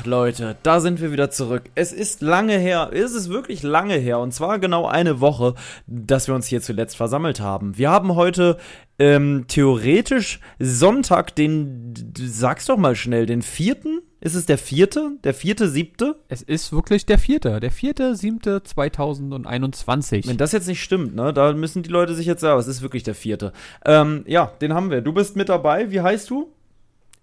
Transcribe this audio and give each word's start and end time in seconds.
Ach, 0.00 0.06
Leute, 0.06 0.56
da 0.62 0.80
sind 0.80 1.02
wir 1.02 1.12
wieder 1.12 1.30
zurück. 1.30 1.64
Es 1.74 1.92
ist 1.92 2.22
lange 2.22 2.56
her, 2.56 2.90
es 2.92 3.12
ist 3.12 3.28
wirklich 3.28 3.62
lange 3.62 3.96
her, 3.96 4.18
und 4.18 4.32
zwar 4.32 4.58
genau 4.58 4.86
eine 4.86 5.20
Woche, 5.20 5.54
dass 5.86 6.26
wir 6.26 6.34
uns 6.34 6.46
hier 6.46 6.62
zuletzt 6.62 6.96
versammelt 6.96 7.40
haben. 7.40 7.76
Wir 7.76 7.90
haben 7.90 8.14
heute 8.14 8.56
ähm, 8.98 9.44
theoretisch 9.46 10.40
Sonntag, 10.58 11.34
den, 11.34 11.92
sag's 12.16 12.64
doch 12.64 12.78
mal 12.78 12.96
schnell, 12.96 13.26
den 13.26 13.42
vierten? 13.42 14.00
Ist 14.22 14.34
es 14.34 14.46
der 14.46 14.58
vierte? 14.58 15.18
Der 15.22 15.34
vierte, 15.34 15.68
siebte? 15.68 16.16
Es 16.28 16.40
ist 16.40 16.72
wirklich 16.72 17.04
der 17.04 17.18
vierte. 17.18 17.60
Der 17.60 17.70
vierte, 17.70 18.16
siebte 18.16 18.62
2021. 18.62 20.28
Wenn 20.28 20.38
das 20.38 20.52
jetzt 20.52 20.68
nicht 20.68 20.82
stimmt, 20.82 21.14
ne, 21.14 21.34
da 21.34 21.52
müssen 21.52 21.82
die 21.82 21.90
Leute 21.90 22.14
sich 22.14 22.26
jetzt 22.26 22.40
sagen, 22.40 22.58
es 22.58 22.66
ist 22.66 22.80
wirklich 22.80 23.02
der 23.02 23.14
vierte. 23.14 23.52
Ähm, 23.84 24.24
ja, 24.26 24.52
den 24.62 24.72
haben 24.72 24.90
wir. 24.90 25.02
Du 25.02 25.12
bist 25.12 25.36
mit 25.36 25.50
dabei. 25.50 25.90
Wie 25.90 26.00
heißt 26.00 26.30
du? 26.30 26.52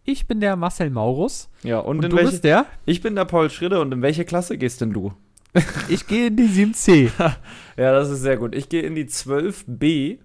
Ich 0.09 0.25
bin 0.25 0.39
der 0.39 0.55
Marcel 0.55 0.89
Maurus. 0.89 1.49
Ja, 1.63 1.79
und, 1.79 1.97
Und 1.97 2.05
in 2.05 2.11
du 2.11 2.15
welche, 2.15 2.31
bist 2.31 2.43
der? 2.45 2.65
Ich 2.85 3.01
bin 3.01 3.15
der 3.15 3.25
Paul 3.25 3.49
Schritte 3.49 3.81
und 3.81 3.91
in 3.93 4.01
welche 4.01 4.23
Klasse 4.23 4.57
gehst 4.57 4.79
denn 4.81 4.93
du? 4.93 5.11
Ich 5.89 6.07
gehe 6.07 6.27
in 6.27 6.37
die 6.37 6.47
7C. 6.47 7.11
Ja, 7.77 7.91
das 7.91 8.09
ist 8.09 8.21
sehr 8.21 8.37
gut. 8.37 8.55
Ich 8.55 8.69
gehe 8.69 8.83
in 8.83 8.95
die 8.95 9.03
12b 9.05 10.17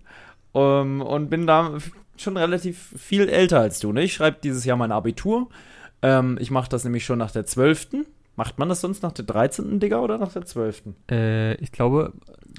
ähm, 0.54 1.00
und 1.02 1.30
bin 1.30 1.46
da 1.48 1.72
schon 2.16 2.36
relativ 2.36 2.94
viel 2.96 3.28
älter 3.28 3.58
als 3.58 3.80
du. 3.80 3.92
Ne? 3.92 4.04
Ich 4.04 4.12
schreibe 4.14 4.38
dieses 4.42 4.64
Jahr 4.64 4.76
mein 4.76 4.92
Abitur. 4.92 5.48
Ähm, 6.00 6.38
ich 6.40 6.52
mache 6.52 6.68
das 6.68 6.84
nämlich 6.84 7.04
schon 7.04 7.18
nach 7.18 7.32
der 7.32 7.44
12. 7.44 7.88
Macht 8.36 8.58
man 8.60 8.68
das 8.68 8.80
sonst 8.82 9.02
nach 9.02 9.12
der 9.12 9.24
13. 9.24 9.80
Digga 9.80 9.98
oder 9.98 10.16
nach 10.16 10.32
der 10.32 10.42
12.? 10.46 10.82
äh, 11.10 11.54
ich 11.56 11.72
glaube, 11.72 12.12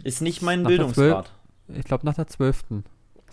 Ist 0.03 0.21
nicht 0.21 0.41
mein 0.41 0.63
Bildungsgrad. 0.63 1.31
ich 1.73 1.85
glaube 1.85 2.05
nach 2.05 2.15
der 2.15 2.27
12. 2.27 2.63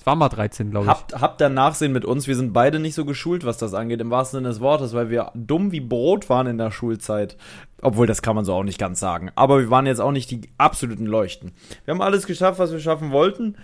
Es 0.00 0.06
war 0.06 0.16
mal 0.16 0.30
13, 0.30 0.70
glaube 0.70 0.86
ich. 0.86 0.90
Habt, 0.90 1.20
habt 1.20 1.40
da 1.42 1.50
Nachsehen 1.50 1.92
mit 1.92 2.06
uns. 2.06 2.26
Wir 2.26 2.34
sind 2.34 2.54
beide 2.54 2.78
nicht 2.80 2.94
so 2.94 3.04
geschult, 3.04 3.44
was 3.44 3.58
das 3.58 3.74
angeht, 3.74 4.00
im 4.00 4.10
wahrsten 4.10 4.38
Sinne 4.38 4.48
des 4.48 4.60
Wortes, 4.60 4.94
weil 4.94 5.10
wir 5.10 5.30
dumm 5.34 5.72
wie 5.72 5.80
Brot 5.80 6.30
waren 6.30 6.46
in 6.46 6.56
der 6.56 6.70
Schulzeit. 6.70 7.36
Obwohl, 7.82 8.06
das 8.06 8.22
kann 8.22 8.34
man 8.34 8.46
so 8.46 8.54
auch 8.54 8.62
nicht 8.64 8.78
ganz 8.78 8.98
sagen. 8.98 9.30
Aber 9.34 9.58
wir 9.58 9.68
waren 9.68 9.84
jetzt 9.84 10.00
auch 10.00 10.10
nicht 10.12 10.30
die 10.30 10.40
absoluten 10.56 11.04
Leuchten. 11.04 11.52
Wir 11.84 11.92
haben 11.92 12.00
alles 12.00 12.26
geschafft, 12.26 12.58
was 12.58 12.72
wir 12.72 12.80
schaffen 12.80 13.10
wollten. 13.10 13.56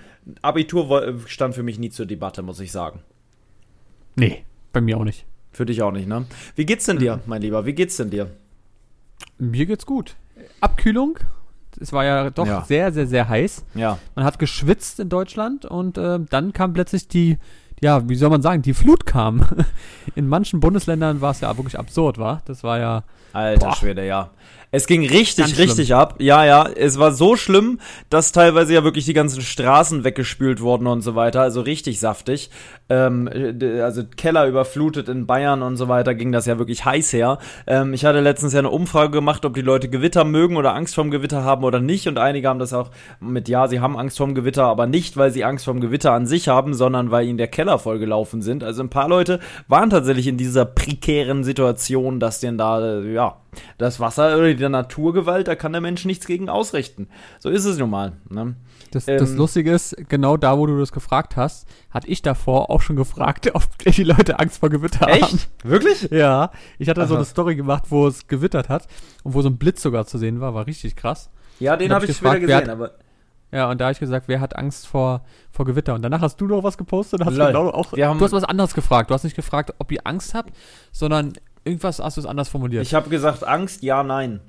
Abitur 0.42 0.90
wo- 0.90 1.26
stand 1.26 1.54
für 1.54 1.62
mich 1.62 1.78
nie 1.78 1.88
zur 1.88 2.04
Debatte, 2.04 2.42
muss 2.42 2.60
ich 2.60 2.70
sagen. 2.70 3.00
Nee, 4.14 4.44
bei 4.74 4.82
mir 4.82 4.98
auch 4.98 5.04
nicht. 5.04 5.24
Für 5.52 5.64
dich 5.64 5.80
auch 5.80 5.92
nicht, 5.92 6.06
ne? 6.06 6.26
Wie 6.54 6.66
geht's 6.66 6.84
denn 6.84 6.98
dir, 6.98 7.20
mein 7.24 7.40
Lieber? 7.40 7.64
Wie 7.64 7.72
geht's 7.72 7.96
denn 7.96 8.10
dir? 8.10 8.30
Mir 9.38 9.64
geht's 9.64 9.86
gut. 9.86 10.16
Abkühlung. 10.60 11.18
Es 11.80 11.92
war 11.92 12.04
ja 12.04 12.30
doch 12.30 12.46
Ja. 12.46 12.64
sehr, 12.66 12.92
sehr, 12.92 13.06
sehr 13.06 13.28
heiß. 13.28 13.64
Ja. 13.74 13.98
Man 14.14 14.24
hat 14.24 14.38
geschwitzt 14.38 15.00
in 15.00 15.08
Deutschland 15.08 15.64
und 15.64 15.98
äh, 15.98 16.18
dann 16.30 16.52
kam 16.52 16.72
plötzlich 16.72 17.08
die, 17.08 17.38
ja, 17.82 18.08
wie 18.08 18.14
soll 18.16 18.30
man 18.30 18.42
sagen, 18.42 18.62
die 18.62 18.74
Flut 18.74 19.06
kam. 19.06 19.44
In 20.14 20.28
manchen 20.28 20.60
Bundesländern 20.60 21.20
war 21.20 21.32
es 21.32 21.40
ja 21.40 21.56
wirklich 21.56 21.78
absurd, 21.78 22.16
war. 22.18 22.40
Das 22.46 22.62
war 22.64 22.78
ja, 22.78 23.02
Alter 23.32 23.66
Boah. 23.68 23.76
Schwede, 23.76 24.06
ja. 24.06 24.30
Es 24.72 24.86
ging 24.86 25.06
richtig, 25.06 25.58
richtig 25.58 25.94
ab. 25.94 26.16
Ja, 26.18 26.44
ja. 26.44 26.66
Es 26.68 26.98
war 26.98 27.12
so 27.12 27.36
schlimm, 27.36 27.78
dass 28.10 28.32
teilweise 28.32 28.74
ja 28.74 28.82
wirklich 28.82 29.04
die 29.04 29.12
ganzen 29.14 29.40
Straßen 29.40 30.04
weggespült 30.04 30.60
wurden 30.60 30.86
und 30.86 31.02
so 31.02 31.14
weiter. 31.14 31.40
Also 31.42 31.60
richtig 31.60 32.00
saftig. 32.00 32.50
Ähm, 32.88 33.28
also 33.82 34.04
Keller 34.16 34.46
überflutet 34.46 35.08
in 35.08 35.26
Bayern 35.26 35.62
und 35.62 35.76
so 35.76 35.88
weiter 35.88 36.14
ging 36.14 36.32
das 36.32 36.46
ja 36.46 36.58
wirklich 36.58 36.84
heiß 36.84 37.12
her. 37.12 37.38
Ähm, 37.66 37.92
ich 37.94 38.04
hatte 38.04 38.20
letztens 38.20 38.52
ja 38.52 38.60
eine 38.60 38.70
Umfrage 38.70 39.10
gemacht, 39.10 39.44
ob 39.44 39.54
die 39.54 39.62
Leute 39.62 39.88
Gewitter 39.88 40.24
mögen 40.24 40.56
oder 40.56 40.74
Angst 40.74 40.94
vorm 40.94 41.10
Gewitter 41.10 41.42
haben 41.42 41.64
oder 41.64 41.80
nicht. 41.80 42.06
Und 42.06 42.18
einige 42.18 42.48
haben 42.48 42.58
das 42.58 42.72
auch 42.72 42.90
mit 43.20 43.48
Ja, 43.48 43.66
sie 43.68 43.80
haben 43.80 43.96
Angst 43.96 44.18
vorm 44.18 44.34
Gewitter, 44.34 44.64
aber 44.64 44.86
nicht, 44.86 45.16
weil 45.16 45.30
sie 45.30 45.44
Angst 45.44 45.64
vorm 45.64 45.80
Gewitter 45.80 46.12
an 46.12 46.26
sich 46.26 46.48
haben, 46.48 46.74
sondern 46.74 47.10
weil 47.10 47.26
ihnen 47.26 47.38
der 47.38 47.48
Keller 47.48 47.78
vollgelaufen 47.78 48.42
sind. 48.42 48.62
Also 48.62 48.82
ein 48.82 48.90
paar 48.90 49.08
Leute 49.08 49.40
waren 49.68 49.90
tatsächlich 49.90 50.28
in 50.28 50.36
dieser 50.36 50.64
prekären 50.64 51.44
Situation, 51.44 52.20
dass 52.20 52.40
denen 52.40 52.58
da, 52.58 53.00
äh, 53.00 53.12
ja, 53.12 53.38
das 53.78 54.00
Wasser 54.00 54.36
oder 54.36 54.52
die 54.52 54.68
Naturgewalt, 54.68 55.48
da 55.48 55.54
kann 55.54 55.72
der 55.72 55.80
Mensch 55.80 56.04
nichts 56.04 56.26
gegen 56.26 56.48
ausrichten. 56.48 57.08
So 57.38 57.48
ist 57.48 57.64
es 57.64 57.78
nun 57.78 57.90
mal. 57.90 58.12
Ne? 58.28 58.54
Das, 58.92 59.08
Ähm. 59.08 59.18
das 59.18 59.32
Lustige 59.34 59.72
ist, 59.72 59.96
genau 60.08 60.36
da, 60.36 60.56
wo 60.58 60.66
du 60.66 60.78
das 60.78 60.92
gefragt 60.92 61.36
hast, 61.36 61.66
hatte 61.90 62.06
ich 62.08 62.22
davor 62.22 62.70
auch 62.70 62.80
schon 62.80 62.96
gefragt, 62.96 63.50
ob 63.54 63.62
die 63.84 64.04
Leute 64.04 64.38
Angst 64.38 64.58
vor 64.60 64.70
Gewitter 64.70 65.06
haben. 65.06 65.38
Wirklich? 65.62 66.08
Ja, 66.10 66.50
ich 66.78 66.88
hatte 66.88 67.00
so 67.06 67.14
Aha. 67.14 67.20
eine 67.20 67.24
Story 67.26 67.56
gemacht, 67.56 67.84
wo 67.88 68.06
es 68.06 68.26
gewittert 68.28 68.68
hat 68.68 68.86
und 69.24 69.34
wo 69.34 69.42
so 69.42 69.48
ein 69.48 69.58
Blitz 69.58 69.82
sogar 69.82 70.06
zu 70.06 70.18
sehen 70.18 70.40
war, 70.40 70.54
war 70.54 70.66
richtig 70.66 70.96
krass. 70.96 71.30
Ja, 71.58 71.76
den 71.76 71.90
hab 71.90 71.96
habe 71.96 72.04
ich 72.04 72.10
ich 72.10 72.16
später 72.18 72.38
gefragt, 72.40 72.48
wer 72.48 72.60
gesehen, 72.60 72.70
aber 72.70 72.90
Ja, 73.52 73.70
und 73.70 73.80
da 73.80 73.86
habe 73.86 73.92
ich 73.92 73.98
gesagt, 74.00 74.28
wer 74.28 74.40
hat 74.40 74.56
Angst 74.56 74.86
vor, 74.86 75.22
vor 75.50 75.64
Gewitter? 75.64 75.94
Und 75.94 76.02
danach 76.02 76.20
hast 76.20 76.40
du 76.40 76.46
noch 76.46 76.62
was 76.62 76.76
gepostet 76.76 77.20
und 77.20 77.26
hast 77.26 77.36
Lol. 77.36 77.46
genau 77.46 77.70
auch. 77.70 77.92
Du 77.92 78.02
hast 78.20 78.32
was 78.32 78.44
anderes 78.44 78.74
gefragt. 78.74 79.08
Du 79.10 79.14
hast 79.14 79.24
nicht 79.24 79.36
gefragt, 79.36 79.72
ob 79.78 79.90
ihr 79.92 80.00
Angst 80.04 80.34
habt, 80.34 80.52
sondern 80.92 81.32
irgendwas 81.64 81.98
hast 81.98 82.16
du 82.16 82.20
es 82.20 82.26
anders 82.26 82.48
formuliert. 82.48 82.82
ich 82.84 82.94
habe 82.94 83.08
gesagt, 83.08 83.42
Angst, 83.44 83.82
ja, 83.82 84.02
nein. 84.02 84.40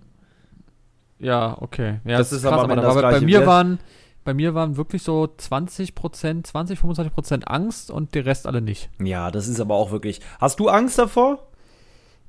ja, 1.19 1.57
okay. 1.61 1.99
Ja, 2.05 2.17
Das 2.17 2.31
ist 2.31 2.45
aber 2.45 2.63
am 2.63 2.69
Ende 2.71 2.83
da 2.83 2.93
war- 2.95 3.01
das 3.01 3.19
bei 3.19 3.25
mir 3.25 3.39
Wer- 3.41 3.47
waren 3.47 3.79
bei 4.27 4.33
mir 4.33 4.53
waren 4.53 4.75
wirklich 4.75 5.03
so 5.03 5.25
20 5.25 5.95
Prozent, 5.95 6.45
20, 6.45 6.79
25 6.79 7.13
Prozent 7.13 7.47
Angst 7.47 7.89
und 7.89 8.13
der 8.13 8.25
Rest 8.25 8.45
alle 8.45 8.59
nicht. 8.59 8.89
Ja, 9.01 9.31
das 9.31 9.47
ist 9.47 9.61
aber 9.61 9.75
auch 9.75 9.91
wirklich. 9.91 10.19
Hast 10.41 10.59
du 10.59 10.67
Angst 10.67 10.99
davor? 10.99 11.47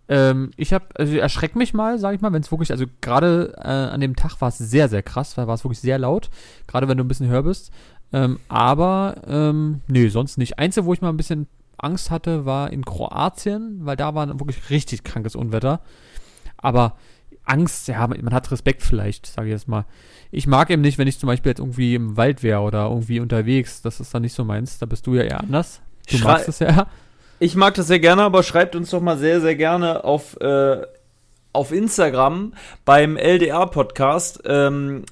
Ähm, 0.07 0.53
ich 0.57 0.73
habe, 0.73 0.85
also 0.95 1.17
erschreck 1.17 1.57
mich 1.57 1.75
mal, 1.75 1.99
sage 1.99 2.15
ich 2.15 2.23
mal, 2.23 2.33
wenn 2.33 2.41
es 2.41 2.53
wirklich, 2.53 2.71
also 2.71 2.85
gerade 3.01 3.53
äh, 3.57 3.67
an 3.67 4.01
dem 4.01 4.15
Tag 4.15 4.41
war 4.41 4.51
es 4.51 4.59
sehr, 4.59 4.89
sehr 4.89 5.03
krass, 5.03 5.37
weil 5.37 5.49
war 5.49 5.57
es 5.57 5.65
wirklich 5.65 5.81
sehr 5.81 5.99
laut, 5.99 6.31
gerade 6.69 6.87
wenn 6.87 6.99
du 6.99 7.03
ein 7.03 7.09
bisschen 7.09 7.27
höher 7.27 7.43
bist. 7.43 7.73
Ähm, 8.13 8.39
aber, 8.47 9.17
ähm, 9.27 9.81
nee, 9.89 10.07
sonst 10.07 10.39
nicht. 10.39 10.57
Einzige, 10.57 10.87
wo 10.87 10.93
ich 10.93 11.01
mal 11.01 11.09
ein 11.09 11.17
bisschen 11.17 11.49
Angst 11.79 12.13
hatte, 12.13 12.47
war 12.47 12.73
in 12.73 12.85
Kroatien, 12.85 13.81
weil 13.81 13.97
da 13.97 14.15
war 14.15 14.25
ein 14.25 14.39
wirklich 14.39 14.71
richtig 14.71 15.03
krankes 15.03 15.35
Unwetter. 15.35 15.81
Aber 16.59 16.95
Angst, 17.49 17.89
ja, 17.89 18.07
man 18.07 18.33
hat 18.35 18.51
Respekt 18.51 18.83
vielleicht, 18.83 19.27
sage 19.27 19.49
ich 19.49 19.53
jetzt 19.53 19.69
mal. 19.69 19.85
Ich 20.31 20.47
mag 20.47 20.71
eben 20.71 20.83
nicht, 20.83 20.99
wenn 20.99 21.09
ich 21.09 21.19
zum 21.19 21.27
Beispiel 21.29 21.51
jetzt 21.51 21.59
irgendwie 21.61 21.95
im 21.95 22.17
Wald 22.17 22.43
wäre 22.43 22.61
oder 22.61 22.85
irgendwie 22.85 23.21
unterwegs. 23.21 23.81
Das 23.83 24.01
ist 24.01 24.13
dann 24.15 24.23
nicht 24.23 24.35
so 24.35 24.45
meins. 24.45 24.79
Da 24.79 24.87
bist 24.87 25.07
du 25.07 25.15
ja 25.15 25.23
eher 25.23 25.41
anders. 25.41 25.81
Du 26.11 26.19
Schrei- 26.19 26.33
magst 26.33 26.49
es 26.49 26.59
ja. 26.59 26.87
Ich 27.41 27.55
mag 27.55 27.75
das 27.75 27.87
sehr 27.87 28.01
gerne, 28.01 28.23
aber 28.23 28.43
schreibt 28.43 28.75
uns 28.77 28.91
doch 28.91 29.01
mal 29.01 29.17
sehr, 29.17 29.41
sehr 29.41 29.55
gerne 29.55 30.05
auf, 30.05 30.37
äh, 30.41 30.83
auf 31.53 31.73
Instagram 31.73 32.53
beim 32.85 33.17
LDR-Podcast, 33.17 34.41
ähm, 34.45 35.05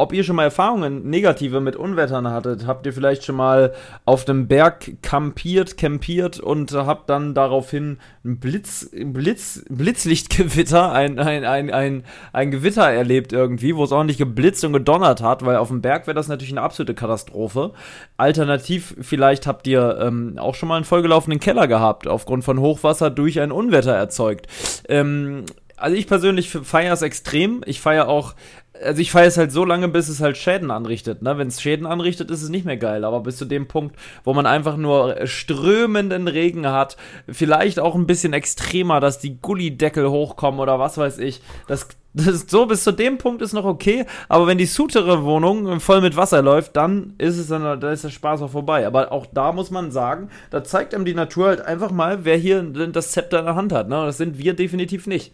ob 0.00 0.14
ihr 0.14 0.24
schon 0.24 0.36
mal 0.36 0.44
Erfahrungen 0.44 1.08
negative 1.10 1.60
mit 1.60 1.76
Unwettern 1.76 2.26
hattet. 2.28 2.66
Habt 2.66 2.86
ihr 2.86 2.92
vielleicht 2.94 3.22
schon 3.22 3.36
mal 3.36 3.74
auf 4.06 4.24
dem 4.24 4.48
Berg 4.48 5.02
kampiert, 5.02 5.76
campiert 5.76 6.40
und 6.40 6.72
habt 6.72 7.10
dann 7.10 7.34
daraufhin 7.34 7.98
ein 8.24 8.38
Blitz, 8.38 8.90
Blitz, 8.92 9.62
Blitzlichtgewitter, 9.68 10.90
ein, 10.92 11.18
ein, 11.18 11.44
ein, 11.44 11.70
ein, 11.70 12.04
ein 12.32 12.50
Gewitter 12.50 12.90
erlebt 12.90 13.34
irgendwie, 13.34 13.76
wo 13.76 13.84
es 13.84 13.92
ordentlich 13.92 14.16
geblitzt 14.16 14.64
und 14.64 14.72
gedonnert 14.72 15.22
hat, 15.22 15.44
weil 15.44 15.56
auf 15.56 15.68
dem 15.68 15.82
Berg 15.82 16.06
wäre 16.06 16.14
das 16.14 16.28
natürlich 16.28 16.52
eine 16.52 16.62
absolute 16.62 16.94
Katastrophe. 16.94 17.72
Alternativ, 18.16 18.96
vielleicht 19.02 19.46
habt 19.46 19.66
ihr 19.66 19.98
ähm, 20.00 20.38
auch 20.38 20.54
schon 20.54 20.70
mal 20.70 20.76
einen 20.76 20.86
vollgelaufenen 20.86 21.40
Keller 21.40 21.68
gehabt, 21.68 22.08
aufgrund 22.08 22.42
von 22.42 22.58
Hochwasser 22.58 23.10
durch 23.10 23.38
ein 23.38 23.52
Unwetter 23.52 23.92
erzeugt. 23.92 24.46
Ähm, 24.88 25.44
also 25.80 25.96
ich 25.96 26.06
persönlich 26.06 26.50
feiere 26.50 26.92
es 26.92 27.02
extrem. 27.02 27.62
Ich 27.64 27.80
feiere 27.80 28.08
auch, 28.08 28.34
also 28.82 29.00
ich 29.00 29.10
feiere 29.10 29.28
es 29.28 29.36
halt 29.36 29.52
so 29.52 29.64
lange, 29.64 29.88
bis 29.88 30.08
es 30.08 30.20
halt 30.20 30.36
Schäden 30.36 30.70
anrichtet. 30.70 31.22
Ne? 31.22 31.36
Wenn 31.38 31.48
es 31.48 31.60
Schäden 31.60 31.86
anrichtet, 31.86 32.30
ist 32.30 32.42
es 32.42 32.48
nicht 32.48 32.64
mehr 32.64 32.76
geil. 32.76 33.04
Aber 33.04 33.20
bis 33.20 33.36
zu 33.36 33.44
dem 33.44 33.68
Punkt, 33.68 33.96
wo 34.24 34.34
man 34.34 34.46
einfach 34.46 34.76
nur 34.76 35.26
strömenden 35.26 36.28
Regen 36.28 36.66
hat, 36.66 36.96
vielleicht 37.28 37.78
auch 37.80 37.94
ein 37.94 38.06
bisschen 38.06 38.32
extremer, 38.32 39.00
dass 39.00 39.18
die 39.18 39.40
Gullideckel 39.40 40.08
hochkommen 40.08 40.60
oder 40.60 40.78
was 40.78 40.98
weiß 40.98 41.18
ich. 41.18 41.40
Das, 41.66 41.88
das 42.14 42.26
ist 42.26 42.50
so 42.50 42.66
bis 42.66 42.84
zu 42.84 42.92
dem 42.92 43.18
Punkt 43.18 43.42
ist 43.42 43.52
noch 43.52 43.64
okay. 43.64 44.06
Aber 44.28 44.46
wenn 44.46 44.58
die 44.58 44.66
Sutere-Wohnung 44.66 45.80
voll 45.80 46.00
mit 46.00 46.16
Wasser 46.16 46.42
läuft, 46.42 46.76
dann 46.76 47.14
ist 47.18 47.38
es 47.38 47.48
dann, 47.48 47.80
da 47.80 47.92
ist 47.92 48.04
der 48.04 48.10
Spaß 48.10 48.42
auch 48.42 48.50
vorbei. 48.50 48.86
Aber 48.86 49.12
auch 49.12 49.26
da 49.32 49.52
muss 49.52 49.70
man 49.70 49.90
sagen, 49.90 50.30
da 50.50 50.64
zeigt 50.64 50.94
einem 50.94 51.04
die 51.04 51.14
Natur 51.14 51.48
halt 51.48 51.60
einfach 51.60 51.90
mal, 51.90 52.24
wer 52.24 52.36
hier 52.36 52.62
das 52.62 53.12
Zepter 53.12 53.40
in 53.40 53.44
der 53.44 53.56
Hand 53.56 53.72
hat. 53.72 53.88
Ne? 53.88 54.04
Das 54.06 54.16
sind 54.16 54.38
wir 54.38 54.54
definitiv 54.54 55.06
nicht. 55.06 55.32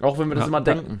Auch 0.00 0.18
wenn 0.18 0.28
wir 0.28 0.34
das 0.34 0.44
Ja, 0.44 0.48
immer 0.48 0.60
denken. 0.60 1.00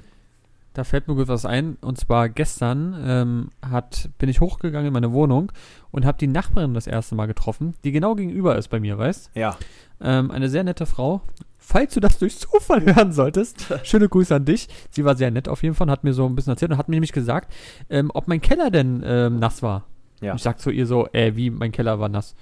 Da 0.74 0.82
fällt 0.84 1.06
mir 1.08 1.14
gut 1.14 1.28
was 1.28 1.46
ein. 1.46 1.76
Und 1.80 1.98
zwar 1.98 2.28
gestern 2.28 2.96
ähm, 3.06 3.50
hat, 3.64 4.10
bin 4.18 4.28
ich 4.28 4.40
hochgegangen 4.40 4.88
in 4.88 4.92
meine 4.92 5.12
Wohnung 5.12 5.52
und 5.92 6.04
habe 6.04 6.18
die 6.18 6.26
Nachbarin 6.26 6.74
das 6.74 6.86
erste 6.88 7.14
Mal 7.14 7.26
getroffen, 7.26 7.74
die 7.84 7.92
genau 7.92 8.14
gegenüber 8.16 8.56
ist 8.56 8.68
bei 8.68 8.80
mir, 8.80 8.98
weißt 8.98 9.30
Ja. 9.34 9.56
ähm, 10.00 10.30
Eine 10.32 10.48
sehr 10.48 10.64
nette 10.64 10.84
Frau. 10.86 11.20
Falls 11.58 11.94
du 11.94 12.00
das 12.00 12.18
durch 12.18 12.38
Zufall 12.38 12.84
hören 12.94 13.12
solltest, 13.12 13.72
schöne 13.84 14.08
Grüße 14.08 14.34
an 14.34 14.44
dich. 14.44 14.68
Sie 14.90 15.04
war 15.04 15.16
sehr 15.16 15.30
nett 15.30 15.48
auf 15.48 15.62
jeden 15.62 15.74
Fall 15.76 15.86
und 15.86 15.92
hat 15.92 16.04
mir 16.04 16.12
so 16.12 16.26
ein 16.26 16.34
bisschen 16.34 16.52
erzählt 16.52 16.72
und 16.72 16.78
hat 16.78 16.88
mir 16.88 16.96
nämlich 16.96 17.12
gesagt, 17.12 17.52
ähm, 17.88 18.10
ob 18.12 18.26
mein 18.28 18.40
Keller 18.40 18.70
denn 18.70 19.02
ähm, 19.06 19.38
nass 19.38 19.62
war. 19.62 19.84
Ja. 20.20 20.32
Und 20.32 20.36
ich 20.36 20.42
sag 20.42 20.58
zu 20.60 20.70
ihr 20.70 20.86
so, 20.86 21.06
äh, 21.12 21.36
wie, 21.36 21.50
mein 21.50 21.70
Keller 21.72 22.00
war 22.00 22.08
nass. 22.08 22.34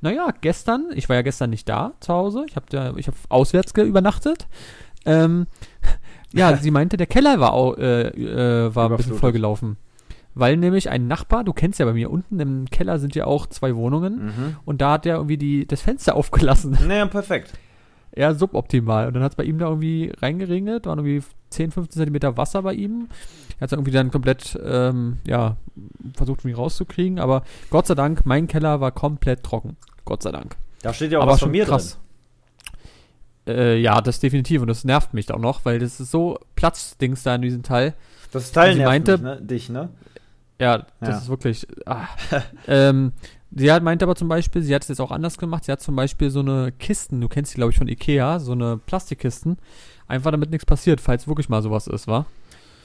Naja, 0.00 0.30
gestern, 0.40 0.88
ich 0.94 1.08
war 1.08 1.14
ja 1.16 1.22
gestern 1.22 1.50
nicht 1.50 1.68
da 1.68 1.92
zu 2.00 2.12
Hause, 2.12 2.44
ich 2.48 2.56
habe 2.56 2.94
ich 2.98 3.06
hab 3.06 3.14
auswärts 3.28 3.72
übernachtet. 3.76 4.48
Ähm, 5.06 5.46
ja, 6.32 6.56
sie 6.60 6.70
meinte, 6.70 6.96
der 6.96 7.06
Keller 7.06 7.40
war, 7.40 7.78
äh, 7.78 8.08
äh, 8.08 8.74
war 8.74 8.90
ein 8.90 8.96
bisschen 8.96 9.14
vollgelaufen. 9.16 9.76
Weil 10.34 10.58
nämlich 10.58 10.90
ein 10.90 11.06
Nachbar, 11.08 11.44
du 11.44 11.54
kennst 11.54 11.78
ja 11.78 11.86
bei 11.86 11.94
mir, 11.94 12.10
unten 12.10 12.38
im 12.40 12.66
Keller 12.66 12.98
sind 12.98 13.14
ja 13.14 13.24
auch 13.24 13.46
zwei 13.46 13.74
Wohnungen 13.74 14.26
Mhm. 14.26 14.56
und 14.66 14.82
da 14.82 14.92
hat 14.92 15.06
der 15.06 15.16
irgendwie 15.16 15.38
die, 15.38 15.66
das 15.66 15.80
Fenster 15.80 16.14
aufgelassen. 16.16 16.76
Naja, 16.86 17.06
perfekt. 17.06 17.52
Eher 18.12 18.34
suboptimal. 18.34 19.06
Und 19.08 19.14
dann 19.14 19.22
hat 19.22 19.32
es 19.32 19.36
bei 19.36 19.44
ihm 19.44 19.58
da 19.58 19.66
irgendwie 19.68 20.12
reingeregnet, 20.20 20.86
waren 20.86 20.98
irgendwie 20.98 21.22
10, 21.50 21.70
15 21.70 22.00
Zentimeter 22.00 22.36
Wasser 22.36 22.62
bei 22.62 22.72
ihm. 22.74 23.08
Er 23.58 23.62
hat 23.62 23.66
es 23.68 23.72
irgendwie 23.72 23.90
dann 23.92 24.10
komplett, 24.10 24.58
ähm, 24.64 25.18
ja, 25.26 25.56
versucht 26.14 26.40
irgendwie 26.40 26.56
rauszukriegen, 26.56 27.18
aber 27.18 27.42
Gott 27.70 27.86
sei 27.86 27.94
Dank, 27.94 28.24
mein 28.26 28.46
Keller 28.46 28.80
war 28.80 28.90
komplett 28.92 29.42
trocken. 29.42 29.76
Gott 30.04 30.22
sei 30.22 30.32
Dank. 30.32 30.56
Da 30.82 30.92
steht 30.94 31.12
ja 31.12 31.18
auch 31.18 31.22
aber 31.22 31.32
was 31.32 31.40
von 31.40 31.50
mir 31.50 31.64
drin. 31.64 31.80
Äh, 33.46 33.78
ja, 33.78 34.00
das 34.00 34.18
definitiv 34.20 34.60
und 34.62 34.68
das 34.68 34.84
nervt 34.84 35.14
mich 35.14 35.30
auch 35.32 35.38
noch, 35.38 35.64
weil 35.64 35.78
das 35.78 36.00
ist 36.00 36.10
so 36.10 36.38
Platzdings 36.56 37.22
da 37.22 37.34
in 37.36 37.42
diesem 37.42 37.62
Teil. 37.62 37.94
Das 38.32 38.50
Teil 38.52 38.72
Sie 38.72 38.78
nervt 38.80 38.90
meinte- 38.90 39.12
mich, 39.18 39.22
ne? 39.22 39.40
dich, 39.42 39.68
ne? 39.68 39.88
Ja, 40.58 40.78
das 41.00 41.08
Ja. 41.08 41.18
ist 41.18 41.28
wirklich. 41.28 41.66
Ah. 41.84 42.06
ähm, 42.66 43.12
sie 43.54 43.70
hat 43.70 43.82
meint 43.82 44.02
aber 44.02 44.16
zum 44.16 44.28
Beispiel, 44.28 44.62
sie 44.62 44.74
hat 44.74 44.82
es 44.82 44.88
jetzt 44.88 45.00
auch 45.00 45.10
anders 45.12 45.38
gemacht. 45.38 45.64
Sie 45.64 45.72
hat 45.72 45.80
zum 45.80 45.94
Beispiel 45.94 46.30
so 46.30 46.40
eine 46.40 46.72
Kisten, 46.72 47.20
du 47.20 47.28
kennst 47.28 47.52
die, 47.52 47.56
glaube 47.56 47.72
ich, 47.72 47.78
von 47.78 47.88
Ikea, 47.88 48.40
so 48.40 48.52
eine 48.52 48.78
Plastikkisten. 48.78 49.58
Einfach 50.08 50.30
damit 50.30 50.50
nichts 50.50 50.64
passiert, 50.66 51.00
falls 51.00 51.28
wirklich 51.28 51.48
mal 51.48 51.62
sowas 51.62 51.86
ist, 51.86 52.06
wa? 52.08 52.26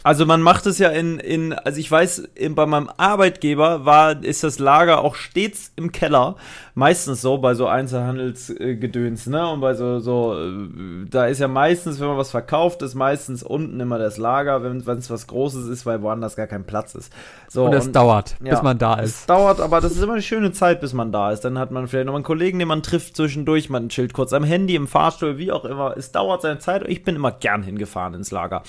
Also 0.03 0.25
man 0.25 0.41
macht 0.41 0.65
es 0.65 0.79
ja 0.79 0.89
in, 0.89 1.19
in 1.19 1.53
also 1.53 1.79
ich 1.79 1.89
weiß, 1.91 2.19
in, 2.35 2.55
bei 2.55 2.65
meinem 2.65 2.89
Arbeitgeber 2.97 3.85
war, 3.85 4.23
ist 4.23 4.43
das 4.43 4.59
Lager 4.59 5.01
auch 5.01 5.15
stets 5.15 5.71
im 5.75 5.91
Keller. 5.91 6.35
Meistens 6.73 7.21
so 7.21 7.37
bei 7.37 7.53
so 7.53 7.67
Einzelhandelsgedöns, 7.67 9.27
ne? 9.27 9.47
Und 9.49 9.59
bei 9.59 9.73
so, 9.73 9.99
so, 9.99 10.33
äh, 10.39 11.05
da 11.09 11.25
ist 11.25 11.39
ja 11.39 11.47
meistens, 11.49 11.99
wenn 11.99 12.07
man 12.07 12.17
was 12.17 12.31
verkauft, 12.31 12.81
ist 12.81 12.95
meistens 12.95 13.43
unten 13.43 13.79
immer 13.79 13.99
das 13.99 14.17
Lager, 14.17 14.63
wenn 14.63 14.77
es 14.77 15.09
was 15.09 15.27
Großes 15.27 15.67
ist, 15.67 15.85
weil 15.85 16.01
woanders 16.01 16.35
gar 16.35 16.47
kein 16.47 16.63
Platz 16.63 16.95
ist. 16.95 17.11
So, 17.49 17.65
und 17.65 17.73
es 17.73 17.91
dauert, 17.91 18.37
bis 18.39 18.53
ja, 18.53 18.61
man 18.63 18.77
da 18.77 18.99
Es 18.99 19.09
ist. 19.09 19.29
dauert, 19.29 19.59
aber 19.59 19.81
das 19.81 19.91
ist 19.91 20.01
immer 20.01 20.13
eine 20.13 20.21
schöne 20.21 20.53
Zeit, 20.53 20.79
bis 20.79 20.93
man 20.93 21.11
da 21.11 21.31
ist. 21.31 21.41
Dann 21.41 21.59
hat 21.59 21.71
man 21.71 21.87
vielleicht 21.87 22.07
noch 22.07 22.15
einen 22.15 22.23
Kollegen, 22.23 22.57
den 22.59 22.69
man 22.69 22.81
trifft 22.81 23.17
zwischendurch, 23.17 23.69
man 23.69 23.89
chillt 23.89 24.13
kurz 24.13 24.31
am 24.31 24.45
Handy, 24.45 24.75
im 24.75 24.87
Fahrstuhl, 24.87 25.37
wie 25.37 25.51
auch 25.51 25.65
immer. 25.65 25.95
Es 25.97 26.13
dauert 26.13 26.41
seine 26.41 26.59
Zeit 26.59 26.83
und 26.83 26.89
ich 26.89 27.03
bin 27.03 27.17
immer 27.17 27.33
gern 27.33 27.63
hingefahren 27.63 28.13
ins 28.13 28.31
Lager. 28.31 28.63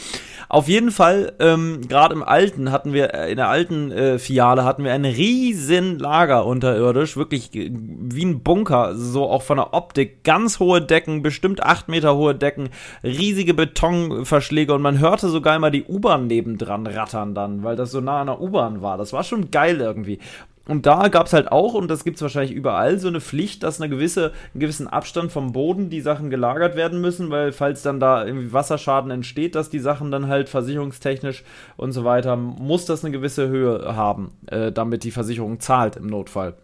Auf 0.48 0.66
jeden 0.66 0.90
Fall, 0.90 1.21
ähm, 1.38 1.80
gerade 1.88 2.14
im 2.14 2.22
alten 2.22 2.72
hatten 2.72 2.92
wir, 2.92 3.14
äh, 3.14 3.30
in 3.30 3.36
der 3.36 3.48
alten 3.48 3.90
äh, 3.90 4.18
Filiale 4.18 4.64
hatten 4.64 4.84
wir 4.84 4.92
ein 4.92 5.04
riesen 5.04 5.98
Lager 5.98 6.46
unterirdisch, 6.46 7.16
wirklich 7.16 7.50
wie 7.52 8.24
ein 8.24 8.42
Bunker, 8.42 8.94
so 8.94 9.28
auch 9.28 9.42
von 9.42 9.58
der 9.58 9.74
Optik, 9.74 10.24
ganz 10.24 10.60
hohe 10.60 10.82
Decken, 10.82 11.22
bestimmt 11.22 11.62
acht 11.62 11.88
Meter 11.88 12.16
hohe 12.16 12.34
Decken, 12.34 12.70
riesige 13.02 13.54
Betonverschläge 13.54 14.74
und 14.74 14.82
man 14.82 14.98
hörte 14.98 15.28
sogar 15.28 15.56
immer 15.56 15.70
die 15.70 15.84
U-Bahn 15.84 16.26
nebendran 16.26 16.86
rattern 16.86 17.34
dann, 17.34 17.62
weil 17.64 17.76
das 17.76 17.90
so 17.90 18.00
nah 18.00 18.20
an 18.20 18.26
der 18.28 18.40
U-Bahn 18.40 18.82
war. 18.82 18.98
Das 18.98 19.12
war 19.12 19.24
schon 19.24 19.50
geil 19.50 19.80
irgendwie. 19.80 20.18
Und 20.68 20.86
da 20.86 21.08
gab 21.08 21.26
es 21.26 21.32
halt 21.32 21.50
auch, 21.50 21.74
und 21.74 21.88
das 21.88 22.04
gibt 22.04 22.16
es 22.16 22.22
wahrscheinlich 22.22 22.52
überall, 22.52 22.98
so 22.98 23.08
eine 23.08 23.20
Pflicht, 23.20 23.64
dass 23.64 23.80
eine 23.80 23.90
gewisse, 23.90 24.32
einen 24.54 24.60
gewissen 24.60 24.86
Abstand 24.86 25.32
vom 25.32 25.52
Boden 25.52 25.90
die 25.90 26.00
Sachen 26.00 26.30
gelagert 26.30 26.76
werden 26.76 27.00
müssen, 27.00 27.30
weil 27.30 27.52
falls 27.52 27.82
dann 27.82 27.98
da 27.98 28.24
irgendwie 28.24 28.52
Wasserschaden 28.52 29.10
entsteht, 29.10 29.56
dass 29.56 29.70
die 29.70 29.80
Sachen 29.80 30.12
dann 30.12 30.28
halt 30.28 30.48
versicherungstechnisch 30.48 31.42
und 31.76 31.92
so 31.92 32.04
weiter, 32.04 32.36
muss 32.36 32.86
das 32.86 33.04
eine 33.04 33.12
gewisse 33.12 33.48
Höhe 33.48 33.96
haben, 33.96 34.32
äh, 34.46 34.70
damit 34.70 35.02
die 35.02 35.10
Versicherung 35.10 35.58
zahlt 35.58 35.96
im 35.96 36.06
Notfall. 36.06 36.54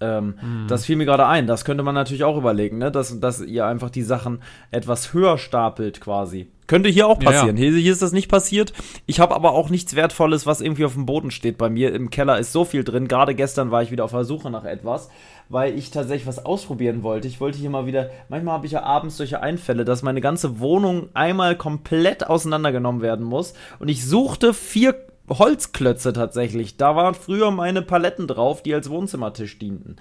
Ähm, 0.00 0.34
Das 0.68 0.84
fiel 0.86 0.96
mir 0.96 1.04
gerade 1.04 1.26
ein. 1.26 1.46
Das 1.46 1.64
könnte 1.64 1.82
man 1.84 1.94
natürlich 1.94 2.24
auch 2.24 2.36
überlegen, 2.36 2.78
ne? 2.78 2.90
dass, 2.90 3.20
dass 3.20 3.40
ihr 3.40 3.66
einfach 3.66 3.90
die 3.90 4.02
Sachen 4.02 4.40
etwas 4.70 5.12
höher 5.14 5.38
stapelt 5.38 6.00
quasi. 6.00 6.48
Könnte 6.66 6.88
hier 6.88 7.06
auch 7.06 7.20
Ja, 7.22 7.30
passieren. 7.30 7.56
ja. 7.56 7.64
Hier, 7.64 7.76
hier 7.78 7.92
ist 7.92 8.00
das 8.02 8.12
nicht 8.12 8.28
passiert. 8.30 8.72
Ich 9.06 9.20
habe 9.20 9.34
aber 9.34 9.52
auch 9.52 9.68
nichts 9.70 9.94
Wertvolles, 9.96 10.46
was 10.46 10.60
irgendwie 10.62 10.86
auf 10.86 10.94
dem 10.94 11.04
Boden 11.06 11.30
steht 11.30 11.58
bei 11.58 11.68
mir. 11.68 11.94
Im 11.94 12.08
Keller 12.10 12.38
ist 12.38 12.52
so 12.52 12.64
viel 12.64 12.84
drin. 12.84 13.06
Gerade 13.06 13.34
gestern 13.34 13.70
war 13.70 13.82
ich 13.82 13.90
wieder 13.90 14.04
auf 14.04 14.12
der 14.12 14.24
Suche 14.24 14.50
nach 14.50 14.64
etwas, 14.64 15.10
weil 15.50 15.78
ich 15.78 15.90
tatsächlich 15.90 16.26
was 16.26 16.44
ausprobieren 16.44 17.02
wollte. 17.02 17.28
Ich 17.28 17.38
wollte 17.40 17.58
hier 17.58 17.68
mal 17.70 17.86
wieder, 17.86 18.08
manchmal 18.30 18.54
habe 18.54 18.66
ich 18.66 18.72
ja 18.72 18.82
abends 18.82 19.18
solche 19.18 19.42
Einfälle, 19.42 19.84
dass 19.84 20.02
meine 20.02 20.22
ganze 20.22 20.58
Wohnung 20.58 21.08
einmal 21.12 21.54
komplett 21.56 22.26
auseinandergenommen 22.26 23.02
werden 23.02 23.26
muss. 23.26 23.52
Und 23.78 23.88
ich 23.88 24.04
suchte 24.06 24.54
vier 24.54 24.94
Holzklötze 25.28 26.12
tatsächlich. 26.12 26.76
Da 26.76 26.96
waren 26.96 27.14
früher 27.14 27.50
meine 27.50 27.82
Paletten 27.82 28.26
drauf, 28.26 28.62
die 28.62 28.74
als 28.74 28.90
Wohnzimmertisch 28.90 29.58
dienten. 29.58 29.96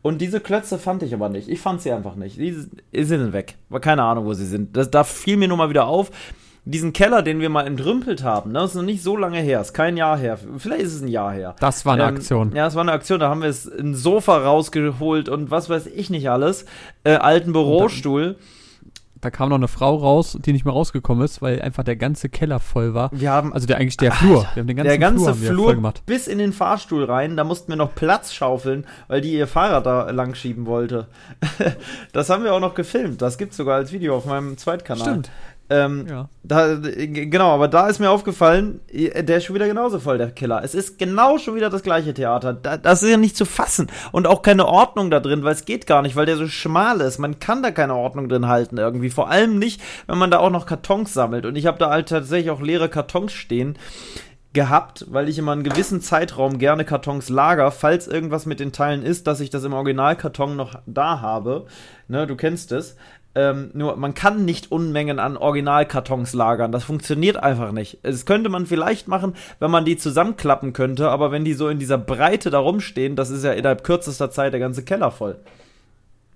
Und 0.00 0.20
diese 0.20 0.40
Klötze 0.40 0.78
fand 0.78 1.02
ich 1.02 1.14
aber 1.14 1.28
nicht. 1.28 1.48
Ich 1.48 1.60
fand 1.60 1.80
sie 1.80 1.92
einfach 1.92 2.16
nicht. 2.16 2.36
Die 2.36 2.56
sind 3.04 3.32
weg. 3.32 3.56
War 3.68 3.80
keine 3.80 4.02
Ahnung, 4.02 4.24
wo 4.24 4.34
sie 4.34 4.46
sind. 4.46 4.76
Das, 4.76 4.90
da 4.90 5.04
fiel 5.04 5.36
mir 5.36 5.46
nur 5.48 5.56
mal 5.58 5.70
wieder 5.70 5.86
auf. 5.86 6.10
Diesen 6.64 6.92
Keller, 6.92 7.22
den 7.22 7.40
wir 7.40 7.48
mal 7.48 7.66
entrümpelt 7.66 8.22
haben, 8.22 8.52
ne, 8.52 8.60
das 8.60 8.70
ist 8.70 8.76
noch 8.76 8.82
nicht 8.84 9.02
so 9.02 9.16
lange 9.16 9.40
her, 9.40 9.60
ist 9.60 9.72
kein 9.74 9.96
Jahr 9.96 10.16
her. 10.16 10.38
Vielleicht 10.58 10.82
ist 10.82 10.94
es 10.94 11.02
ein 11.02 11.08
Jahr 11.08 11.32
her. 11.32 11.56
Das 11.58 11.84
war 11.84 11.94
eine 11.94 12.04
Ähm, 12.04 12.14
Aktion. 12.14 12.52
Ja, 12.54 12.68
es 12.68 12.76
war 12.76 12.82
eine 12.82 12.92
Aktion, 12.92 13.18
da 13.18 13.28
haben 13.28 13.42
wir 13.42 13.48
es 13.48 13.66
ein 13.66 13.96
Sofa 13.96 14.38
rausgeholt 14.38 15.28
und 15.28 15.50
was 15.50 15.68
weiß 15.68 15.86
ich 15.88 16.08
nicht 16.08 16.30
alles. 16.30 16.64
Äh, 17.02 17.14
alten 17.14 17.52
Bürostuhl. 17.52 18.36
Da 19.22 19.30
kam 19.30 19.50
noch 19.50 19.56
eine 19.56 19.68
Frau 19.68 19.94
raus, 19.94 20.36
die 20.40 20.52
nicht 20.52 20.64
mehr 20.64 20.74
rausgekommen 20.74 21.24
ist, 21.24 21.40
weil 21.40 21.62
einfach 21.62 21.84
der 21.84 21.94
ganze 21.94 22.28
Keller 22.28 22.58
voll 22.58 22.92
war. 22.92 23.08
Wir 23.12 23.30
haben 23.30 23.52
Also 23.54 23.68
der 23.68 23.76
eigentlich 23.76 23.96
der 23.96 24.10
Flur. 24.10 24.46
Wir 24.54 24.60
haben 24.60 24.66
den 24.66 24.76
ganzen 24.76 24.88
der 24.88 24.98
ganze 24.98 25.34
Flur, 25.34 25.52
Flur, 25.52 25.64
voll 25.66 25.74
gemacht. 25.76 26.02
bis 26.06 26.26
in 26.26 26.38
den 26.38 26.52
Fahrstuhl 26.52 27.04
rein. 27.04 27.36
Da 27.36 27.44
mussten 27.44 27.68
wir 27.70 27.76
noch 27.76 27.94
Platz 27.94 28.32
schaufeln, 28.34 28.84
weil 29.06 29.20
die 29.20 29.32
ihr 29.32 29.46
Fahrrad 29.46 29.86
da 29.86 30.10
lang 30.10 30.34
schieben 30.34 30.66
wollte. 30.66 31.06
das 32.12 32.30
haben 32.30 32.42
wir 32.42 32.52
auch 32.52 32.60
noch 32.60 32.74
gefilmt. 32.74 33.22
Das 33.22 33.38
gibt's 33.38 33.56
sogar 33.56 33.76
als 33.76 33.92
Video 33.92 34.16
auf 34.16 34.26
meinem 34.26 34.58
Zweitkanal. 34.58 35.06
Stimmt. 35.08 35.30
Ähm, 35.72 36.06
Ja. 36.08 36.28
da, 36.42 36.76
genau, 36.76 37.54
aber 37.54 37.66
da 37.68 37.88
ist 37.88 37.98
mir 37.98 38.10
aufgefallen, 38.10 38.80
der 38.92 39.38
ist 39.38 39.44
schon 39.44 39.54
wieder 39.54 39.66
genauso 39.66 39.98
voll, 40.00 40.18
der 40.18 40.30
Killer. 40.30 40.62
Es 40.62 40.74
ist 40.74 40.98
genau 40.98 41.38
schon 41.38 41.54
wieder 41.54 41.70
das 41.70 41.82
gleiche 41.82 42.12
Theater. 42.12 42.52
Da, 42.52 42.76
das 42.76 43.02
ist 43.02 43.10
ja 43.10 43.16
nicht 43.16 43.36
zu 43.36 43.44
fassen. 43.46 43.86
Und 44.12 44.26
auch 44.26 44.42
keine 44.42 44.66
Ordnung 44.66 45.10
da 45.10 45.20
drin, 45.20 45.44
weil 45.44 45.54
es 45.54 45.64
geht 45.64 45.86
gar 45.86 46.02
nicht, 46.02 46.14
weil 46.14 46.26
der 46.26 46.36
so 46.36 46.46
schmal 46.48 47.00
ist. 47.00 47.18
Man 47.18 47.40
kann 47.40 47.62
da 47.62 47.70
keine 47.70 47.94
Ordnung 47.94 48.28
drin 48.28 48.48
halten 48.48 48.76
irgendwie. 48.76 49.10
Vor 49.10 49.30
allem 49.30 49.58
nicht, 49.58 49.80
wenn 50.06 50.18
man 50.18 50.30
da 50.30 50.38
auch 50.38 50.50
noch 50.50 50.66
Kartons 50.66 51.14
sammelt. 51.14 51.46
Und 51.46 51.56
ich 51.56 51.66
habe 51.66 51.78
da 51.78 51.88
halt 51.90 52.08
tatsächlich 52.08 52.50
auch 52.50 52.60
leere 52.60 52.88
Kartons 52.88 53.32
stehen 53.32 53.78
gehabt, 54.52 55.06
weil 55.08 55.28
ich 55.30 55.38
immer 55.38 55.52
einen 55.52 55.62
gewissen 55.62 56.02
Zeitraum 56.02 56.58
gerne 56.58 56.84
Kartons 56.84 57.30
lager, 57.30 57.70
falls 57.70 58.06
irgendwas 58.06 58.44
mit 58.44 58.60
den 58.60 58.70
Teilen 58.72 59.02
ist, 59.02 59.26
dass 59.26 59.40
ich 59.40 59.48
das 59.48 59.64
im 59.64 59.72
Originalkarton 59.72 60.56
noch 60.56 60.74
da 60.84 61.22
habe. 61.22 61.64
Ne, 62.08 62.26
du 62.26 62.36
kennst 62.36 62.70
es. 62.72 62.96
Ähm, 63.34 63.70
nur 63.72 63.96
man 63.96 64.12
kann 64.12 64.44
nicht 64.44 64.70
Unmengen 64.70 65.18
an 65.18 65.36
Originalkartons 65.38 66.34
lagern. 66.34 66.70
Das 66.70 66.84
funktioniert 66.84 67.36
einfach 67.38 67.72
nicht. 67.72 67.98
Es 68.02 68.26
könnte 68.26 68.50
man 68.50 68.66
vielleicht 68.66 69.08
machen, 69.08 69.34
wenn 69.58 69.70
man 69.70 69.84
die 69.86 69.96
zusammenklappen 69.96 70.72
könnte, 70.74 71.08
aber 71.08 71.32
wenn 71.32 71.44
die 71.44 71.54
so 71.54 71.68
in 71.68 71.78
dieser 71.78 71.96
Breite 71.98 72.50
da 72.50 72.58
rumstehen, 72.58 73.16
das 73.16 73.30
ist 73.30 73.42
ja 73.44 73.52
innerhalb 73.52 73.84
kürzester 73.84 74.30
Zeit 74.30 74.52
der 74.52 74.60
ganze 74.60 74.84
Keller 74.84 75.10
voll. 75.10 75.36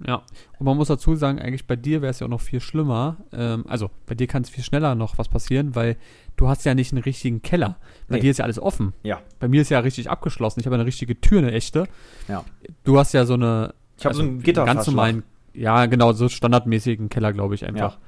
Ja, 0.07 0.23
und 0.59 0.67
man 0.67 0.77
muss 0.77 0.89
dazu 0.89 1.17
sagen, 1.17 1.39
eigentlich 1.39 1.67
bei 1.67 1.77
dir 1.77 2.03
wäre 2.03 2.11
es 2.11 2.21
ja 2.21 2.27
auch 2.27 2.31
noch 2.31 2.41
viel 2.43 2.61
schlimmer. 2.61 3.17
Ähm, 3.33 3.65
also 3.67 3.91
bei 4.07 4.15
dir 4.15 4.27
kann 4.27 4.43
es 4.43 4.51
viel 4.51 4.63
schneller 4.65 4.95
noch 4.95 5.17
was 5.17 5.29
passieren, 5.29 5.75
weil 5.75 5.97
du 6.37 6.49
hast 6.49 6.65
ja 6.67 6.75
nicht 6.75 6.93
einen 6.93 7.03
richtigen 7.03 7.41
Keller. 7.41 7.77
Bei 8.09 8.17
Nee. 8.17 8.21
dir 8.23 8.31
ist 8.31 8.39
ja 8.39 8.45
alles 8.45 8.59
offen. 8.59 8.93
Ja. 9.03 9.21
Bei 9.41 9.49
mir 9.49 9.63
ist 9.63 9.71
ja 9.71 9.79
richtig 9.81 10.11
abgeschlossen. 10.11 10.61
Ich 10.61 10.67
habe 10.67 10.77
eine 10.77 10.85
richtige 10.85 11.19
Tür, 11.19 11.39
eine 11.39 11.53
echte. 11.53 11.89
Ja. 12.29 12.45
Du 12.85 12.99
hast 12.99 13.15
ja 13.15 13.25
so 13.25 13.35
eine. 13.35 13.73
Ich 13.99 14.05
habe 14.05 14.15
so 14.15 14.21
einen 14.21 14.31
einen 14.33 14.43
Gitterverschlag. 14.43 14.77
ganz 14.77 14.87
normalen, 14.87 15.23
ja 15.57 15.87
genau, 15.87 16.13
so 16.13 16.29
standardmäßigen 16.29 17.09
Keller, 17.09 17.33
glaube 17.33 17.55
ich 17.55 17.65
einfach. 17.67 17.99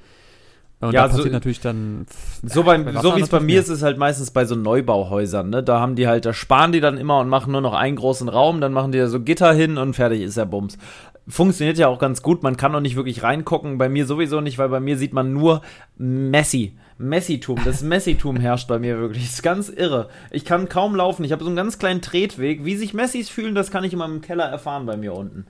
Und 0.80 0.92
Ja, 0.92 1.02
da 1.02 1.08
so- 1.08 1.16
passiert 1.16 1.32
natürlich 1.32 1.60
dann. 1.60 2.06
So, 2.44 2.62
bei, 2.62 2.78
bei 2.78 3.00
so 3.00 3.16
wie 3.16 3.20
es 3.20 3.28
bei 3.30 3.40
mir 3.40 3.46
mehr. 3.46 3.60
ist, 3.60 3.68
ist 3.68 3.78
es 3.78 3.82
halt 3.82 3.98
meistens 3.98 4.30
bei 4.30 4.44
so 4.44 4.54
Neubauhäusern, 4.54 5.50
ne? 5.50 5.62
Da 5.62 5.80
haben 5.80 5.96
die 5.96 6.06
halt, 6.06 6.24
da 6.24 6.32
sparen 6.32 6.70
die 6.70 6.78
dann 6.80 6.98
immer 6.98 7.18
und 7.18 7.28
machen 7.28 7.50
nur 7.50 7.60
noch 7.60 7.74
einen 7.74 7.96
großen 7.96 8.28
Raum, 8.28 8.60
dann 8.60 8.72
machen 8.72 8.92
die 8.92 8.98
da 8.98 9.08
so 9.08 9.20
Gitter 9.20 9.52
hin 9.52 9.76
und 9.76 9.94
fertig 9.94 10.22
ist 10.22 10.36
der 10.36 10.44
Bums. 10.44 10.78
Funktioniert 11.26 11.76
ja 11.78 11.88
auch 11.88 11.98
ganz 11.98 12.22
gut, 12.22 12.42
man 12.44 12.56
kann 12.56 12.74
auch 12.76 12.80
nicht 12.80 12.94
wirklich 12.96 13.22
reingucken, 13.24 13.76
bei 13.76 13.88
mir 13.88 14.06
sowieso 14.06 14.40
nicht, 14.40 14.56
weil 14.58 14.68
bei 14.68 14.78
mir 14.80 14.96
sieht 14.96 15.12
man 15.12 15.32
nur 15.32 15.62
Messi. 15.96 16.74
Messitum, 16.96 17.58
das 17.64 17.82
Messitum 17.82 18.36
herrscht 18.40 18.68
bei 18.68 18.78
mir 18.78 18.98
wirklich. 18.98 19.24
Das 19.24 19.32
ist 19.34 19.42
ganz 19.42 19.68
irre. 19.68 20.08
Ich 20.30 20.44
kann 20.44 20.68
kaum 20.68 20.94
laufen, 20.96 21.24
ich 21.24 21.32
habe 21.32 21.42
so 21.42 21.48
einen 21.48 21.56
ganz 21.56 21.78
kleinen 21.78 22.02
Tretweg. 22.02 22.64
Wie 22.64 22.76
sich 22.76 22.94
Messis 22.94 23.28
fühlen, 23.28 23.54
das 23.56 23.70
kann 23.72 23.84
ich 23.84 23.92
immer 23.92 24.04
im 24.06 24.20
Keller 24.20 24.44
erfahren 24.44 24.86
bei 24.86 24.96
mir 24.96 25.12
unten. 25.14 25.46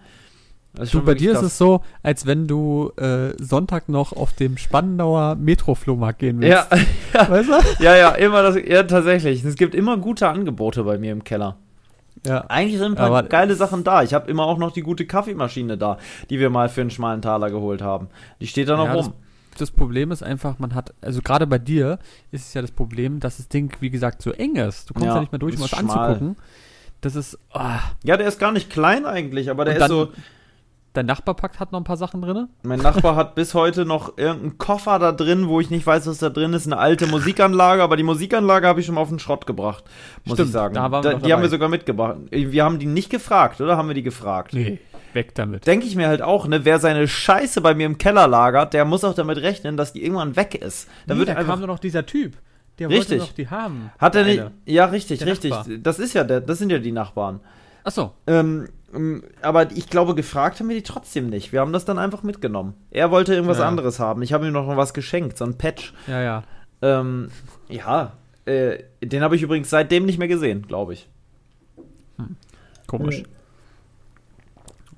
Du, 0.75 1.03
bei 1.03 1.15
dir 1.15 1.33
krass. 1.33 1.43
ist 1.43 1.53
es 1.53 1.59
so, 1.59 1.81
als 2.03 2.27
wenn 2.27 2.47
du 2.47 2.93
äh, 2.97 3.33
Sonntag 3.43 3.89
noch 3.89 4.13
auf 4.13 4.33
dem 4.35 4.59
Spandauer 4.59 5.35
Metro-Flohmarkt 5.35 6.21
gehen 6.21 6.41
willst. 6.41 6.71
Ja, 6.71 6.79
ja. 7.15 7.29
Weißt 7.29 7.49
du? 7.49 7.85
ja, 7.85 7.97
ja, 7.97 8.11
immer 8.11 8.43
das, 8.43 8.57
ja, 8.57 8.83
tatsächlich. 8.85 9.43
Es 9.45 9.57
gibt 9.57 9.75
immer 9.75 9.97
gute 9.97 10.29
Angebote 10.29 10.85
bei 10.85 10.99
mir 10.99 11.13
im 11.13 11.25
Keller. 11.25 11.57
Ja. 12.27 12.45
Eigentlich 12.49 12.79
sind 12.79 12.93
ein 12.93 12.95
paar 12.97 13.07
Aber, 13.07 13.23
geile 13.25 13.55
Sachen 13.55 13.85
da. 13.85 14.03
Ich 14.03 14.15
habe 14.15 14.31
immer 14.31 14.45
auch 14.45 14.59
noch 14.59 14.73
die 14.73 14.83
gute 14.83 15.07
Kaffeemaschine 15.07 15.79
da, 15.79 15.99
die 16.31 16.39
wir 16.39 16.51
mal 16.51 16.69
für 16.69 16.81
einen 16.81 16.91
schmalen 16.91 17.23
Taler 17.23 17.51
geholt 17.51 17.83
haben. 17.83 18.09
Die 18.41 18.47
steht 18.47 18.69
da 18.69 18.77
noch 18.77 18.87
ja, 18.87 18.93
rum. 18.93 19.13
Das, 19.51 19.59
das, 19.59 19.71
Problem 19.71 20.11
ist 20.11 20.23
einfach, 20.23 20.59
man 20.59 20.75
hat, 20.75 20.95
also 21.01 21.23
gerade 21.23 21.47
bei 21.47 21.59
dir 21.59 21.99
ist 22.31 22.49
es 22.49 22.55
ja 22.55 22.61
das 22.61 22.71
Problem, 22.71 23.21
dass 23.21 23.39
das 23.39 23.49
Ding, 23.49 23.73
wie 23.81 23.91
gesagt, 23.91 24.23
so 24.23 24.33
eng 24.33 24.57
ist. 24.57 24.91
Du 24.91 24.95
kommst 24.95 25.07
ja, 25.07 25.15
ja 25.15 25.21
nicht 25.21 25.33
mehr 25.33 25.39
durch, 25.39 25.57
um 25.57 25.63
was 25.63 25.75
anzugucken. 25.75 26.37
Das 27.01 27.15
ist. 27.15 27.39
Oh. 27.55 27.61
Ja, 28.03 28.17
der 28.17 28.27
ist 28.27 28.39
gar 28.39 28.53
nicht 28.53 28.71
klein 28.71 29.07
eigentlich, 29.07 29.51
aber 29.51 29.65
der 29.65 29.77
ist 29.77 29.89
so 29.89 30.09
Dein 30.95 31.07
Nachbarpakt 31.07 31.61
hat 31.61 31.71
noch 31.71 31.81
ein 31.81 31.85
paar 31.85 31.97
Sachen 31.97 32.23
drin? 32.23 32.49
Mein 32.63 32.81
Nachbar 32.81 33.15
hat 33.15 33.35
bis 33.35 33.55
heute 33.55 33.85
noch 33.85 34.17
irgendeinen 34.17 34.59
Koffer 34.59 34.99
da 34.99 35.13
drin, 35.13 35.47
wo 35.47 35.61
ich 35.61 35.71
nicht 35.71 35.87
weiß, 35.87 36.07
was 36.07 36.19
da 36.19 36.31
drin 36.31 36.53
ist. 36.55 36.67
Eine 36.67 36.79
alte 36.79 37.07
Musikanlage, 37.07 37.83
aber 37.83 37.97
die 37.97 38.03
Musikanlage 38.03 38.67
habe 38.67 38.81
ich 38.81 38.87
schon 38.87 38.95
mal 38.95 39.03
auf 39.03 39.11
den 39.11 39.19
Schrott 39.19 39.47
gebracht, 39.47 39.85
muss 40.25 40.37
Stimmt, 40.37 40.49
ich 40.49 40.53
sagen. 40.53 40.75
Da 40.75 40.89
da, 40.89 41.15
die 41.15 41.33
haben 41.33 41.43
wir 41.43 41.51
sogar 41.51 41.69
mitgebracht. 41.69 42.17
Wir 42.31 42.65
haben 42.65 42.79
die 42.79 42.87
nicht 42.87 43.11
gefragt, 43.11 43.61
oder? 43.61 43.77
Haben 43.77 43.89
wir 43.89 43.95
die 43.95 44.03
gefragt? 44.03 44.55
Nee, 44.55 44.81
weg 45.13 45.35
damit. 45.35 45.67
Denke 45.67 45.87
ich 45.87 45.95
mir 45.95 46.09
halt 46.09 46.23
auch, 46.23 46.49
ne? 46.49 46.65
Wer 46.65 46.79
seine 46.79 47.07
Scheiße 47.07 47.61
bei 47.61 47.75
mir 47.75 47.87
im 47.87 47.99
Keller 47.99 48.27
lagert, 48.27 48.73
der 48.73 48.85
muss 48.85 49.05
auch 49.05 49.15
damit 49.15 49.39
rechnen, 49.39 49.77
dass 49.77 49.93
die 49.93 50.03
irgendwann 50.03 50.37
weg 50.37 50.55
ist. 50.55 50.89
Da 51.07 51.15
nee, 51.15 51.21
wird 51.21 51.29
da 51.29 51.45
kam 51.45 51.59
nur 51.59 51.69
noch 51.69 51.79
dieser 51.79 52.07
Typ. 52.07 52.37
Der 52.79 52.89
richtig. 52.89 53.19
wollte 53.19 53.25
noch 53.25 53.33
die 53.33 53.49
haben. 53.49 53.91
Hat 53.99 54.15
er 54.15 54.25
nicht? 54.25 54.43
Ja, 54.65 54.87
richtig, 54.87 55.25
richtig. 55.27 55.51
Nachbar. 55.51 55.77
Das 55.79 55.99
ist 55.99 56.15
ja 56.15 56.25
der, 56.25 56.41
das 56.41 56.59
sind 56.59 56.71
ja 56.71 56.79
die 56.79 56.93
Nachbarn. 56.93 57.41
Ach 57.85 57.91
so. 57.91 58.13
Ähm, 58.27 58.37
ähm, 58.37 58.69
aber 59.43 59.71
ich 59.73 59.91
glaube, 59.91 60.15
gefragt 60.15 60.61
haben 60.61 60.69
wir 60.69 60.77
die 60.77 60.83
trotzdem 60.83 61.29
nicht. 61.29 61.53
Wir 61.53 61.61
haben 61.61 61.73
das 61.73 61.85
dann 61.85 61.99
einfach 61.99 62.23
mitgenommen. 62.23 62.75
Er 62.91 63.11
wollte 63.11 63.35
irgendwas 63.35 63.59
ja. 63.59 63.69
anderes 63.69 64.01
haben. 64.01 64.23
Ich 64.23 64.33
habe 64.33 64.47
ihm 64.47 64.53
noch 64.53 64.75
was 64.77 64.95
geschenkt, 64.95 65.37
so 65.37 65.45
ein 65.45 65.59
Patch. 65.59 65.93
Ja, 66.07 66.23
ja. 66.23 66.43
Ähm, 66.81 67.29
ja, 67.69 68.13
äh, 68.47 68.79
den 69.03 69.23
habe 69.23 69.37
ich 69.37 69.43
übrigens 69.43 69.69
seitdem 69.69 70.07
nicht 70.07 70.19
mehr 70.19 70.29
gesehen, 70.29 70.67
glaube 70.67 70.95
ich. 70.95 71.09
Hm. 72.17 72.37
Komisch. 72.87 73.25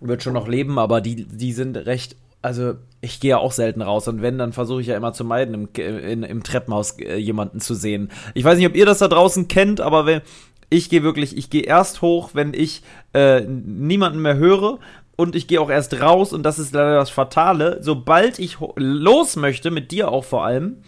Wird 0.01 0.23
schon 0.23 0.35
noch 0.35 0.47
leben, 0.47 0.79
aber 0.79 1.01
die, 1.01 1.25
die 1.25 1.53
sind 1.53 1.77
recht. 1.77 2.17
Also, 2.43 2.75
ich 3.03 3.21
gehe 3.21 3.31
ja 3.31 3.39
auch 3.39 3.53
selten 3.53 3.83
raus 3.83 4.09
und 4.09 4.23
wenn, 4.23 4.39
dann 4.39 4.53
versuche 4.53 4.81
ich 4.81 4.87
ja 4.87 4.97
immer 4.97 5.13
zu 5.13 5.25
meiden, 5.25 5.55
im, 5.55 5.69
in, 5.75 6.23
im 6.23 6.43
Treppenhaus 6.43 6.99
äh, 6.99 7.17
jemanden 7.17 7.61
zu 7.61 7.75
sehen. 7.75 8.11
Ich 8.35 8.45
weiß 8.45 8.57
nicht, 8.57 8.67
ob 8.67 8.77
ihr 8.77 8.87
das 8.87 8.99
da 8.99 9.09
draußen 9.09 9.49
kennt, 9.49 9.81
aber 9.81 10.07
wenn, 10.07 10.23
ich 10.71 10.89
gehe 10.89 11.03
wirklich, 11.03 11.37
ich 11.37 11.51
gehe 11.51 11.63
erst 11.63 12.01
hoch, 12.01 12.31
wenn 12.33 12.55
ich 12.55 12.83
äh, 13.13 13.41
niemanden 13.43 14.23
mehr 14.23 14.37
höre 14.37 14.79
und 15.17 15.37
ich 15.37 15.49
gehe 15.49 15.61
auch 15.61 15.71
erst 15.71 16.01
raus 16.01 16.33
und 16.33 16.45
das 16.45 16.59
ist 16.59 16.73
leider 16.73 16.95
das 16.95 17.11
Fatale. 17.11 17.79
Sobald 17.83 18.39
ich 18.39 18.59
los 18.77 19.37
möchte, 19.37 19.71
mit 19.71 19.91
dir 19.91 20.11
auch 20.11 20.25
vor 20.25 20.45
allem, 20.45 20.79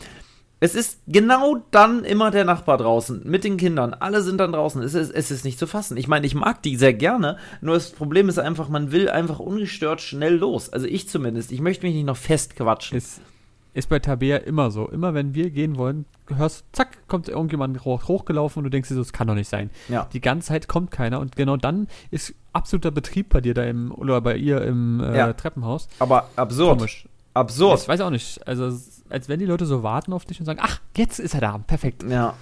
es 0.60 0.76
ist 0.76 1.00
genau 1.08 1.56
dann 1.72 2.04
immer 2.04 2.30
der 2.30 2.44
Nachbar 2.44 2.78
draußen 2.78 3.22
mit 3.24 3.42
den 3.42 3.56
Kindern. 3.56 3.94
Alle 3.94 4.22
sind 4.22 4.38
dann 4.38 4.52
draußen. 4.52 4.80
Es 4.80 4.94
ist, 4.94 5.10
es 5.10 5.32
ist 5.32 5.44
nicht 5.44 5.58
zu 5.58 5.66
fassen. 5.66 5.96
Ich 5.96 6.06
meine, 6.06 6.24
ich 6.24 6.36
mag 6.36 6.62
die 6.62 6.76
sehr 6.76 6.94
gerne. 6.94 7.36
Nur 7.60 7.74
das 7.74 7.90
Problem 7.90 8.28
ist 8.28 8.38
einfach, 8.38 8.68
man 8.68 8.92
will 8.92 9.10
einfach 9.10 9.40
ungestört 9.40 10.00
schnell 10.00 10.36
los. 10.36 10.72
Also 10.72 10.86
ich 10.86 11.08
zumindest. 11.08 11.50
Ich 11.50 11.60
möchte 11.60 11.84
mich 11.84 11.96
nicht 11.96 12.06
noch 12.06 12.16
festquatschen. 12.16 12.96
Ist, 12.96 13.20
ist 13.74 13.88
bei 13.88 13.98
Tabea 13.98 14.38
immer 14.38 14.70
so. 14.70 14.88
Immer 14.88 15.14
wenn 15.14 15.34
wir 15.34 15.50
gehen 15.50 15.76
wollen, 15.76 16.04
hörst, 16.28 16.64
zack, 16.72 17.08
kommt 17.08 17.28
irgendjemand 17.28 17.84
hoch, 17.84 18.06
hochgelaufen 18.08 18.60
und 18.60 18.64
du 18.64 18.70
denkst 18.70 18.88
dir 18.88 18.94
so, 18.94 19.00
das 19.00 19.12
kann 19.12 19.26
doch 19.26 19.34
nicht 19.34 19.48
sein. 19.48 19.70
Ja. 19.88 20.08
Die 20.12 20.20
ganze 20.20 20.48
Zeit 20.48 20.68
kommt 20.68 20.90
keiner 20.90 21.20
und 21.20 21.36
genau 21.36 21.56
dann 21.56 21.88
ist 22.10 22.34
absoluter 22.52 22.90
Betrieb 22.90 23.30
bei 23.30 23.40
dir 23.40 23.54
da 23.54 23.64
im, 23.64 23.92
oder 23.92 24.20
bei 24.20 24.36
ihr 24.36 24.62
im 24.62 25.00
äh, 25.00 25.16
ja. 25.16 25.32
Treppenhaus. 25.32 25.88
Aber 25.98 26.28
absurd. 26.36 26.78
Komisch. 26.78 27.08
Absurd. 27.34 27.80
Ich 27.80 27.88
weiß 27.88 28.00
auch 28.02 28.10
nicht. 28.10 28.46
Also, 28.46 28.64
als 29.08 29.28
wenn 29.28 29.38
die 29.38 29.46
Leute 29.46 29.64
so 29.64 29.82
warten 29.82 30.12
auf 30.12 30.26
dich 30.26 30.38
und 30.38 30.44
sagen, 30.44 30.60
ach, 30.62 30.80
jetzt 30.96 31.18
ist 31.18 31.34
er 31.34 31.40
da. 31.40 31.58
Perfekt. 31.58 32.02
Ja. 32.02 32.34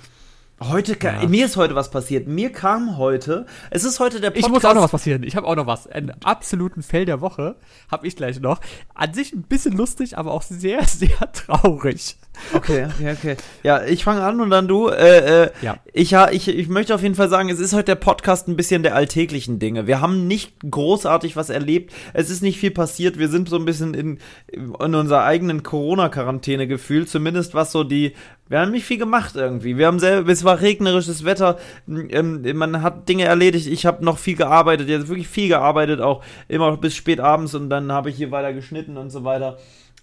Heute, 0.62 0.95
ja. 1.02 1.26
mir 1.26 1.47
ist 1.47 1.57
heute 1.57 1.75
was 1.75 1.90
passiert. 1.90 2.29
Mir 2.29 2.52
kam 2.52 2.99
heute, 2.99 3.47
es 3.71 3.85
ist 3.85 3.99
heute 3.99 4.21
der 4.21 4.29
Podcast. 4.29 4.47
Ich 4.47 4.52
muss 4.52 4.64
auch 4.67 4.75
noch 4.75 4.83
was 4.83 4.90
passieren. 4.90 5.23
Ich 5.23 5.35
habe 5.35 5.47
auch 5.47 5.57
noch 5.57 5.67
was. 5.67 5.87
Einen 5.87 6.11
absoluten 6.23 6.83
Fell 6.83 7.07
der 7.07 7.23
Woche 7.23 7.57
habe 7.90 8.07
ich 8.07 8.14
gleich 8.14 8.40
noch. 8.40 8.61
An 8.95 9.14
sich 9.14 9.33
ein 9.33 9.43
bisschen 9.43 9.75
lustig, 9.75 10.19
aber 10.19 10.33
auch 10.33 10.43
sehr, 10.43 10.85
sehr 10.87 11.33
traurig. 11.33 12.17
Okay, 12.52 12.87
okay, 12.99 13.12
okay. 13.12 13.37
Ja, 13.62 13.85
ich 13.85 14.04
fange 14.04 14.23
an 14.23 14.40
und 14.40 14.50
dann 14.50 14.68
du. 14.68 14.88
Äh, 14.88 15.44
äh, 15.44 15.50
ja. 15.62 15.78
Ich, 15.92 16.12
ich, 16.12 16.49
ich 16.49 16.68
möchte 16.68 16.94
auf 16.94 17.02
jeden 17.02 17.14
Fall 17.14 17.28
sagen, 17.28 17.49
es 17.49 17.61
ist 17.61 17.73
heute 17.73 17.85
der 17.87 17.94
Podcast 17.97 18.49
ein 18.49 18.56
bisschen 18.56 18.82
der 18.82 18.94
alltäglichen 18.94 19.59
Dinge. 19.59 19.87
Wir 19.87 20.00
haben 20.00 20.26
nicht 20.26 20.54
großartig 20.68 21.37
was 21.37 21.50
erlebt. 21.50 21.92
Es 22.12 22.30
ist 22.30 22.42
nicht 22.42 22.59
viel 22.59 22.70
passiert. 22.70 23.18
Wir 23.18 23.28
sind 23.28 23.49
so 23.49 23.56
ein 23.56 23.64
bisschen 23.64 23.94
in, 23.94 24.18
in 24.49 24.94
unserer 24.94 25.25
eigenen 25.25 25.62
Corona-Quarantäne 25.62 26.66
gefühlt. 26.66 27.09
Zumindest 27.09 27.54
was 27.54 27.73
so 27.73 27.85
die 27.85 28.14
wir 28.50 28.59
haben 28.59 28.73
nicht 28.73 28.85
viel 28.85 28.99
gemacht 28.99 29.37
irgendwie. 29.37 29.78
Wir 29.78 29.87
haben 29.87 30.00
selber, 30.00 30.28
es 30.30 30.42
war 30.42 30.61
regnerisches 30.61 31.25
Wetter, 31.25 31.56
ähm, 31.87 32.42
man 32.56 32.82
hat 32.82 33.09
Dinge 33.09 33.23
erledigt. 33.23 33.68
Ich 33.68 33.87
habe 33.87 34.04
noch 34.04 34.18
viel 34.18 34.35
gearbeitet, 34.35 34.88
jetzt 34.88 35.06
wirklich 35.06 35.28
viel 35.28 35.47
gearbeitet, 35.47 36.00
auch 36.00 36.25
immer 36.49 36.76
bis 36.76 36.97
spät 36.97 37.20
abends 37.20 37.54
und 37.54 37.70
dann 37.70 37.92
habe 37.92 38.11
ich 38.11 38.16
hier 38.16 38.32
weiter 38.32 38.52
geschnitten 38.52 38.97
und 38.97 39.11
so 39.11 39.23
weiter. 39.23 39.56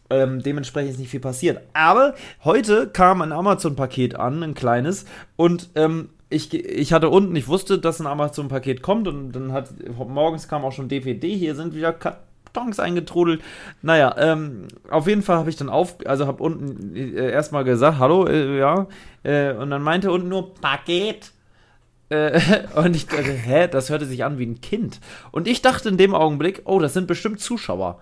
Ähm, 0.10 0.42
dementsprechend 0.42 0.92
ist 0.92 1.00
nicht 1.00 1.10
viel 1.10 1.20
passiert. 1.20 1.62
Aber 1.74 2.16
heute 2.44 2.88
kam 2.88 3.22
ein 3.22 3.32
Amazon-Paket 3.32 4.16
an, 4.16 4.42
ein 4.42 4.54
kleines, 4.54 5.06
und 5.36 5.70
ähm, 5.76 6.10
ich, 6.30 6.54
ich 6.54 6.94
hatte 6.94 7.10
unten, 7.10 7.36
ich 7.36 7.48
wusste, 7.48 7.80
dass 7.80 8.00
ein 8.00 8.08
Amazon-Paket 8.08 8.82
kommt 8.82 9.08
und 9.08 9.32
dann 9.32 9.54
hat 9.54 9.70
morgens 9.98 10.48
kam 10.48 10.66
auch 10.66 10.72
schon 10.72 10.90
DVD. 10.90 11.36
Hier 11.36 11.56
sind 11.56 11.74
wieder 11.74 11.94
Kartons 11.94 12.80
eingetrudelt. 12.80 13.42
Naja, 13.82 14.14
ähm, 14.18 14.68
auf 14.90 15.08
jeden 15.08 15.22
Fall 15.22 15.38
habe 15.38 15.50
ich 15.50 15.56
dann 15.56 15.70
auf, 15.70 15.96
also 16.06 16.28
habe 16.28 16.44
unten 16.44 16.96
äh, 16.96 17.32
erstmal 17.32 17.64
gesagt, 17.64 18.00
hallo, 18.00 18.28
äh, 18.28 18.60
ja, 18.60 18.88
äh, 19.24 19.54
und 19.54 19.70
dann 19.70 19.82
meinte 19.82 20.12
unten 20.12 20.28
nur 20.28 20.54
Paket. 20.56 21.32
Äh, 22.10 22.42
und 22.76 22.96
ich 22.96 23.08
dachte, 23.08 23.32
hä, 23.32 23.68
das 23.70 23.90
hörte 23.90 24.06
sich 24.06 24.26
an 24.26 24.38
wie 24.38 24.46
ein 24.46 24.60
Kind. 24.60 25.00
Und 25.32 25.48
ich 25.48 25.62
dachte 25.62 25.88
in 25.88 25.98
dem 25.98 26.14
Augenblick, 26.14 26.62
oh, 26.66 26.80
das 26.80 26.94
sind 26.94 27.08
bestimmt 27.08 27.40
Zuschauer. 27.40 28.00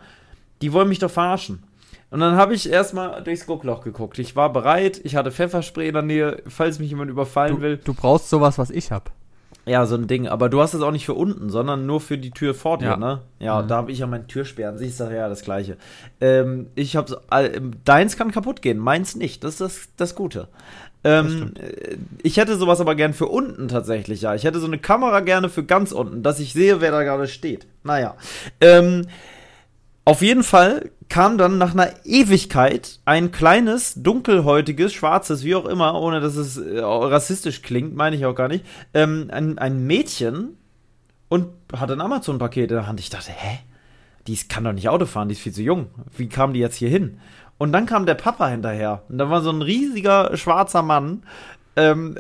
Die 0.62 0.74
wollen 0.74 0.90
mich 0.90 1.00
doch 1.00 1.12
verarschen. 1.12 1.64
Und 2.12 2.20
dann 2.20 2.36
habe 2.36 2.54
ich 2.54 2.70
erstmal 2.70 3.24
durchs 3.24 3.46
Guckloch 3.46 3.84
geguckt. 3.84 4.20
Ich 4.20 4.36
war 4.36 4.54
bereit, 4.54 5.02
ich 5.04 5.16
hatte 5.16 5.32
Pfefferspray 5.32 5.88
in 5.88 5.94
der 5.94 6.04
Nähe, 6.04 6.44
falls 6.48 6.80
mich 6.80 6.90
jemand 6.90 7.12
überfallen 7.12 7.58
du, 7.58 7.62
will. 7.62 7.78
Du 7.84 7.94
brauchst 7.94 8.30
sowas, 8.30 8.58
was 8.58 8.70
ich 8.70 8.92
habe. 8.92 9.12
Ja, 9.66 9.88
so 9.88 9.96
ein 9.96 10.08
Ding. 10.08 10.28
Aber 10.28 10.48
du 10.48 10.62
hast 10.62 10.76
es 10.76 10.82
auch 10.82 10.92
nicht 10.92 11.06
für 11.06 11.16
unten, 11.16 11.50
sondern 11.50 11.88
nur 11.88 12.00
für 12.00 12.18
die 12.18 12.30
Tür 12.30 12.54
vor 12.54 12.78
dir, 12.78 12.86
ja. 12.86 12.98
ne? 12.98 13.22
Ja, 13.40 13.62
mhm. 13.62 13.68
da 13.68 13.78
habe 13.78 13.92
ich 13.92 14.00
ja 14.00 14.08
meine 14.08 14.28
Türsperren. 14.28 14.78
Siehst 14.78 15.00
du, 15.00 15.06
ja, 15.06 15.28
das 15.28 15.42
Gleiche. 15.42 15.78
Ähm, 16.22 16.68
ich 16.76 16.96
habe 16.96 17.20
äh, 17.32 17.60
deins 17.84 18.16
kann 18.16 18.32
kaputt 18.32 18.62
gehen, 18.62 18.78
meins 18.78 19.16
nicht. 19.16 19.44
Das 19.44 19.54
ist 19.54 19.62
das, 19.62 19.90
das 19.98 20.16
Gute. 20.16 20.48
Ähm, 21.04 21.54
das 21.56 21.64
äh, 21.64 21.98
ich 22.22 22.38
hätte 22.38 22.58
sowas 22.58 22.80
aber 22.80 22.94
gern 22.94 23.14
für 23.14 23.28
unten 23.28 23.68
tatsächlich, 23.68 24.22
ja. 24.22 24.36
Ich 24.36 24.44
hätte 24.44 24.60
so 24.60 24.68
eine 24.68 24.78
Kamera 24.78 25.22
gerne 25.22 25.50
für 25.50 25.64
ganz 25.64 25.92
unten, 25.92 26.22
dass 26.22 26.40
ich 26.40 26.54
sehe, 26.54 26.80
wer 26.80 26.92
da 26.92 27.04
gerade 27.04 27.28
steht. 27.28 27.66
Naja. 27.84 28.16
Ähm, 28.62 29.08
auf 30.06 30.22
jeden 30.22 30.44
Fall 30.44 30.92
kam 31.10 31.38
dann 31.38 31.58
nach 31.58 31.74
einer 31.74 31.90
Ewigkeit 32.06 33.00
ein 33.06 33.32
kleines, 33.32 33.96
dunkelhäutiges, 33.96 34.94
schwarzes, 34.94 35.44
wie 35.44 35.56
auch 35.56 35.66
immer, 35.66 36.00
ohne 36.00 36.20
dass 36.20 36.36
es 36.36 36.58
äh, 36.58 36.80
rassistisch 36.80 37.62
klingt, 37.62 37.96
meine 37.96 38.16
ich 38.16 38.26
auch 38.26 38.36
gar 38.36 38.48
nicht, 38.48 38.66
ähm, 38.94 39.30
ein, 39.32 39.58
ein 39.58 39.86
Mädchen 39.86 40.58
und 41.28 41.48
hatte 41.74 41.94
ein 41.94 42.02
Amazon-Paket 42.02 42.72
in 42.72 42.78
der 42.78 42.88
Hand. 42.88 43.00
Ich 43.00 43.10
dachte, 43.10 43.32
hä? 43.32 43.60
Die 44.28 44.36
kann 44.48 44.64
doch 44.64 44.74
nicht 44.74 44.90
Auto 44.90 45.06
fahren, 45.06 45.28
die 45.28 45.34
ist 45.34 45.42
viel 45.42 45.54
zu 45.54 45.62
jung. 45.62 45.88
Wie 46.18 46.30
kam 46.30 46.54
die 46.54 46.60
jetzt 46.60 46.78
hier 46.78 46.90
hin? 46.90 47.20
Und 47.58 47.72
dann 47.72 47.86
kam 47.86 48.06
der 48.06 48.16
Papa 48.16 48.48
hinterher. 48.48 49.04
Und 49.08 49.18
da 49.18 49.30
war 49.30 49.42
so 49.42 49.52
ein 49.52 49.62
riesiger 49.62 50.36
schwarzer 50.36 50.82
Mann 50.82 51.24
ähm, 51.76 52.16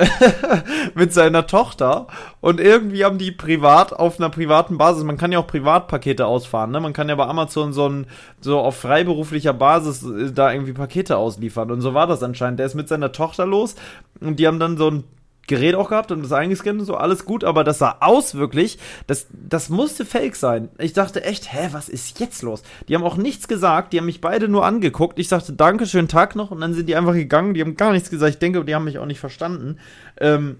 mit 0.95 1.13
seiner 1.13 1.47
Tochter 1.47 2.07
und 2.41 2.59
irgendwie 2.59 3.05
haben 3.05 3.17
die 3.17 3.31
privat 3.31 3.93
auf 3.93 4.19
einer 4.19 4.29
privaten 4.29 4.77
Basis, 4.77 5.03
man 5.03 5.17
kann 5.17 5.31
ja 5.31 5.39
auch 5.39 5.47
Privatpakete 5.47 6.25
ausfahren, 6.25 6.71
ne? 6.71 6.79
Man 6.79 6.93
kann 6.93 7.09
ja 7.09 7.15
bei 7.15 7.25
Amazon 7.25 7.73
so 7.73 7.87
ein, 7.87 8.07
so 8.41 8.59
auf 8.59 8.77
freiberuflicher 8.77 9.53
Basis 9.53 10.03
äh, 10.03 10.31
da 10.31 10.51
irgendwie 10.51 10.73
Pakete 10.73 11.17
ausliefern 11.17 11.71
und 11.71 11.81
so 11.81 11.93
war 11.93 12.07
das 12.07 12.23
anscheinend. 12.23 12.59
Der 12.59 12.65
ist 12.65 12.75
mit 12.75 12.87
seiner 12.87 13.11
Tochter 13.11 13.45
los 13.45 13.75
und 14.19 14.39
die 14.39 14.47
haben 14.47 14.59
dann 14.59 14.77
so 14.77 14.89
ein 14.89 15.03
Gerät 15.47 15.75
auch 15.75 15.89
gehabt 15.89 16.11
und 16.11 16.23
das 16.23 16.31
eingescannt 16.31 16.79
und 16.79 16.85
so, 16.85 16.95
alles 16.95 17.25
gut, 17.25 17.43
aber 17.43 17.63
das 17.63 17.79
sah 17.79 17.97
aus 17.99 18.35
wirklich, 18.35 18.79
das, 19.07 19.27
das 19.31 19.69
musste 19.69 20.05
fake 20.05 20.35
sein. 20.35 20.69
Ich 20.79 20.93
dachte 20.93 21.23
echt, 21.23 21.53
hä, 21.53 21.69
was 21.71 21.89
ist 21.89 22.19
jetzt 22.19 22.41
los? 22.41 22.63
Die 22.87 22.95
haben 22.95 23.03
auch 23.03 23.17
nichts 23.17 23.47
gesagt, 23.47 23.93
die 23.93 23.99
haben 23.99 24.05
mich 24.05 24.21
beide 24.21 24.47
nur 24.47 24.65
angeguckt. 24.65 25.19
Ich 25.19 25.27
sagte, 25.27 25.53
danke, 25.53 25.85
schönen 25.85 26.07
Tag 26.07 26.35
noch 26.35 26.51
und 26.51 26.61
dann 26.61 26.73
sind 26.73 26.89
die 26.89 26.95
einfach 26.95 27.13
gegangen, 27.13 27.53
die 27.53 27.61
haben 27.61 27.77
gar 27.77 27.91
nichts 27.91 28.09
gesagt. 28.09 28.33
Ich 28.33 28.39
denke, 28.39 28.65
die 28.65 28.73
haben 28.73 28.85
mich 28.85 28.97
auch 28.97 29.05
nicht 29.05 29.19
verstanden. 29.19 29.77
Ähm, 30.19 30.57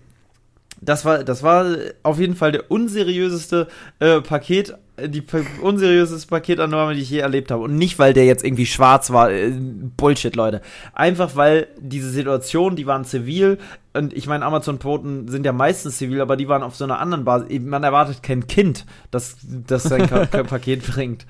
das 0.81 1.05
war, 1.05 1.23
das 1.23 1.41
war 1.41 1.65
auf 2.03 2.19
jeden 2.19 2.35
Fall 2.35 2.51
der 2.51 2.69
unseriöseste 2.69 3.67
äh, 3.99 4.21
Paket, 4.21 4.75
die 5.03 5.23
unseriöseste 5.61 6.27
Paketannahme, 6.27 6.95
die 6.95 7.01
ich 7.01 7.09
je 7.09 7.19
erlebt 7.19 7.51
habe. 7.51 7.63
Und 7.63 7.75
nicht, 7.75 7.97
weil 7.99 8.13
der 8.13 8.25
jetzt 8.25 8.43
irgendwie 8.43 8.65
schwarz 8.65 9.11
war. 9.11 9.31
Äh, 9.31 9.51
Bullshit, 9.97 10.35
Leute. 10.35 10.61
Einfach, 10.93 11.35
weil 11.35 11.67
diese 11.79 12.09
Situation, 12.09 12.75
die 12.75 12.85
waren 12.85 13.05
zivil 13.05 13.57
und 13.95 14.13
ich 14.13 14.27
meine, 14.27 14.45
Amazon-Boten 14.45 15.27
sind 15.27 15.45
ja 15.45 15.53
meistens 15.53 15.97
zivil, 15.97 16.21
aber 16.21 16.35
die 16.37 16.47
waren 16.47 16.63
auf 16.63 16.75
so 16.75 16.83
einer 16.83 16.99
anderen 16.99 17.25
Basis. 17.25 17.47
Man 17.61 17.83
erwartet 17.83 18.21
kein 18.23 18.47
Kind, 18.47 18.85
das, 19.11 19.37
das 19.43 19.83
sein 19.83 20.07
Paket 20.29 20.85
bringt. 20.85 21.25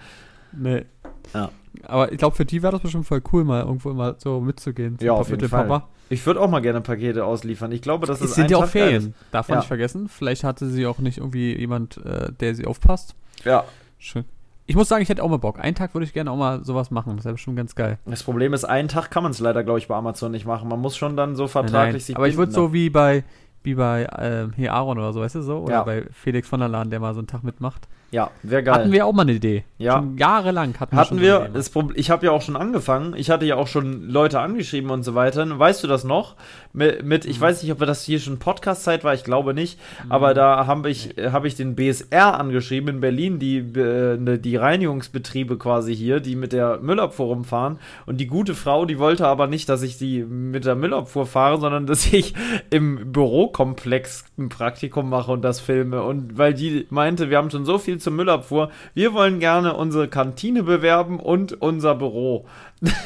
Nee. 0.51 0.86
Ja. 1.34 1.50
Aber 1.84 2.12
ich 2.12 2.17
glaube, 2.17 2.36
für 2.36 2.45
die 2.45 2.63
wäre 2.63 2.72
das 2.74 2.81
bestimmt 2.81 3.05
voll 3.05 3.22
cool, 3.34 3.43
mal 3.43 3.62
irgendwo 3.63 3.93
mal 3.93 4.15
so 4.17 4.39
mitzugehen. 4.39 4.98
Ja, 5.01 5.13
auf 5.13 5.29
jeden 5.29 5.48
Fall. 5.50 5.65
Papa. 5.67 5.88
Ich 6.10 6.25
würde 6.25 6.39
auch 6.39 6.50
mal 6.50 6.62
gerne 6.62 6.81
Pakete 6.81 7.25
ausliefern. 7.25 7.72
Ich 7.72 7.81
glaube, 7.81 8.05
das 8.07 8.22
ist 8.22 8.29
Es 8.31 8.36
sind 8.36 8.51
ja 8.51 8.57
auch 8.57 8.67
Ferien. 8.67 9.15
Darf 9.31 9.48
man 9.50 9.55
Ja. 9.55 9.60
nicht 9.62 9.67
vergessen. 9.67 10.07
Vielleicht 10.07 10.43
hatte 10.43 10.67
sie 10.69 10.86
auch 10.86 11.00
nicht 11.00 11.17
irgendwie 11.17 11.57
jemand, 11.57 11.98
äh, 12.05 12.31
der 12.31 12.53
sie 12.55 12.65
aufpasst. 12.65 13.15
Ja. 13.43 13.63
Schön. 13.98 14.24
Ich 14.67 14.75
muss 14.75 14.88
sagen, 14.88 15.03
ich 15.03 15.10
hätte 15.10 15.24
auch 15.24 15.29
mal 15.29 15.38
Bock. 15.38 15.60
Einen 15.60 15.75
Tag 15.75 15.93
würde 15.93 16.05
ich 16.05 16.13
gerne 16.13 16.31
auch 16.31 16.38
mal 16.38 16.63
sowas 16.63 16.89
machen. 16.89 17.15
Das 17.17 17.25
wäre 17.25 17.34
bestimmt 17.36 17.57
ganz 17.57 17.75
geil. 17.75 18.00
Das 18.05 18.24
Problem 18.24 18.53
ist, 18.53 18.63
einen 18.63 18.88
Tag 18.88 19.12
kann 19.12 19.22
man 19.24 19.31
es 19.31 19.39
leider, 19.39 19.63
glaube 19.63 19.77
ich, 19.79 19.88
bei 19.88 19.95
Amazon 19.95 20.31
nicht 20.31 20.45
machen. 20.45 20.67
Man 20.67 20.79
muss 20.79 20.98
schon 20.98 21.15
dann 21.15 21.36
so 21.36 21.43
Nein, 21.43 21.50
vertraglich 21.50 21.93
nein. 21.93 22.00
sich 22.01 22.15
Aber 22.15 22.27
ich 22.27 22.36
würde 22.38 22.51
binden 22.51 22.67
so 22.67 22.74
wie 22.74 22.89
bei, 22.89 23.24
wie 23.62 23.75
bei 23.75 24.07
ähm, 24.17 24.53
hier 24.55 24.74
Aaron 24.74 24.98
oder 24.98 25.13
so, 25.13 25.22
weißt 25.22 25.36
du 25.36 25.41
so? 25.43 25.60
Oder 25.60 25.74
Ja. 25.74 25.84
bei 25.84 26.05
Felix 26.12 26.48
von 26.50 26.60
der 26.60 26.69
Lahn, 26.69 26.89
der 26.89 27.00
mal 27.00 27.13
so 27.13 27.19
einen 27.19 27.27
Tag 27.27 27.43
mitmacht. 27.43 27.88
Ja, 28.15 28.31
wäre 28.43 28.63
geil. 28.63 28.75
Hatten 28.75 28.91
wir 28.93 29.05
auch 29.05 29.12
mal 29.12 29.24
eine 29.24 29.34
Idee. 29.34 29.65
Ja. 29.77 29.98
Schon 29.98 30.17
jahrelang 30.17 30.74
hatten, 30.79 30.95
Hatten 30.95 31.17
wir 31.17 31.22
wir, 31.22 31.31
so 31.34 31.38
eine 31.39 31.45
Idee. 31.50 31.57
das 31.57 31.69
Problem, 31.69 31.98
ich 32.00 32.10
habe 32.10 32.25
ja 32.25 32.31
auch 32.31 32.41
schon 32.41 32.55
angefangen. 32.55 33.13
Ich 33.17 33.29
hatte 33.29 33.45
ja 33.45 33.57
auch 33.57 33.67
schon 33.67 34.07
Leute 34.10 34.39
angeschrieben 34.39 34.89
und 34.89 35.03
so 35.03 35.15
weiter. 35.15 35.45
Weißt 35.60 35.84
du 35.84 35.88
das 35.88 36.05
noch? 36.05 36.36
Mit, 36.72 37.03
mit 37.03 37.25
Mhm. 37.25 37.31
ich 37.31 37.41
weiß 37.41 37.62
nicht, 37.62 37.72
ob 37.74 37.79
das 37.79 38.03
hier 38.05 38.19
schon 38.22 38.39
Podcast-Zeit 38.39 39.03
war, 39.03 39.13
ich 39.13 39.25
glaube 39.25 39.53
nicht. 39.53 39.77
Aber 40.07 40.34
da 40.34 40.65
habe 40.65 40.89
ich, 40.89 41.15
hab 41.31 41.43
ich 41.43 41.55
den 41.55 41.75
BSR 41.75 42.39
angeschrieben 42.39 42.88
in 42.95 43.00
Berlin, 43.01 43.38
die, 43.38 43.62
ne, 43.62 44.39
die 44.39 44.55
Reinigungsbetriebe 44.55 45.57
quasi 45.57 45.93
hier, 45.93 46.22
die 46.22 46.38
mit 46.38 46.53
der 46.53 46.79
Müllabfuhr 46.79 47.25
rumfahren. 47.27 47.79
Und 48.05 48.22
die 48.22 48.27
gute 48.27 48.55
Frau, 48.55 48.86
die 48.86 48.98
wollte 48.98 49.27
aber 49.27 49.48
nicht, 49.48 49.67
dass 49.67 49.81
ich 49.81 49.98
die 49.98 50.24
mit 50.24 50.63
der 50.63 50.75
Müllabfuhr 50.75 51.25
fahre, 51.25 51.60
sondern 51.60 51.86
dass 51.86 52.05
ich 52.13 52.34
im 52.69 53.12
Bürokomplex 53.12 54.25
ein 54.38 54.50
Praktikum 54.50 55.10
mache 55.10 55.31
und 55.31 55.41
das 55.43 55.60
filme. 55.60 56.01
Und 56.03 56.38
weil 56.38 56.53
die 56.53 56.86
meinte, 56.89 57.29
wir 57.29 57.38
haben 57.38 57.50
schon 57.50 57.65
so 57.65 57.77
viel 57.77 58.00
zur 58.05 58.13
Müllabfuhr, 58.13 58.69
wir 58.93 59.13
wollen 59.13 59.39
gerne 59.39 59.74
unsere 59.75 60.07
Kantine 60.07 60.63
bewerben 60.63 61.19
und 61.19 61.62
unser 61.62 61.95
Büro. 61.95 62.45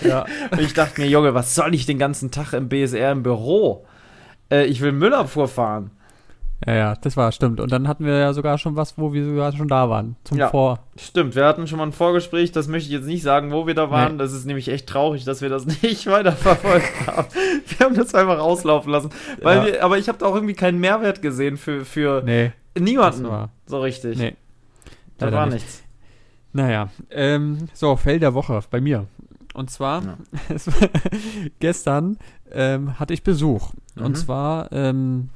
Ja. 0.04 0.26
Und 0.52 0.60
ich 0.62 0.74
dachte 0.76 1.02
mir, 1.02 1.08
Junge, 1.08 1.34
was 1.34 1.56
soll 1.56 1.74
ich 1.74 1.88
den 1.88 1.98
ganzen 1.98 2.30
Tag 2.30 2.54
im 2.54 2.70
BSR 2.70 3.12
im 3.12 3.24
Büro? 3.24 3.86
Äh, 4.52 4.66
ich 4.66 4.82
will 4.82 4.92
Müllabfuhr 4.92 5.48
fahren. 5.48 5.92
ja, 6.68 6.74
ja, 6.74 6.94
das 6.96 7.16
war 7.16 7.32
stimmt. 7.32 7.60
Und 7.62 7.72
dann 7.72 7.88
hatten 7.88 8.04
wir 8.04 8.18
ja 8.18 8.34
sogar 8.34 8.58
schon 8.58 8.76
was, 8.76 8.98
wo 8.98 9.14
wir 9.14 9.24
sogar 9.24 9.56
schon 9.56 9.68
da 9.70 9.90
waren. 9.90 10.16
Zum 10.26 10.38
Ja. 10.40 10.50
Vor. 10.50 10.80
Stimmt, 10.98 11.36
wir 11.36 11.46
hatten 11.46 11.68
schon 11.68 11.78
mal 11.78 11.86
ein 11.86 11.94
Vorgespräch, 11.94 12.52
das 12.52 12.68
möchte 12.68 12.88
ich 12.90 12.94
jetzt 12.96 13.06
nicht 13.08 13.22
sagen, 13.24 13.52
wo 13.54 13.66
wir 13.68 13.76
da 13.76 13.90
waren. 13.92 14.18
Das 14.18 14.34
ist 14.34 14.46
nämlich 14.46 14.68
echt 14.68 14.88
traurig, 14.88 15.24
dass 15.24 15.42
wir 15.42 15.48
das 15.50 15.66
nicht 15.82 16.08
weiterverfolgt 16.08 17.08
haben. 17.08 17.28
Wir 17.68 17.86
haben 17.86 17.96
das 17.96 18.14
einfach 18.14 18.40
auslaufen 18.40 18.92
lassen. 18.92 19.10
Weil 19.42 19.58
Ja. 19.60 19.66
wir, 19.66 19.84
aber 19.86 19.98
ich 20.00 20.10
habe 20.10 20.18
da 20.18 20.26
auch 20.26 20.36
irgendwie 20.36 20.56
keinen 20.56 20.80
Mehrwert 20.80 21.22
gesehen 21.22 21.56
für, 21.56 21.86
für 21.86 22.24
Nee, 22.26 22.52
niemanden. 22.78 23.28
so 23.68 23.80
richtig. 23.80 24.18
Nee. 24.18 24.36
Da 25.20 25.32
war 25.32 25.46
nicht. 25.46 25.56
nichts. 25.56 25.84
Naja, 26.52 26.90
ähm, 27.12 27.68
so, 27.74 27.96
Fell 27.96 28.20
der 28.20 28.34
Woche 28.34 28.62
bei 28.70 28.82
mir. 28.82 29.08
Und 29.54 29.70
zwar, 29.70 30.04
Ja. 30.04 30.18
gestern 31.60 32.18
ähm, 32.52 33.00
hatte 33.00 33.14
ich 33.14 33.24
Besuch. 33.24 33.74
Mhm. 33.96 34.04
Und 34.06 34.16
zwar 34.18 34.72
ähm, 34.72 35.30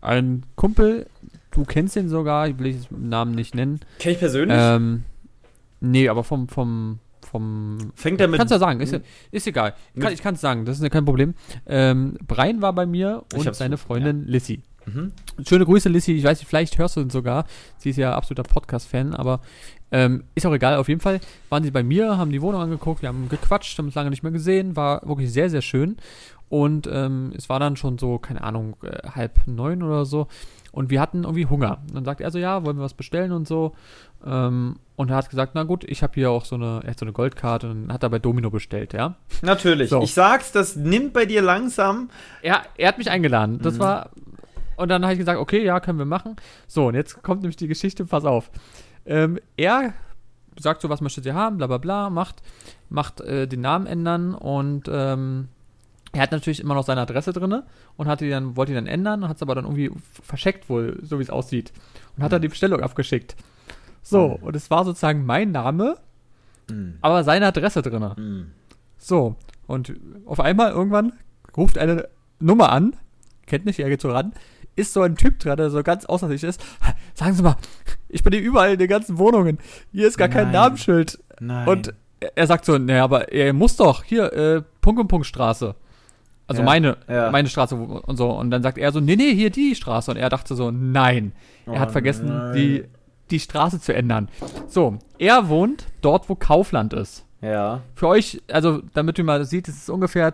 ein 0.00 0.44
Kumpel, 0.56 1.06
du 1.50 1.64
kennst 1.64 1.96
ihn 1.96 2.08
sogar, 2.08 2.48
ich 2.48 2.58
will 2.58 2.72
den 2.72 3.08
Namen 3.08 3.34
nicht 3.34 3.54
nennen. 3.54 3.80
Kenn 3.98 4.12
ich 4.12 4.18
persönlich? 4.18 4.56
Ähm, 4.58 5.04
nee, 5.80 6.08
aber 6.08 6.24
vom, 6.24 6.48
vom, 6.48 6.98
vom 7.28 7.92
Fängt 7.94 8.20
er 8.20 8.28
mit. 8.28 8.38
Kannst 8.38 8.50
du 8.50 8.56
ja 8.56 8.60
sagen, 8.60 8.80
ist, 8.80 8.98
ist 9.30 9.46
egal. 9.46 9.74
Kann, 9.98 10.12
ich 10.12 10.22
kann 10.22 10.34
es 10.34 10.40
sagen, 10.40 10.64
das 10.64 10.78
ist 10.78 10.82
ja 10.82 10.88
kein 10.88 11.04
Problem. 11.04 11.34
Ähm, 11.66 12.16
Brian 12.26 12.62
war 12.62 12.72
bei 12.72 12.86
mir 12.86 13.24
und 13.34 13.54
seine 13.54 13.76
Freundin 13.76 14.26
Lissy. 14.26 14.62
Mhm. 14.86 15.12
Schöne 15.46 15.64
Grüße, 15.64 15.88
Lissy. 15.88 16.12
Ich 16.12 16.24
weiß 16.24 16.38
nicht, 16.40 16.48
vielleicht 16.48 16.78
hörst 16.78 16.96
du 16.96 17.00
ihn 17.00 17.10
sogar. 17.10 17.44
Sie 17.78 17.90
ist 17.90 17.96
ja 17.96 18.14
absoluter 18.14 18.44
Podcast-Fan, 18.44 19.14
aber 19.14 19.40
ähm, 19.92 20.24
ist 20.34 20.46
auch 20.46 20.52
egal. 20.54 20.76
Auf 20.76 20.88
jeden 20.88 21.00
Fall 21.00 21.20
waren 21.48 21.62
sie 21.62 21.70
bei 21.70 21.82
mir, 21.82 22.16
haben 22.18 22.30
die 22.32 22.42
Wohnung 22.42 22.60
angeguckt, 22.62 23.02
wir 23.02 23.08
haben 23.08 23.28
gequatscht, 23.28 23.76
haben 23.78 23.86
uns 23.86 23.94
lange 23.94 24.10
nicht 24.10 24.22
mehr 24.22 24.32
gesehen. 24.32 24.76
War 24.76 25.06
wirklich 25.06 25.32
sehr, 25.32 25.50
sehr 25.50 25.62
schön. 25.62 25.96
Und 26.48 26.88
ähm, 26.90 27.32
es 27.36 27.48
war 27.48 27.58
dann 27.58 27.76
schon 27.76 27.98
so, 27.98 28.18
keine 28.18 28.42
Ahnung, 28.44 28.76
äh, 28.82 29.08
halb 29.08 29.40
neun 29.46 29.82
oder 29.82 30.04
so. 30.04 30.28
Und 30.70 30.90
wir 30.90 31.00
hatten 31.00 31.24
irgendwie 31.24 31.46
Hunger. 31.46 31.78
Und 31.88 31.94
dann 31.96 32.04
sagt 32.04 32.20
er 32.20 32.30
so, 32.30 32.38
ja, 32.38 32.64
wollen 32.64 32.76
wir 32.76 32.84
was 32.84 32.94
bestellen 32.94 33.32
und 33.32 33.48
so. 33.48 33.72
Ähm, 34.24 34.76
und 34.94 35.10
er 35.10 35.16
hat 35.16 35.28
gesagt, 35.30 35.52
na 35.54 35.64
gut, 35.64 35.82
ich 35.84 36.02
habe 36.04 36.12
hier 36.14 36.30
auch 36.30 36.44
so 36.44 36.54
eine, 36.54 36.82
er 36.84 36.90
hat 36.90 36.98
so 37.00 37.04
eine 37.04 37.12
Goldkarte 37.12 37.70
und 37.70 37.92
hat 37.92 38.02
er 38.04 38.10
bei 38.10 38.18
Domino 38.20 38.50
bestellt, 38.50 38.92
ja. 38.92 39.16
Natürlich. 39.42 39.90
So. 39.90 40.02
Ich 40.02 40.14
sag's, 40.14 40.52
das 40.52 40.76
nimmt 40.76 41.12
bei 41.12 41.26
dir 41.26 41.42
langsam. 41.42 42.10
Er, 42.42 42.62
er 42.76 42.88
hat 42.88 42.98
mich 42.98 43.10
eingeladen. 43.10 43.58
Das 43.62 43.74
Mhm. 43.74 43.78
war. 43.80 44.10
Und 44.76 44.88
dann 44.88 45.02
habe 45.02 45.12
ich 45.14 45.18
gesagt, 45.18 45.38
okay, 45.38 45.64
ja, 45.64 45.80
können 45.80 45.98
wir 45.98 46.04
machen. 46.06 46.36
So, 46.66 46.86
und 46.88 46.94
jetzt 46.94 47.22
kommt 47.22 47.42
nämlich 47.42 47.56
die 47.56 47.68
Geschichte, 47.68 48.04
pass 48.04 48.24
auf. 48.24 48.50
Ähm, 49.06 49.38
er 49.56 49.94
sagt 50.58 50.82
so, 50.82 50.88
was 50.88 51.00
möchtet 51.00 51.26
ihr 51.26 51.34
haben, 51.34 51.58
bla 51.58 51.66
bla 51.66 51.78
bla, 51.78 52.10
macht, 52.10 52.42
macht 52.88 53.20
äh, 53.20 53.46
den 53.46 53.60
Namen 53.60 53.86
ändern 53.86 54.34
und 54.34 54.88
ähm, 54.90 55.48
er 56.12 56.22
hat 56.22 56.32
natürlich 56.32 56.60
immer 56.60 56.74
noch 56.74 56.84
seine 56.86 57.02
Adresse 57.02 57.32
drin 57.34 57.62
und 57.98 58.06
hat 58.06 58.20
die 58.22 58.30
dann, 58.30 58.56
wollte 58.56 58.72
die 58.72 58.76
dann 58.76 58.86
ändern 58.86 59.28
hat 59.28 59.36
es 59.36 59.42
aber 59.42 59.54
dann 59.54 59.64
irgendwie 59.64 59.90
verscheckt 60.22 60.70
wohl, 60.70 60.98
so 61.02 61.18
wie 61.18 61.22
es 61.22 61.30
aussieht. 61.30 61.72
Und 62.16 62.22
hat 62.22 62.32
dann 62.32 62.40
die 62.40 62.48
Bestellung 62.48 62.80
abgeschickt. 62.80 63.36
So, 64.02 64.28
Mhm. 64.40 64.46
und 64.46 64.56
es 64.56 64.70
war 64.70 64.84
sozusagen 64.84 65.26
mein 65.26 65.50
Name, 65.52 65.96
Mhm. 66.70 66.98
aber 67.02 67.22
seine 67.24 67.46
Adresse 67.46 67.82
drin. 67.82 68.10
Mhm. 68.16 68.46
So, 68.98 69.36
und 69.66 69.92
auf 70.24 70.40
einmal 70.40 70.70
irgendwann 70.72 71.12
ruft 71.56 71.76
eine 71.76 72.08
Nummer 72.40 72.70
an, 72.72 72.94
kennt 73.46 73.66
nicht, 73.66 73.78
er 73.78 73.88
geht 73.90 74.00
so 74.00 74.10
ran, 74.10 74.32
ist 74.76 74.92
so 74.92 75.02
ein 75.02 75.16
Typ 75.16 75.38
dran, 75.40 75.56
der 75.56 75.70
so 75.70 75.82
ganz 75.82 76.04
außer 76.04 76.28
sich 76.28 76.44
ist. 76.44 76.62
Sagen 77.14 77.34
Sie 77.34 77.42
mal, 77.42 77.56
ich 78.08 78.22
bin 78.22 78.32
hier 78.32 78.42
überall 78.42 78.72
in 78.74 78.78
den 78.78 78.88
ganzen 78.88 79.18
Wohnungen. 79.18 79.58
Hier 79.92 80.06
ist 80.06 80.18
gar 80.18 80.28
kein 80.28 80.44
Nein. 80.44 80.52
Namenschild. 80.52 81.18
Nein. 81.40 81.66
Und 81.68 81.94
er 82.34 82.46
sagt 82.46 82.64
so, 82.64 82.78
naja, 82.78 83.04
aber 83.04 83.32
er 83.32 83.52
muss 83.52 83.76
doch, 83.76 84.04
hier, 84.04 84.32
äh, 84.32 84.62
Punkt 84.80 85.00
und 85.00 85.08
Punkt 85.08 85.26
Straße. 85.26 85.74
Also 86.48 86.60
Ja, 86.62 86.64
meine, 86.66 86.96
ja. 87.08 87.30
meine 87.30 87.48
Straße 87.48 87.74
und 87.74 88.16
so. 88.16 88.30
Und 88.30 88.50
dann 88.50 88.62
sagt 88.62 88.78
er 88.78 88.92
so, 88.92 89.00
nee, 89.00 89.16
nee, 89.16 89.34
hier 89.34 89.50
die 89.50 89.74
Straße. 89.74 90.10
Und 90.12 90.16
er 90.16 90.28
dachte 90.28 90.54
so, 90.54 90.70
nein. 90.70 91.32
Er 91.66 91.80
hat 91.80 91.88
Oh 91.88 91.92
vergessen, 91.92 92.28
nein. 92.28 92.54
die, 92.54 92.84
die 93.30 93.40
Straße 93.40 93.80
zu 93.80 93.92
ändern. 93.94 94.28
So, 94.68 94.98
er 95.18 95.48
wohnt 95.48 95.86
dort, 96.02 96.28
wo 96.28 96.36
Kaufland 96.36 96.92
ist 96.92 97.24
Ja. 97.42 97.80
für 97.94 98.06
euch, 98.08 98.40
also 98.50 98.80
damit 98.94 99.18
du 99.18 99.24
mal 99.24 99.44
sieht, 99.44 99.66
es 99.68 99.76
ist 99.76 99.90
ungefähr, 99.90 100.32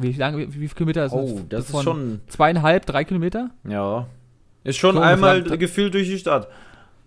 wie 0.00 0.12
lange, 0.12 0.38
wie, 0.38 0.48
wie 0.48 0.68
viele 0.68 0.74
Kilometer 0.74 1.06
ist 1.06 1.12
Oh, 1.12 1.40
das 1.48 1.70
ist 1.70 1.82
schon. 1.82 2.20
Zweieinhalb, 2.28 2.86
drei 2.86 3.04
Kilometer? 3.04 3.50
Ja. 3.68 4.06
Ist 4.64 4.76
schon 4.76 4.94
So 4.94 5.00
einmal 5.00 5.42
gefühlt 5.42 5.94
durch 5.94 6.08
die 6.08 6.18
Stadt. 6.18 6.48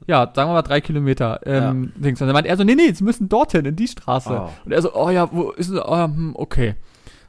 Ja, 0.07 0.31
sagen 0.35 0.49
wir 0.49 0.53
mal 0.53 0.61
drei 0.61 0.81
Kilometer. 0.81 1.39
Ähm, 1.45 1.93
Dings. 1.95 2.21
Und 2.21 2.27
dann 2.27 2.33
meint 2.33 2.45
er 2.45 2.57
so, 2.57 2.63
nee, 2.63 2.75
nee, 2.75 2.91
sie 2.91 3.03
müssen 3.03 3.29
dorthin, 3.29 3.65
in 3.65 3.75
die 3.75 3.87
Straße. 3.87 4.29
Ah. 4.29 4.49
Und 4.63 4.71
er 4.71 4.81
so, 4.81 4.93
oh 4.93 5.09
ja, 5.09 5.31
wo 5.31 5.51
ist 5.51 5.69
es? 5.69 5.79
Oh, 5.79 6.03
hm, 6.03 6.33
okay. 6.35 6.75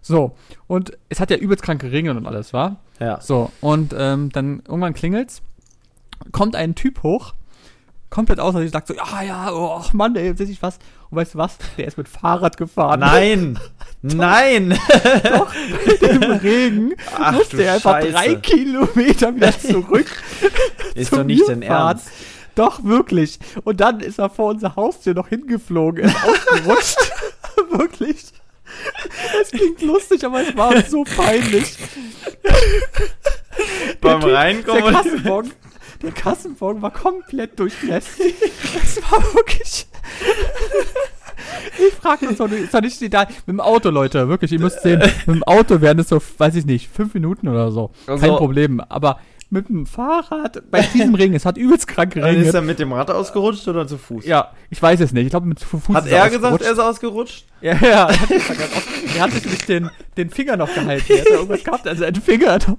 So, 0.02 0.36
und 0.66 0.96
es 1.08 1.18
hat 1.20 1.30
ja 1.30 1.36
übelst 1.36 1.64
krank 1.64 1.80
geregnet 1.80 2.16
und 2.16 2.26
alles, 2.26 2.52
war? 2.52 2.76
Ja. 3.00 3.20
So, 3.20 3.50
und 3.60 3.94
ähm, 3.98 4.30
dann 4.30 4.62
irgendwann 4.66 4.94
klingelt's, 4.94 5.42
kommt 6.32 6.54
ein 6.54 6.74
Typ 6.74 7.02
hoch, 7.02 7.34
komplett 8.16 8.40
außer 8.40 8.60
sich, 8.60 8.70
sagt 8.70 8.88
so, 8.88 8.94
ja, 8.94 9.22
ja, 9.22 9.52
oh 9.52 9.84
Mann, 9.92 10.16
ey, 10.16 10.34
sehe 10.34 10.46
ich 10.46 10.62
was. 10.62 10.78
Und 11.10 11.18
weißt 11.18 11.34
du 11.34 11.38
was? 11.38 11.58
Der 11.76 11.86
ist 11.86 11.98
mit 11.98 12.08
Fahrrad 12.08 12.56
gefahren. 12.56 13.00
Nein! 13.00 13.58
Nein! 14.00 14.78
Im 16.00 16.22
Regen 16.22 16.94
Ach, 17.14 17.32
musste 17.32 17.62
er 17.62 17.74
einfach 17.74 18.00
Scheiße. 18.00 18.12
drei 18.12 18.34
Kilometer 18.36 19.36
wieder 19.36 19.58
zurück. 19.58 20.06
Ist 20.94 21.12
doch 21.12 21.24
nicht 21.24 21.46
dein. 21.46 21.60
Ernst. 21.60 22.08
Doch, 22.54 22.82
wirklich. 22.84 23.38
Und 23.64 23.82
dann 23.82 24.00
ist 24.00 24.18
er 24.18 24.30
vor 24.30 24.48
unser 24.48 24.76
Haustür 24.76 25.12
noch 25.12 25.28
hingeflogen, 25.28 26.06
ist 26.06 26.16
ausgerutscht. 26.24 26.96
wirklich. 27.70 28.24
Es 29.42 29.50
klingt 29.50 29.82
lustig, 29.82 30.24
aber 30.24 30.40
es 30.40 30.56
war 30.56 30.82
so 30.84 31.04
peinlich. 31.04 31.76
Beim 34.00 34.22
Reinkommen. 34.22 34.84
Der 34.84 34.92
Kassenbon, 34.92 35.52
der 36.02 36.12
Kassenbon 36.12 36.82
war 36.82 36.90
komplett 36.92 37.58
durchnässt. 37.58 38.08
Es 38.82 39.00
war 39.10 39.22
wirklich. 39.34 39.86
Ich 41.78 41.94
frage 41.94 42.26
doch 42.34 42.48
nicht, 42.48 42.64
ist 42.64 42.74
doch 42.74 42.80
nicht 42.80 43.12
da. 43.14 43.20
Mit 43.28 43.48
dem 43.48 43.60
Auto, 43.60 43.90
Leute, 43.90 44.28
wirklich, 44.28 44.52
ihr 44.52 44.60
müsst 44.60 44.82
sehen, 44.82 45.00
mit 45.26 45.36
dem 45.36 45.42
Auto 45.44 45.80
wären 45.80 45.98
es 45.98 46.08
so, 46.08 46.20
weiß 46.38 46.54
ich 46.56 46.64
nicht, 46.66 46.88
fünf 46.90 47.12
Minuten 47.14 47.48
oder 47.48 47.70
so. 47.70 47.90
Kein 48.06 48.20
Also- 48.22 48.36
Problem. 48.36 48.80
Aber 48.88 49.18
mit 49.50 49.68
dem 49.68 49.86
Fahrrad, 49.86 50.62
bei 50.70 50.80
diesem 50.82 51.14
Regen, 51.14 51.34
es 51.34 51.44
hat 51.44 51.56
übelst 51.56 51.86
krank 51.86 52.14
Dann 52.14 52.22
geregnet. 52.22 52.48
ist 52.48 52.54
er 52.54 52.62
mit 52.62 52.78
dem 52.78 52.92
Rad 52.92 53.10
ausgerutscht 53.10 53.68
oder 53.68 53.86
zu 53.86 53.96
Fuß? 53.98 54.24
Ja, 54.26 54.52
ich 54.70 54.80
weiß 54.82 54.98
es 55.00 55.12
nicht. 55.12 55.24
Ich 55.26 55.30
glaube, 55.30 55.46
mit 55.46 55.60
Fu- 55.60 55.78
Fuß 55.78 55.94
Hat 55.94 56.06
ist 56.06 56.12
er 56.12 56.30
gesagt, 56.30 56.62
er 56.62 56.72
ist 56.72 56.78
ausgerutscht? 56.78 57.46
Ja, 57.60 57.74
ja. 57.74 58.08
Er 58.08 58.20
hat, 58.20 58.30
er 58.30 59.24
er 59.24 59.30
sich 59.30 59.44
nicht 59.46 59.68
den, 59.68 59.90
den 60.16 60.30
Finger 60.30 60.56
noch 60.56 60.72
gehalten. 60.72 61.04
Er 61.12 61.20
hat 61.20 61.26
irgendwas 61.28 61.62
gehabt, 61.64 61.86
also 61.86 62.04
einen 62.04 62.20
Finger 62.20 62.58
noch. 62.66 62.76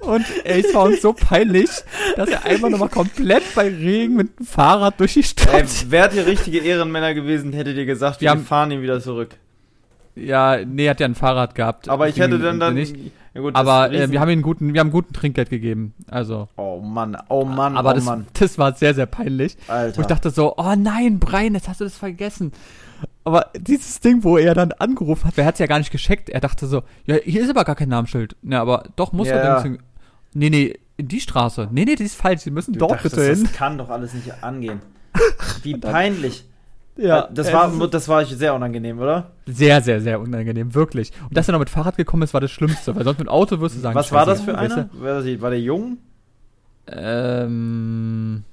Und 0.00 0.24
ey, 0.44 0.60
es 0.60 0.74
war 0.74 0.84
uns 0.84 1.02
so 1.02 1.12
peinlich, 1.12 1.68
dass 2.16 2.28
er 2.28 2.44
einfach 2.44 2.68
nochmal 2.68 2.88
komplett 2.88 3.42
bei 3.54 3.68
Regen 3.68 4.16
mit 4.16 4.38
dem 4.38 4.46
Fahrrad 4.46 4.98
durch 5.00 5.14
die 5.14 5.22
Stadt. 5.22 5.52
Ey, 5.54 5.90
wärt 5.90 6.14
ihr 6.14 6.26
richtige 6.26 6.58
Ehrenmänner 6.58 7.14
gewesen, 7.14 7.52
hättet 7.52 7.76
ihr 7.76 7.86
gesagt, 7.86 8.20
wir, 8.20 8.26
Wir 8.26 8.30
haben- 8.30 8.44
fahren 8.44 8.70
ihn 8.70 8.82
wieder 8.82 9.00
zurück. 9.00 9.36
Ja, 10.16 10.58
nee, 10.64 10.88
hat 10.88 11.00
ja 11.00 11.06
ein 11.06 11.14
Fahrrad 11.14 11.54
gehabt. 11.54 11.88
Aber 11.88 12.08
ich 12.08 12.18
hätte 12.18 12.38
dann, 12.38 12.58
dann 12.60 12.74
nicht. 12.74 12.96
Ja 13.32 13.40
gut, 13.42 13.54
Aber 13.54 13.92
äh, 13.92 14.10
wir 14.10 14.20
haben 14.20 14.28
ihm 14.30 14.42
guten, 14.42 14.74
wir 14.74 14.80
haben 14.80 14.90
guten 14.90 15.14
Trinkgeld 15.14 15.50
gegeben. 15.50 15.94
Also. 16.08 16.48
Oh 16.56 16.80
Mann, 16.80 17.16
oh 17.28 17.44
Mann, 17.44 17.76
aber 17.76 17.90
oh 17.90 17.94
das, 17.94 18.04
Mann. 18.04 18.26
das 18.34 18.58
war 18.58 18.74
sehr, 18.74 18.92
sehr 18.92 19.06
peinlich. 19.06 19.56
Alter. 19.68 19.96
Wo 19.96 20.00
ich 20.00 20.08
dachte 20.08 20.30
so, 20.30 20.54
oh 20.56 20.74
nein, 20.76 21.20
Brian, 21.20 21.54
jetzt 21.54 21.68
hast 21.68 21.80
du 21.80 21.84
das 21.84 21.96
vergessen. 21.96 22.52
Aber 23.24 23.50
dieses 23.56 24.00
Ding, 24.00 24.24
wo 24.24 24.38
er 24.38 24.54
dann 24.54 24.72
angerufen 24.72 25.26
hat, 25.26 25.36
wer 25.36 25.44
hat 25.44 25.54
es 25.54 25.60
ja 25.60 25.66
gar 25.66 25.78
nicht 25.78 25.90
gescheckt. 25.90 26.28
Er 26.30 26.40
dachte 26.40 26.66
so, 26.66 26.82
ja, 27.06 27.16
hier 27.16 27.42
ist 27.42 27.50
aber 27.50 27.64
gar 27.64 27.76
kein 27.76 27.88
Namensschild. 27.88 28.36
Ja, 28.42 28.60
aber 28.60 28.84
doch, 28.96 29.12
muss 29.12 29.28
Ja, 29.28 29.36
er 29.36 29.62
denn. 29.62 29.78
Nee, 30.32 30.50
nee, 30.50 30.78
in 30.96 31.08
die 31.08 31.20
Straße. 31.20 31.68
Nee, 31.70 31.84
nee, 31.84 31.96
die 31.96 32.04
ist 32.04 32.14
falsch. 32.16 32.42
Sie 32.42 32.50
müssen 32.50 32.72
Du 32.72 32.80
dort 32.80 32.92
dachtest, 32.92 33.16
bitte 33.16 33.34
hin. 33.34 33.44
Das 33.44 33.52
kann 33.52 33.78
doch 33.78 33.88
alles 33.90 34.14
nicht 34.14 34.42
angehen. 34.42 34.80
Wie 35.62 35.76
peinlich. 35.76 36.44
Ja, 36.96 37.28
das 37.32 37.48
es 37.48 37.52
war, 37.52 37.88
das 37.88 38.08
war 38.08 38.24
sehr 38.24 38.54
unangenehm, 38.54 38.98
oder? 38.98 39.30
sehr, 39.46 39.80
sehr, 39.80 40.00
sehr 40.00 40.20
unangenehm, 40.20 40.74
wirklich. 40.74 41.12
Und 41.28 41.36
dass 41.36 41.48
er 41.48 41.52
noch 41.52 41.58
mit 41.58 41.70
Fahrrad 41.70 41.96
gekommen 41.96 42.24
ist, 42.24 42.34
war 42.34 42.40
das 42.40 42.50
Schlimmste, 42.50 42.94
weil 42.94 43.04
sonst 43.04 43.18
mit 43.18 43.28
Auto 43.28 43.58
wirst 43.60 43.76
du 43.76 43.80
sagen, 43.80 43.94
Was 43.94 44.12
war 44.12 44.26
das 44.26 44.42
für 44.42 44.56
einer? 44.56 44.88
War, 44.92 45.22
das, 45.22 45.40
war 45.40 45.50
der 45.50 45.60
jung? 45.60 45.98
Ähm. 46.86 48.44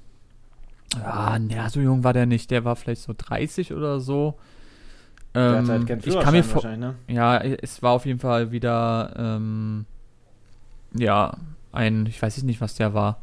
Ja, 0.94 1.36
ja, 1.36 1.68
so 1.68 1.80
jung 1.80 2.02
war 2.04 2.12
der 2.12 2.26
nicht. 2.26 2.50
Der 2.50 2.64
war 2.64 2.76
vielleicht 2.76 3.02
so 3.02 3.14
30 3.16 3.72
oder 3.74 4.00
so. 4.00 4.38
Der 5.34 5.42
Ähm, 5.58 5.68
hatte 5.68 5.88
halt 5.90 6.06
ich 6.06 6.18
kann 6.18 6.32
mir 6.34 6.42
vor, 6.42 6.64
ne? 6.64 6.94
Ja, 7.06 7.38
es 7.38 7.82
war 7.82 7.92
auf 7.92 8.06
jeden 8.06 8.18
Fall 8.18 8.50
wieder, 8.50 9.12
ähm, 9.16 9.84
ja, 10.94 11.36
ein, 11.72 12.06
ich 12.06 12.20
weiß 12.20 12.42
nicht, 12.44 12.60
was 12.60 12.74
der 12.74 12.94
war. 12.94 13.20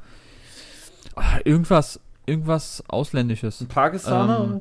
Ah, 1.15 1.39
Irgendwas, 1.43 1.99
irgendwas 2.25 2.84
Ausländisches. 2.88 3.62
Ein 3.62 3.67
Pakistaner? 3.67 4.60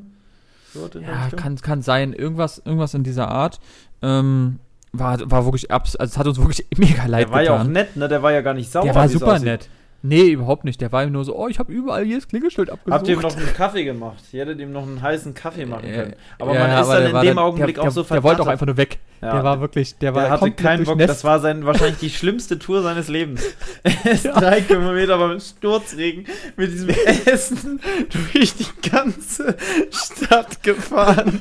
Ähm, 0.75 0.91
der 0.95 1.03
Ja, 1.03 1.29
kann, 1.37 1.57
kann 1.57 1.83
sein, 1.83 2.13
irgendwas, 2.15 2.59
irgendwas 2.65 2.95
in 2.95 3.05
dieser 3.05 3.29
Art. 3.29 3.61
Ähm, 4.03 4.59
war, 4.93 5.19
war 5.31 5.45
wirklich 5.45 5.71
abs, 5.71 5.97
also 5.97 6.13
es 6.13 6.19
hat 6.19 6.27
uns 6.27 6.39
wirklich 6.39 6.67
mega 6.79 7.05
leid 7.07 7.27
Der 7.29 7.33
war 7.33 7.43
ja 7.43 7.53
auch 7.53 7.59
getan. 7.59 7.73
nett, 7.73 7.97
ne? 7.97 8.09
Der 8.09 8.23
war 8.23 8.33
ja 8.33 8.41
gar 8.41 8.55
nicht 8.55 8.71
sauer. 8.71 8.85
der 8.85 8.95
war 8.95 9.09
super 9.09 9.33
aussieht. 9.35 9.45
nett. 9.45 9.69
Nee, 10.07 10.33
überhaupt 10.33 10.65
nicht. 10.65 10.83
Der 10.83 10.93
war 10.93 11.07
nur 11.07 11.25
so, 11.25 11.35
oh, 11.35 11.49
ich 11.49 11.59
habe 11.59 11.73
überall 11.73 12.05
jedes 12.05 12.29
Klingelschild 12.29 12.69
abgesucht. 12.69 12.93
Habt 12.93 13.09
ihr 13.09 13.15
ihm 13.15 13.21
noch 13.23 13.35
einen 13.35 13.55
Kaffee 13.55 13.85
gemacht? 13.85 14.23
Ihr 14.33 14.43
hättet 14.43 14.61
ihm 14.61 14.71
noch 14.71 14.83
einen 14.83 15.01
heißen 15.01 15.33
Kaffee 15.33 15.65
machen 15.65 15.89
Äh, 15.89 15.93
können. 15.97 16.15
Aber 16.39 16.53
ja, 16.53 16.61
man 16.61 16.71
ist 16.73 16.77
aber 16.77 17.01
dann 17.01 17.13
der 17.13 17.21
in 17.23 17.27
dem 17.29 17.39
Augenblick 17.39 17.77
der, 17.77 17.85
auch 17.85 17.91
so 17.91 18.03
der, 18.03 18.17
der 18.17 18.23
wollte 18.23 18.43
auch 18.43 18.47
einfach 18.49 18.67
nur 18.67 18.77
weg. 18.77 18.99
Ja, 19.23 19.33
der 19.33 19.45
war 19.45 19.63
wirklich, 19.63 19.97
der 19.97 20.15
war 20.15 20.25
Der 20.25 20.31
hatte 20.33 20.51
keinen 20.51 20.85
Bock, 20.85 20.99
das 20.99 21.25
war 21.25 21.41
sein, 21.41 21.65
wahrscheinlich 21.65 22.01
die 22.01 22.11
schlimmste 22.11 22.59
Tour 22.59 22.83
seines 22.83 23.09
Lebens. 23.09 23.43
Er 23.83 24.13
ist 24.13 24.25
drei 24.27 24.61
Kilometer 24.61 25.17
beim 25.17 25.41
Sturzregen 25.41 26.27
mit 26.59 26.71
diesem 26.71 26.91
Essen 27.25 27.81
durch 28.11 28.55
die 28.57 28.91
ganze 28.91 29.57
Stadt 29.91 30.63
gefahren. 30.63 31.41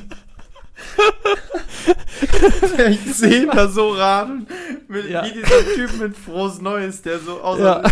ich 2.90 3.14
sehe 3.14 3.46
da 3.46 3.68
so 3.68 3.90
radeln, 3.90 4.46
mit, 4.88 5.08
Ja. 5.10 5.24
wie 5.24 5.32
dieser 5.32 5.74
Typ 5.74 6.00
mit 6.00 6.16
frohes 6.16 6.60
Neues, 6.60 7.02
der 7.02 7.18
so 7.18 7.40
außer, 7.40 7.82
Ja, 7.82 7.90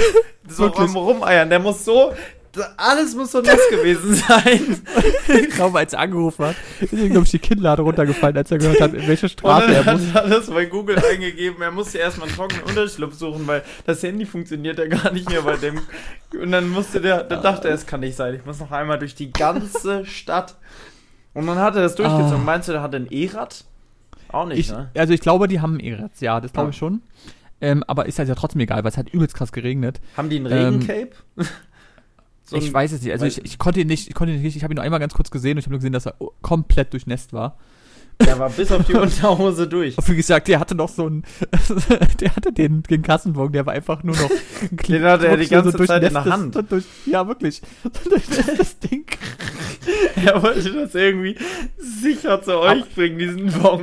so 0.48 0.74
am 0.74 0.96
Rumeiern, 0.96 1.48
der 1.50 1.58
muss 1.58 1.84
so, 1.84 2.12
alles 2.76 3.14
muss 3.14 3.32
so 3.32 3.40
nass 3.40 3.60
gewesen 3.70 4.14
sein. 4.14 4.82
kaum 5.56 5.74
als 5.74 5.94
er 5.94 6.00
angerufen 6.00 6.46
hat, 6.46 6.56
ist 6.80 6.92
ihm, 6.92 7.08
glaube 7.10 7.24
ich, 7.24 7.30
die 7.30 7.38
Kinnlade 7.38 7.80
runtergefallen, 7.82 8.36
als 8.36 8.50
er 8.50 8.58
gehört 8.58 8.80
hat, 8.80 8.92
in 8.92 9.08
welche 9.08 9.28
Straße 9.28 9.74
er 9.74 9.92
muss. 9.94 10.12
hat 10.12 10.24
er 10.24 10.30
das 10.30 10.50
bei 10.50 10.66
Google 10.66 10.98
eingegeben. 11.02 11.62
Er 11.62 11.70
musste 11.70 11.96
erstmal 11.98 12.28
einen 12.28 12.36
trockenen 12.36 12.64
Unterschlupf 12.64 13.14
suchen, 13.14 13.46
weil 13.46 13.62
das 13.86 14.02
Handy 14.02 14.26
funktioniert 14.26 14.78
ja 14.78 14.86
gar 14.86 15.12
nicht 15.12 15.30
mehr 15.30 15.42
bei 15.42 15.56
dem. 15.56 15.80
Und 16.38 16.52
dann 16.52 16.68
musste 16.68 17.00
der, 17.00 17.22
dann 17.24 17.42
dachte 17.42 17.68
er, 17.68 17.74
es 17.74 17.86
kann 17.86 18.00
nicht 18.00 18.16
sein. 18.16 18.34
Ich 18.34 18.44
muss 18.44 18.60
noch 18.60 18.70
einmal 18.70 18.98
durch 18.98 19.14
die 19.14 19.32
ganze 19.32 20.04
Stadt. 20.04 20.56
Und 21.34 21.46
dann 21.46 21.58
hat 21.58 21.74
er 21.76 21.82
das 21.82 21.94
durchgezogen. 21.94 22.34
Ah. 22.34 22.44
Meinst 22.44 22.68
du, 22.68 22.72
der 22.72 22.82
hat 22.82 22.94
ein 22.94 23.06
E-Rad? 23.10 23.64
Auch 24.32 24.46
nicht, 24.46 24.58
Ich, 24.58 24.70
ne? 24.70 24.90
also 24.96 25.12
ich 25.12 25.20
glaube, 25.20 25.46
die 25.48 25.60
haben 25.60 25.78
E-Rats, 25.80 26.20
ja, 26.20 26.40
das 26.40 26.52
glaube 26.52 26.70
ich 26.70 26.76
schon. 26.76 27.02
Ähm, 27.60 27.84
aber 27.86 28.06
ist 28.06 28.18
halt 28.18 28.28
ja 28.28 28.34
trotzdem 28.34 28.60
egal, 28.60 28.82
weil 28.82 28.90
es 28.90 28.96
hat 28.96 29.08
übelst 29.10 29.34
krass 29.36 29.52
geregnet. 29.52 30.00
Haben 30.16 30.30
die 30.30 30.38
ein 30.40 30.46
Ähm, 30.46 30.52
Regencape? 30.80 31.10
So 32.44 32.56
ich 32.56 32.66
ein- 32.66 32.74
weiß 32.74 32.92
es 32.92 33.02
nicht. 33.02 33.12
Also 33.12 33.24
ich, 33.24 33.42
ich 33.44 33.56
konnte 33.58 33.80
ihn 33.80 33.86
nicht, 33.86 34.08
ich 34.08 34.14
konnte 34.14 34.34
ihn 34.34 34.42
nicht, 34.42 34.56
ich 34.56 34.64
habe 34.64 34.74
ihn 34.74 34.76
nur 34.76 34.84
einmal 34.84 34.98
ganz 35.00 35.14
kurz 35.14 35.30
gesehen 35.30 35.52
und 35.52 35.58
ich 35.58 35.64
habe 35.66 35.70
nur 35.72 35.78
gesehen, 35.78 35.92
dass 35.92 36.06
er 36.06 36.14
komplett 36.42 36.92
durchnässt 36.92 37.32
war. 37.32 37.56
Der 38.24 38.38
war 38.38 38.50
bis 38.50 38.70
auf 38.70 38.86
die 38.86 38.94
Unterhose 38.94 39.66
durch. 39.66 39.96
Wie 40.06 40.14
gesagt, 40.16 40.46
der 40.48 40.60
hatte 40.60 40.74
noch 40.74 40.88
so 40.88 41.06
einen, 41.06 41.24
der 42.20 42.36
hatte 42.36 42.52
den, 42.52 42.82
den 42.84 43.02
Kassenwagen, 43.02 43.52
der 43.52 43.66
war 43.66 43.72
einfach 43.74 44.02
nur 44.04 44.14
noch 44.16 44.30
Den 44.88 45.02
hatte 45.02 45.26
er 45.26 45.36
die 45.36 45.48
ganze 45.48 45.72
Zeit 45.84 46.02
in 46.04 46.12
der 46.12 46.24
Hand. 46.24 46.56
Durch, 46.70 46.84
ja, 47.06 47.26
wirklich. 47.26 47.62
So 47.82 48.10
durchnässtes 48.10 48.78
Ding. 48.78 49.04
Er 50.24 50.40
wollte 50.42 50.72
das 50.72 50.94
irgendwie 50.94 51.36
sicher 51.78 52.40
zu 52.42 52.58
euch 52.60 52.88
bringen, 52.94 53.18
diesen 53.18 53.50
Bon. 53.60 53.80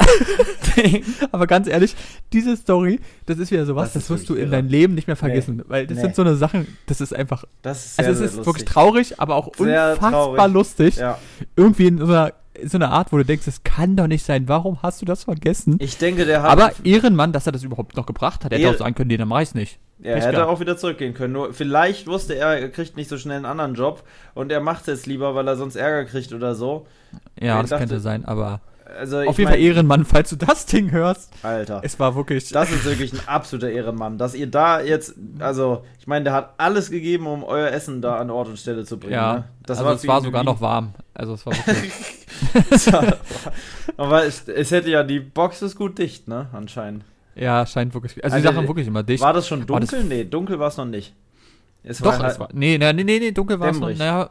Aber 1.31 1.47
ganz 1.47 1.67
ehrlich, 1.67 1.95
diese 2.31 2.55
Story, 2.55 2.99
das 3.25 3.37
ist 3.39 3.51
wieder 3.51 3.65
sowas, 3.65 3.93
Das 3.93 4.03
das, 4.03 4.09
wirst 4.09 4.29
du 4.29 4.35
in 4.35 4.43
irre. 4.43 4.51
dein 4.51 4.69
Leben 4.69 4.93
nicht 4.95 5.07
mehr 5.07 5.15
vergessen. 5.17 5.63
Weil 5.67 5.87
das 5.87 5.97
Nee. 5.97 6.03
sind 6.03 6.15
so 6.15 6.21
eine 6.21 6.35
Sachen, 6.35 6.67
das 6.85 7.01
ist 7.01 7.13
einfach, 7.13 7.43
Das 7.61 7.85
ist 7.85 7.95
sehr, 7.97 8.05
also 8.07 8.11
es 8.11 8.17
sehr 8.19 8.25
ist 8.27 8.35
lustig. 8.37 8.45
wirklich 8.47 8.65
traurig, 8.65 9.19
aber 9.19 9.35
auch 9.35 9.49
Sehr 9.57 9.91
unfassbar 9.93 10.11
traurig. 10.35 10.53
lustig. 10.53 10.95
Ja. 10.97 11.17
Irgendwie 11.57 11.87
in 11.87 11.97
so 11.97 12.05
einer, 12.05 12.33
in 12.48 12.48
so 12.65 12.77
einer 12.77 12.91
Art, 12.91 13.11
wo 13.11 13.17
du 13.17 13.25
denkst, 13.25 13.45
das 13.45 13.63
kann 13.63 13.95
doch 13.95 14.07
nicht 14.07 14.25
sein. 14.25 14.47
Warum 14.47 14.81
hast 14.81 15.01
du 15.01 15.05
das 15.05 15.23
vergessen? 15.25 15.77
Ich 15.79 15.97
denke, 15.97 16.25
der 16.25 16.41
hat. 16.43 16.49
aber 16.51 16.71
Ehrenmann, 16.83 17.31
dass 17.33 17.45
er 17.45 17.51
das 17.51 17.63
überhaupt 17.63 17.95
noch 17.97 18.05
gebracht 18.05 18.43
hat. 18.45 18.51
Er 18.51 18.57
hätte 18.59 18.67
Ehr- 18.69 18.73
auch 18.75 18.79
sagen 18.79 18.95
können, 18.95 19.07
nee, 19.07 19.17
dann 19.17 19.27
mach 19.27 19.41
ich's 19.41 19.53
nicht. 19.55 19.79
Er 20.01 20.15
Pech 20.15 20.25
hätte 20.25 20.47
auch 20.47 20.59
wieder 20.61 20.77
zurückgehen 20.77 21.13
können. 21.13 21.33
Nur 21.33 21.53
vielleicht 21.53 22.07
wusste 22.07 22.33
er, 22.35 22.57
er 22.59 22.69
kriegt 22.69 22.95
nicht 22.95 23.09
so 23.09 23.17
schnell 23.17 23.35
einen 23.37 23.45
anderen 23.45 23.73
Job 23.75 24.03
und 24.33 24.51
er 24.51 24.61
macht 24.61 24.81
es 24.81 24.87
jetzt 24.87 25.05
lieber, 25.07 25.35
weil 25.35 25.45
er 25.47 25.57
sonst 25.57 25.75
Ärger 25.75 26.05
kriegt 26.09 26.31
oder 26.33 26.55
so. 26.55 26.85
Ja, 27.39 27.55
Ich 27.55 27.61
das 27.63 27.69
dachte- 27.71 27.81
könnte 27.87 27.99
sein, 27.99 28.23
aber 28.23 28.61
Also 28.97 29.19
auf 29.19 29.37
jeden 29.37 29.49
Fall 29.51 29.59
Ehrenmann, 29.59 30.05
falls 30.05 30.29
du 30.29 30.37
das 30.37 30.65
Ding 30.65 30.91
hörst. 30.91 31.31
Alter. 31.43 31.81
Es 31.83 31.99
war 31.99 32.15
wirklich. 32.15 32.49
Das 32.49 32.71
ist 32.71 32.85
wirklich 32.85 33.11
ein 33.13 33.19
absoluter 33.27 33.69
Ehrenmann, 33.69 34.17
dass 34.17 34.35
ihr 34.35 34.47
da 34.47 34.79
jetzt, 34.81 35.15
also 35.39 35.83
ich 35.99 36.07
meine, 36.07 36.23
der 36.23 36.33
hat 36.33 36.53
alles 36.57 36.89
gegeben, 36.89 37.27
um 37.27 37.43
euer 37.43 37.69
Essen 37.69 38.01
da 38.01 38.15
an 38.17 38.29
Ort 38.29 38.47
und 38.47 38.57
Stelle 38.57 38.85
zu 38.85 38.97
bringen. 38.97 39.13
ja, 39.13 39.33
ne? 39.33 39.43
also 39.67 39.83
für 39.83 39.91
es 39.91 40.07
war 40.07 40.21
sogar 40.21 40.43
noch 40.45 40.61
warm. 40.61 40.93
Also 41.13 41.33
es 41.33 41.45
war 41.45 41.53
wirklich. 41.53 41.91
Aber 43.97 44.25
es, 44.25 44.47
es 44.47 44.71
hätte 44.71 44.89
ja, 44.89 45.03
die 45.03 45.19
Box 45.19 45.61
ist 45.61 45.75
gut 45.75 45.97
dicht, 45.97 46.27
ne, 46.27 46.47
anscheinend. 46.53 47.03
ja, 47.35 47.65
scheint 47.65 47.93
wirklich. 47.93 48.23
Also, 48.23 48.35
Also, 48.35 48.47
die 48.49 48.53
Sachen 48.55 48.67
wirklich 48.67 48.87
immer 48.87 49.03
dicht. 49.03 49.21
War 49.23 49.33
das 49.33 49.47
schon 49.47 49.63
Aber 49.63 49.79
das- 49.79 49.89
dunkel? 49.89 50.07
nee, 50.07 50.23
dunkel 50.23 50.59
war 50.59 50.67
es 50.69 50.77
noch 50.77 50.85
nicht. 50.85 51.13
Es 51.83 51.99
Doch, 51.99 52.17
halt- 52.19 52.33
es 52.33 52.39
war. 52.39 52.49
Nee, 52.53 52.77
nee, 52.77 52.93
nee, 52.93 53.03
nee, 53.03 53.31
dunkel 53.31 53.59
war 53.59 53.69
es 53.69 53.79
noch. 53.79 53.89
Naja, 53.89 54.29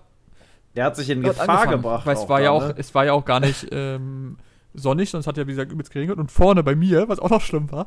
Der 0.76 0.84
hat 0.84 0.96
sich 0.96 1.08
in 1.10 1.22
Gefahr 1.22 1.48
angefangen. 1.48 1.70
gebracht. 1.82 2.06
Weil 2.06 2.16
es 2.16 2.28
war 2.28 2.40
ja 2.40 2.50
auch, 2.50 2.68
ne? 2.68 2.74
es 2.76 2.94
war 2.94 3.04
ja 3.06 3.12
auch 3.14 3.24
gar 3.24 3.40
nicht 3.40 3.66
ähm, 3.72 4.36
sonnig, 4.74 5.10
sonst 5.10 5.26
hat 5.26 5.36
ja 5.36 5.46
wie 5.46 5.50
gesagt 5.52 5.72
übelst 5.72 5.90
geregnet. 5.92 6.18
Und 6.18 6.30
vorne 6.30 6.62
bei 6.62 6.74
mir, 6.76 7.08
was 7.08 7.18
auch 7.18 7.30
noch 7.30 7.40
schlimm 7.40 7.70
war, 7.72 7.86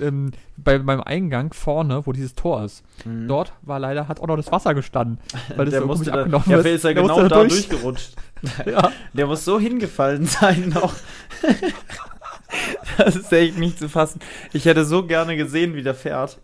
ähm, 0.00 0.32
bei 0.56 0.78
meinem 0.78 1.02
Eingang 1.02 1.52
vorne, 1.52 2.06
wo 2.06 2.12
dieses 2.12 2.34
Tor 2.34 2.64
ist, 2.64 2.82
Mhm. 3.04 3.28
dort 3.28 3.52
war 3.62 3.78
leider, 3.78 4.08
hat 4.08 4.20
auch 4.20 4.26
noch 4.26 4.36
das 4.36 4.50
Wasser 4.52 4.74
gestanden. 4.74 5.18
Weil 5.56 5.66
das 5.66 5.72
der 5.72 5.80
so 5.82 5.86
musste 5.86 6.10
da, 6.10 6.20
abgelaufen 6.20 6.50
ja, 6.52 6.58
ist. 6.58 6.66
ist 6.66 6.84
er 6.84 6.94
Der 6.94 7.02
genau 7.02 7.22
da 7.22 7.28
da 7.28 7.36
durch. 7.40 7.68
durchgerutscht. 7.68 8.16
Ja. 8.66 8.90
Der 9.12 9.26
muss 9.28 9.44
so 9.44 9.60
hingefallen 9.60 10.26
sein 10.26 10.70
noch. 10.74 10.92
das 12.98 13.16
ist 13.16 13.32
echt 13.32 13.58
nicht 13.58 13.78
zu 13.78 13.88
fassen. 13.88 14.20
Ich 14.52 14.64
hätte 14.64 14.84
so 14.84 15.06
gerne 15.06 15.36
gesehen, 15.36 15.74
wie 15.74 15.82
der 15.82 15.94
fährt. 15.94 16.38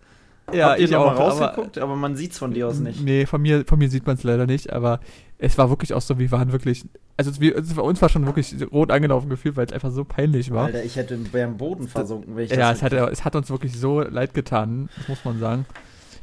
Ja, 0.53 0.71
Habt 0.71 0.79
ihr 0.81 0.87
ich 0.87 0.97
auch. 0.97 1.07
mal 1.07 1.17
aber- 1.17 1.21
rausgeguckt? 1.25 1.79
Aber, 1.79 1.97
man 1.97 2.17
sieht's 2.17 2.39
von 2.39 2.53
dir 2.55 2.69
aus 2.69 2.79
nicht. 2.79 3.03
Nee, 3.03 3.27
von 3.27 3.43
mir, 3.43 3.65
von 3.67 3.79
mir 3.79 3.91
sieht 3.91 4.07
man 4.07 4.17
es 4.17 4.23
leider 4.23 4.47
nicht, 4.47 4.73
aber 4.73 5.01
es 5.39 5.57
war 5.57 5.71
wirklich 5.71 5.95
auch 5.95 6.01
so, 6.01 6.19
wir 6.19 6.31
waren 6.33 6.51
wirklich, 6.53 6.85
also 7.17 7.31
es, 7.31 7.41
wir, 7.41 7.57
es 7.57 7.73
bei 7.75 7.83
uns 7.83 8.03
war 8.03 8.09
schon 8.09 8.27
wirklich 8.27 8.55
rot 8.73 8.91
angelaufen 8.91 9.29
gefühlt, 9.31 9.57
weil 9.57 9.67
es 9.67 9.73
einfach 9.73 9.91
so 9.93 10.05
peinlich 10.05 10.51
war. 10.51 10.67
Alter, 10.67 10.83
ich 10.85 10.97
hätte 10.97 11.15
im 11.15 11.57
Boden 11.57 11.87
versunken, 11.89 12.37
wenn 12.37 12.45
ich 12.45 12.51
ja, 12.51 12.57
das 12.73 12.79
es 12.79 12.83
hat, 12.83 12.93
es 12.93 13.25
hat 13.25 13.37
uns 13.37 13.49
wirklich 13.51 13.79
so 13.79 14.01
leid 14.01 14.35
getan, 14.35 14.89
das 14.97 15.09
muss 15.09 15.25
man 15.25 15.39
sagen. 15.39 15.67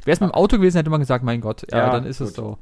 Wäre 0.04 0.14
es 0.14 0.20
mit 0.20 0.30
dem 0.30 0.34
Auto 0.34 0.56
gewesen, 0.58 0.76
hätte 0.76 0.90
man 0.90 1.00
gesagt, 1.00 1.24
mein 1.24 1.40
Gott, 1.40 1.62
ja, 1.70 1.78
Ja, 1.78 1.90
dann 1.90 2.04
ist 2.04 2.20
es 2.20 2.28
gut. 2.34 2.36
so. 2.36 2.58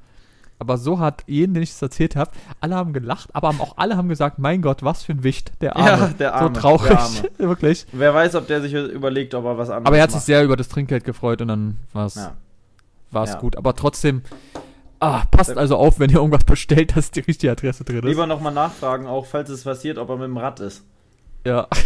Aber 0.60 0.78
so 0.78 1.00
hat 1.00 1.24
jeden, 1.26 1.52
den 1.52 1.64
ich 1.64 1.70
es 1.70 1.82
erzählt 1.82 2.14
habe, 2.14 2.30
alle 2.60 2.76
haben 2.76 2.92
gelacht, 2.92 3.28
aber 3.34 3.48
auch 3.58 3.76
alle 3.76 3.96
haben 3.96 4.08
gesagt, 4.08 4.38
mein 4.38 4.62
Gott, 4.62 4.84
was 4.84 5.02
für 5.02 5.12
ein 5.12 5.24
Wicht, 5.24 5.50
der 5.60 5.76
Arme. 5.76 5.88
Ja, 5.88 6.06
der 6.16 6.34
Arme, 6.36 6.54
So 6.54 6.60
traurig, 6.60 6.90
Arme. 6.96 7.14
wirklich. 7.38 7.86
Wer 7.90 8.14
weiß, 8.14 8.36
ob 8.36 8.46
der 8.46 8.62
sich 8.62 8.72
überlegt, 8.72 9.34
ob 9.34 9.44
er 9.44 9.58
was 9.58 9.68
anderes 9.70 9.86
Aber 9.88 9.96
er 9.96 10.04
hat 10.04 10.10
sich 10.12 10.18
macht. 10.18 10.26
sehr 10.26 10.44
über 10.44 10.56
das 10.56 10.68
Trinkgeld 10.68 11.02
gefreut 11.02 11.42
und 11.42 11.48
dann 11.48 11.78
war 11.92 12.06
es 12.06 12.14
Ja. 12.14 12.32
Ja. 13.12 13.38
gut. 13.40 13.56
Aber 13.56 13.74
trotzdem, 13.74 14.22
ah, 15.04 15.24
passt 15.30 15.56
also 15.56 15.76
auf, 15.76 15.98
wenn 15.98 16.10
ihr 16.10 16.16
irgendwas 16.16 16.44
bestellt, 16.44 16.96
dass 16.96 17.10
die 17.10 17.20
richtige 17.20 17.52
Adresse 17.52 17.84
drin 17.84 17.98
ist. 17.98 18.04
Lieber 18.04 18.26
nochmal 18.26 18.52
nachfragen, 18.52 19.06
auch 19.06 19.26
falls 19.26 19.50
es 19.50 19.64
passiert, 19.64 19.98
ob 19.98 20.08
er 20.10 20.16
mit 20.16 20.26
dem 20.26 20.36
Rad 20.36 20.60
ist. 20.60 20.84
ja. 21.46 21.66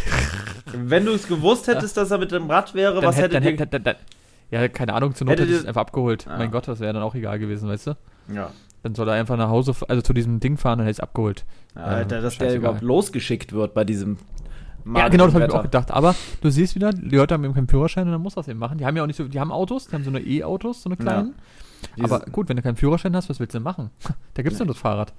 Wenn 0.73 1.07
du 1.07 1.13
es 1.13 1.27
gewusst 1.27 1.67
hättest, 1.67 1.97
dass 1.97 2.11
er 2.11 2.19
mit 2.19 2.31
dem 2.31 2.51
Rad 2.51 2.75
wäre, 2.75 2.97
dann 2.97 3.05
was 3.05 3.17
hätte, 3.17 3.37
hättet 3.37 3.37
dann 3.37 3.43
ihr... 3.45 3.51
hätte, 3.59 3.67
dann, 3.67 3.85
dann, 3.85 3.97
ja, 4.51 4.69
keine 4.69 4.93
Ahnung, 4.93 5.15
zur 5.15 5.27
Not 5.27 5.41
hätte 5.41 5.51
ich 5.51 5.59
es 5.59 5.65
einfach 5.65 5.81
abgeholt. 5.81 6.27
Ja. 6.27 6.37
Mein 6.37 6.51
Gott, 6.51 6.69
das 6.69 6.81
wäre 6.81 6.93
dann 6.93 7.03
auch 7.03 7.15
egal 7.15 7.39
gewesen, 7.39 7.69
weißt 7.69 7.89
du? 7.89 7.97
ja. 8.35 8.51
Dann 8.85 8.95
soll 8.95 9.09
er 9.09 9.15
einfach 9.15 9.37
nach 9.37 9.49
Hause, 9.49 9.75
also 9.89 10.03
zu 10.03 10.13
diesem 10.13 10.39
Ding 10.39 10.57
fahren, 10.57 10.79
dann 10.79 10.87
hätte 10.87 10.93
ich 10.93 10.99
es 10.99 11.03
abgeholt. 11.03 11.45
Ja, 11.75 11.83
Alter, 11.83 12.21
dass 12.21 12.39
der 12.39 12.55
überhaupt 12.55 12.81
losgeschickt 12.81 13.53
wird 13.53 13.75
bei 13.75 13.85
diesem 13.85 14.19
ja, 14.95 15.09
genau, 15.09 15.27
das 15.27 15.35
habe 15.35 15.45
ich 15.45 15.53
auch 15.53 15.63
gedacht. 15.63 15.91
Aber 15.91 16.15
du 16.41 16.51
siehst 16.51 16.75
wieder, 16.75 16.93
die 16.93 17.15
Leute 17.15 17.35
haben 17.35 17.45
eben 17.45 17.55
keinen 17.55 17.69
Führerschein 17.69 18.07
und 18.07 18.13
dann 18.13 18.23
muss 18.23 18.37
das 18.37 18.49
eben 18.49 18.59
machen. 18.59 18.79
Die 18.79 18.87
haben 18.87 18.97
ja 18.97 19.03
auch 19.03 19.07
nicht 19.07 19.17
so, 19.17 19.25
die 19.25 19.41
haben 19.41 19.53
Autos, 19.53 19.89
die 19.89 19.95
haben 19.95 20.05
so 20.05 20.11
eine 20.11 20.21
E-Autos, 20.21 20.83
so 20.83 20.89
eine 20.89 20.97
kleinen. 20.97 21.35
Diese- 21.97 22.05
Aber 22.05 22.25
gut, 22.27 22.49
wenn 22.49 22.57
du 22.57 22.63
keinen 22.63 22.77
Führerschein 22.77 23.15
hast, 23.17 23.29
was 23.29 23.41
willst 23.41 23.55
du 23.55 23.59
denn 23.59 23.65
machen? 23.65 23.91
Da 24.35 24.43
gibt's 24.43 24.59
Nee. 24.59 24.67
nur 24.67 24.75
das 24.75 24.81
Fahrrad. 24.83 25.13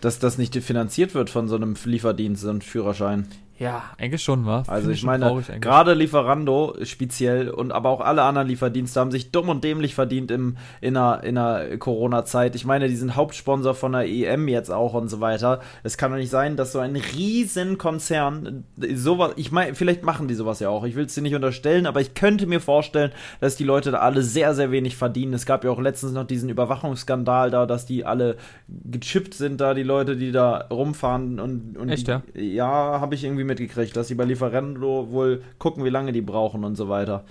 dass 0.00 0.18
das 0.18 0.38
nicht 0.38 0.54
finanziert 0.56 1.14
wird 1.14 1.28
von 1.30 1.48
so 1.48 1.56
einem 1.56 1.74
Lieferdienst, 1.84 2.42
so 2.42 2.50
einem 2.50 2.60
Führerschein. 2.60 3.26
Ja, 3.58 3.90
eigentlich 3.98 4.22
schon, 4.22 4.46
wa? 4.46 4.62
Also 4.68 4.90
ich 4.90 5.02
meine, 5.02 5.42
gerade 5.60 5.94
Lieferando 5.94 6.76
speziell 6.84 7.50
und 7.50 7.72
aber 7.72 7.88
auch 7.88 8.00
alle 8.00 8.22
anderen 8.22 8.46
Lieferdienste 8.46 9.00
haben 9.00 9.10
sich 9.10 9.32
dumm 9.32 9.48
und 9.48 9.64
dämlich 9.64 9.96
verdient 9.96 10.30
im, 10.30 10.56
in 10.80 10.94
der, 10.94 11.24
in 11.24 11.34
der 11.34 11.76
Corona-Zeit. 11.78 12.54
Ich 12.54 12.64
meine, 12.64 12.88
die 12.88 12.94
sind 12.94 13.16
Hauptsponsor 13.16 13.74
von 13.74 13.92
der 13.92 14.06
EM 14.06 14.46
jetzt 14.46 14.70
auch 14.70 14.94
und 14.94 15.08
so 15.08 15.20
weiter. 15.20 15.60
Es 15.82 15.98
kann 15.98 16.12
doch 16.12 16.18
nicht 16.18 16.30
sein, 16.30 16.56
dass 16.56 16.70
so 16.70 16.78
ein 16.78 16.94
riesen 16.94 17.78
Konzern 17.78 18.64
sowas, 18.94 19.32
ich 19.34 19.50
meine, 19.50 19.74
vielleicht 19.74 20.04
machen 20.04 20.28
die 20.28 20.34
sowas 20.34 20.60
ja 20.60 20.68
auch. 20.68 20.84
Ich 20.84 20.94
will 20.94 21.06
es 21.06 21.14
dir 21.14 21.22
nicht 21.22 21.34
unterstellen, 21.34 21.86
aber 21.86 22.00
ich 22.00 22.14
könnte 22.14 22.46
mir 22.46 22.60
vorstellen, 22.60 23.10
dass 23.40 23.56
die 23.56 23.64
Leute 23.64 23.90
da 23.90 23.98
alle 23.98 24.22
sehr, 24.22 24.54
sehr 24.54 24.70
wenig 24.70 24.96
verdienen. 24.96 25.34
Es 25.34 25.46
gab 25.46 25.64
ja 25.64 25.72
auch 25.72 25.80
letztens 25.80 26.12
noch 26.12 26.24
diesen 26.28 26.48
Überwachungsskandal 26.48 27.50
da, 27.50 27.66
dass 27.66 27.86
die 27.86 28.04
alle 28.04 28.36
gechippt 28.68 29.34
sind 29.34 29.60
da, 29.60 29.74
die 29.74 29.82
Leute, 29.82 30.16
die 30.16 30.30
da 30.30 30.68
rumfahren 30.70 31.40
und, 31.40 31.76
und 31.76 31.88
Echt, 31.88 32.06
die, 32.06 32.12
ja? 32.12 32.22
ja, 32.36 33.00
habe 33.00 33.16
ich 33.16 33.24
irgendwie 33.24 33.47
mitgekriegt, 33.48 33.96
dass 33.96 34.06
die 34.06 34.14
bei 34.14 34.24
Lieferando 34.24 35.10
wohl 35.10 35.42
gucken, 35.58 35.84
wie 35.84 35.90
lange 35.90 36.12
die 36.12 36.22
brauchen 36.22 36.64
und 36.64 36.76
so 36.76 36.88
weiter. 36.88 37.24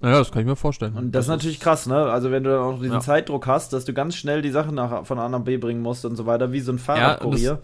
Naja, 0.00 0.18
das 0.18 0.30
kann 0.32 0.42
ich 0.42 0.46
mir 0.46 0.56
vorstellen. 0.56 0.94
Und 0.94 1.12
das, 1.12 1.26
ist 1.26 1.28
natürlich 1.28 1.60
krass, 1.60 1.86
ne? 1.86 1.96
Also 1.96 2.30
wenn 2.30 2.42
du 2.44 2.50
dann 2.50 2.60
auch 2.60 2.78
diesen 2.78 2.94
Ja. 2.94 3.00
Zeitdruck 3.00 3.46
hast, 3.46 3.72
dass 3.72 3.84
du 3.84 3.92
ganz 3.92 4.16
schnell 4.16 4.42
die 4.42 4.50
Sachen 4.50 4.74
nach, 4.74 5.06
von 5.06 5.18
A 5.18 5.28
nach 5.28 5.40
B 5.40 5.56
bringen 5.56 5.80
musst 5.80 6.04
und 6.04 6.16
so 6.16 6.26
weiter, 6.26 6.52
wie 6.52 6.60
so 6.60 6.72
ein 6.72 6.78
Fahrradkurier. 6.78 7.60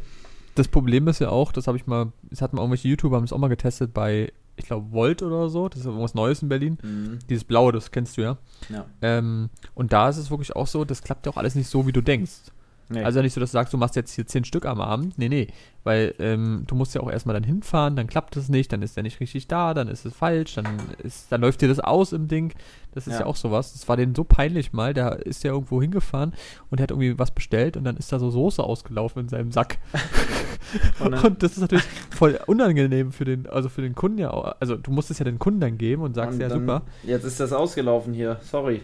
Das 0.55 0.68
Problem 0.68 1.09
ist 1.09 1.18
ja 1.18 1.31
auch, 1.31 1.53
das 1.53 1.66
habe 1.66 1.77
ich 1.77 1.87
mal, 1.87 2.12
das 2.31 2.42
hatten 2.42 2.57
mal 2.57 2.62
irgendwelche 2.62 2.88
YouTuber, 2.88 3.16
haben 3.16 3.25
es 3.25 3.33
auch 3.33 3.38
mal 3.38 3.49
getestet 3.49 3.92
bei, 3.92 4.33
ich 4.57 4.66
glaube, 4.66 4.92
Volt 4.92 5.23
oder 5.23 5.49
so. 5.49 5.68
Das 5.68 5.81
ist 5.81 5.87
irgendwas 5.87 6.14
Neues 6.14 6.42
in 6.42 6.49
Berlin. 6.49 6.79
Mhm. 6.83 7.18
Dieses 7.29 7.44
Blaue, 7.44 7.73
das 7.73 7.90
kennst 7.90 8.16
du 8.16 8.23
ja. 8.23 8.38
Ja. 8.68 8.87
Ähm, 9.03 9.51
und 9.75 9.92
da 9.92 10.09
ist 10.09 10.16
es 10.16 10.31
wirklich 10.31 10.55
auch 10.55 10.66
so, 10.66 10.85
das 10.85 11.03
klappt 11.03 11.27
ja 11.27 11.33
auch 11.33 11.37
alles 11.37 11.55
nicht 11.55 11.68
so, 11.68 11.87
wie 11.87 11.92
du 11.92 12.01
denkst. 12.01 12.53
Nee. 12.90 13.03
Also 13.03 13.20
nicht 13.20 13.35
so, 13.35 13.40
dass 13.40 13.51
du 13.51 13.59
sagst, 13.59 13.72
du 13.72 13.79
machst 13.79 13.96
jetzt 13.96 14.12
hier 14.14 14.27
zehn 14.27 14.44
Stück 14.44 14.64
am 14.64 14.81
Abend. 14.81 15.18
Nee, 15.18 15.29
nee. 15.29 15.48
Weil 15.85 16.14
ähm, 16.18 16.64
du 16.66 16.74
musst 16.74 16.94
ja 16.94 17.01
auch 17.03 17.11
erstmal 17.11 17.35
dann 17.35 17.44
hinfahren, 17.44 17.96
dann 17.96 18.07
klappt 18.07 18.37
es 18.37 18.48
nicht, 18.48 18.72
dann 18.72 18.83
ist 18.83 18.96
der 18.96 19.03
nicht 19.03 19.20
richtig 19.20 19.46
da, 19.48 19.74
dann 19.74 19.88
ist 19.88 20.05
es 20.05 20.14
falsch, 20.14 20.55
dann 20.55 20.66
ist, 21.03 21.31
dann 21.31 21.40
läuft 21.40 21.61
dir 21.61 21.68
das 21.68 21.81
aus 21.81 22.12
im 22.12 22.29
Ding. 22.29 22.53
Das 22.92 23.07
ist 23.07 23.14
Ja. 23.14 23.20
ja, 23.20 23.27
auch 23.27 23.37
sowas. 23.37 23.72
Das 23.74 23.88
war 23.88 23.96
denen 23.96 24.14
so 24.14 24.24
peinlich 24.24 24.72
mal. 24.72 24.94
Der 24.94 25.24
ist 25.27 25.44
ja 25.44 25.53
irgendwo 25.53 25.81
hingefahren 25.81 26.33
und 26.70 26.81
hat 26.81 26.90
irgendwie 26.90 27.18
was 27.18 27.31
bestellt 27.31 27.77
und 27.77 27.85
dann 27.85 27.96
ist 27.96 28.11
da 28.12 28.18
so 28.18 28.31
Soße 28.31 28.62
ausgelaufen 28.62 29.20
in 29.22 29.29
seinem 29.29 29.53
Sack. 29.53 29.79
Und 31.01 31.14
Und 31.24 31.42
das 31.42 31.53
ist 31.53 31.61
natürlich 31.61 31.87
voll 32.11 32.38
unangenehm 32.46 33.11
für 33.11 33.24
den, 33.24 33.46
also 33.46 33.70
für 33.70 33.81
den 33.81 33.94
Kunden 33.94 34.18
ja 34.18 34.33
auch. 34.33 34.55
Also 34.61 34.77
du 34.77 34.90
musst 34.90 35.11
es 35.11 35.18
ja 35.18 35.24
den 35.24 35.38
Kunden 35.38 35.61
dann 35.61 35.79
geben 35.79 36.03
und 36.03 36.14
sagst, 36.14 36.35
Und 36.35 36.40
ja 36.40 36.51
super. 36.51 36.83
Jetzt 37.05 37.24
ist 37.24 37.40
das 37.40 37.53
ausgelaufen 37.55 38.12
hier, 38.12 38.38
sorry. 38.42 38.83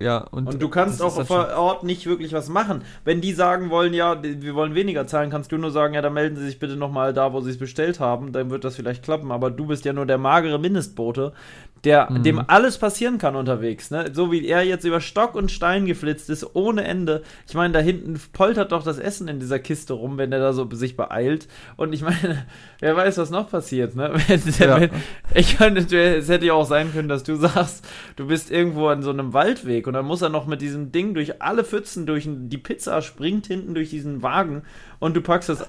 Ja, 0.00 0.18
und, 0.18 0.48
Und 0.48 0.60
du 0.60 0.68
kannst 0.68 1.00
auch 1.00 1.24
vor 1.24 1.54
Ort 1.56 1.84
nicht 1.84 2.06
wirklich 2.06 2.32
was 2.32 2.48
machen. 2.48 2.82
Wenn 3.04 3.20
die 3.20 3.32
sagen 3.32 3.70
wollen, 3.70 3.94
ja, 3.94 4.20
wir 4.22 4.54
wollen 4.54 4.74
weniger 4.74 5.06
zahlen, 5.06 5.30
kannst 5.30 5.52
du 5.52 5.58
nur 5.58 5.70
sagen, 5.70 5.94
ja, 5.94 6.02
dann 6.02 6.14
melden 6.14 6.36
sie 6.36 6.46
sich 6.46 6.58
bitte 6.58 6.76
nochmal 6.76 7.12
da, 7.12 7.32
wo 7.32 7.40
sie 7.40 7.50
es 7.50 7.58
bestellt 7.58 8.00
haben, 8.00 8.32
dann 8.32 8.50
wird 8.50 8.64
das 8.64 8.74
vielleicht 8.74 9.04
klappen. 9.04 9.30
Aber 9.30 9.50
du 9.50 9.66
bist 9.66 9.84
ja 9.84 9.92
nur 9.92 10.06
der 10.06 10.18
magere 10.18 10.58
Mindestbote, 10.58 11.32
der, 11.84 12.10
Mhm. 12.10 12.22
dem 12.22 12.42
alles 12.46 12.78
passieren 12.78 13.18
kann 13.18 13.36
unterwegs. 13.36 13.90
Ne? 13.90 14.10
So 14.12 14.32
wie 14.32 14.46
er 14.46 14.62
jetzt 14.62 14.84
über 14.84 15.00
Stock 15.00 15.34
und 15.34 15.50
Stein 15.52 15.86
geflitzt 15.86 16.30
ist, 16.30 16.54
ohne 16.54 16.84
Ende. 16.84 17.22
Ich 17.48 17.54
meine, 17.54 17.72
da 17.74 17.80
hinten 17.80 18.20
poltert 18.32 18.72
doch 18.72 18.82
das 18.82 18.98
Essen 18.98 19.28
in 19.28 19.40
dieser 19.40 19.58
Kiste 19.58 19.92
rum, 19.94 20.18
wenn 20.18 20.30
der 20.30 20.40
da 20.40 20.52
so 20.52 20.68
sich 20.72 20.96
beeilt. 20.96 21.48
Und 21.76 21.92
ich 21.92 22.02
meine, 22.02 22.46
wer 22.80 22.96
weiß, 22.96 23.18
was 23.18 23.30
noch 23.30 23.50
passiert. 23.50 23.94
Ne? 23.96 24.12
Ja. 24.58 24.80
ich 25.34 25.58
meine, 25.60 25.80
es 25.80 26.28
hätte 26.28 26.46
ja 26.46 26.52
auch 26.54 26.66
sein 26.66 26.92
können, 26.92 27.08
dass 27.08 27.22
du 27.24 27.34
sagst, 27.36 27.84
du 28.16 28.26
bist 28.26 28.50
irgendwo 28.50 28.88
an 28.88 29.02
so 29.02 29.10
einem 29.10 29.32
Waldweg 29.32 29.86
und 29.86 29.94
dann 29.94 30.04
muss 30.06 30.22
er 30.22 30.28
noch 30.28 30.46
mit 30.46 30.60
diesem 30.62 30.92
Ding 30.92 31.14
durch 31.14 31.42
alle 31.42 31.64
Pfützen, 31.64 32.06
durch 32.06 32.28
die 32.28 32.58
Pizza 32.58 33.02
springt 33.02 33.46
hinten 33.46 33.74
durch 33.74 33.90
diesen 33.90 34.22
Wagen 34.22 34.62
und 35.00 35.14
du 35.16 35.20
packst 35.20 35.48
das. 35.48 35.68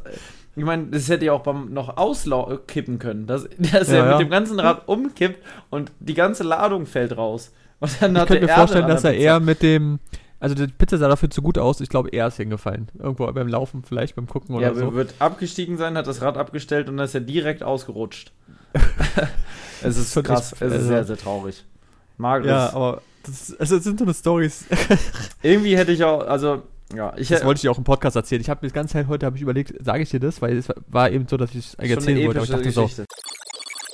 Ich 0.58 0.64
meine, 0.64 0.88
das 0.88 1.10
hätte 1.10 1.26
ja 1.26 1.34
auch 1.34 1.44
beim 1.44 1.74
noch 1.74 1.98
auskippen 1.98 2.98
können, 3.00 3.28
dass, 3.28 3.48
dass 3.58 3.90
Ja, 3.90 3.96
er 3.98 4.04
mit 4.04 4.12
ja. 4.14 4.18
dem 4.20 4.30
ganzen 4.30 4.60
Rad 4.60 4.88
umkippt 4.88 5.44
und 5.70 5.92
die 6.00 6.14
ganze 6.14 6.44
Ladung 6.44 6.86
fällt 6.86 7.18
raus. 7.18 7.52
Und 7.80 7.92
dann 8.02 8.16
Ich 8.16 8.26
könnte 8.26 8.46
mir 8.46 8.54
vorstellen, 8.54 8.88
dass 8.88 9.04
er 9.04 9.12
Pizza. 9.12 9.22
eher 9.24 9.40
mit 9.40 9.62
dem. 9.62 10.00
Also 10.40 10.54
die 10.56 10.68
Pizza 10.68 10.98
sah 10.98 11.08
dafür 11.08 11.30
zu 11.30 11.42
gut 11.42 11.58
aus. 11.58 11.82
Ich 11.82 11.90
glaube, 11.90 12.10
er 12.10 12.28
ist 12.28 12.38
hingefallen. 12.38 12.88
Irgendwo 12.98 13.30
beim 13.32 13.48
Laufen, 13.48 13.84
vielleicht 13.84 14.16
beim 14.16 14.28
Gucken 14.28 14.56
oder 14.56 14.68
Ja, 14.68 14.74
so. 14.74 14.94
wird 14.94 15.16
abgestiegen 15.20 15.78
sein, 15.78 15.98
hat 15.98 16.08
das 16.08 16.22
Rad 16.22 16.38
abgestellt 16.38 16.88
und 16.88 16.98
dann 16.98 17.06
ist 17.06 17.16
er 17.16 17.22
direkt 17.22 17.64
ausgerutscht. 17.64 18.32
es 19.84 19.98
ist 19.98 20.24
krass, 20.24 20.54
es 20.54 20.62
ist 20.62 20.72
also- 20.72 20.88
sehr, 20.88 21.04
sehr 21.06 21.18
traurig. 21.18 21.64
Mageres. 22.18 22.50
Ja, 22.50 22.74
aber 22.74 23.02
das, 23.26 23.56
also 23.60 23.76
das 23.76 23.84
sind 23.84 24.00
so 24.00 24.06
eine 24.06 24.14
Stories. 24.14 24.66
Irgendwie 25.42 25.76
hätte 25.78 25.92
ich 25.92 26.04
auch, 26.04 26.26
also, 26.26 26.64
ja, 26.94 27.14
ich 27.16 27.30
Das 27.30 27.38
hätte 27.38 27.48
wollte 27.48 27.58
ich 27.58 27.62
dir 27.62 27.72
auch 27.72 27.78
im 27.78 27.84
Podcast 27.84 28.16
erzählen. 28.16 28.42
Ich 28.42 28.50
habe 28.50 28.66
die 28.66 28.74
ganze 28.74 28.94
Zeit 28.94 29.08
heute 29.08 29.26
habe 29.26 29.36
ich 29.36 29.42
überlegt, 29.42 29.74
sage 29.84 30.04
ich 30.04 30.10
dir 30.10 30.20
das, 30.20 30.42
weil 30.42 30.58
es 30.58 30.68
war 30.88 31.10
eben 31.10 31.28
so, 31.28 31.38
dass 31.38 31.52
ich 31.52 31.58
es 31.58 31.74
erzählen 31.76 32.26
wollte. 32.26 32.40
Aber 32.40 32.46
ich 32.46 32.52
dachte 32.52 32.72
so, 32.72 32.84
Geschichte. 32.84 33.06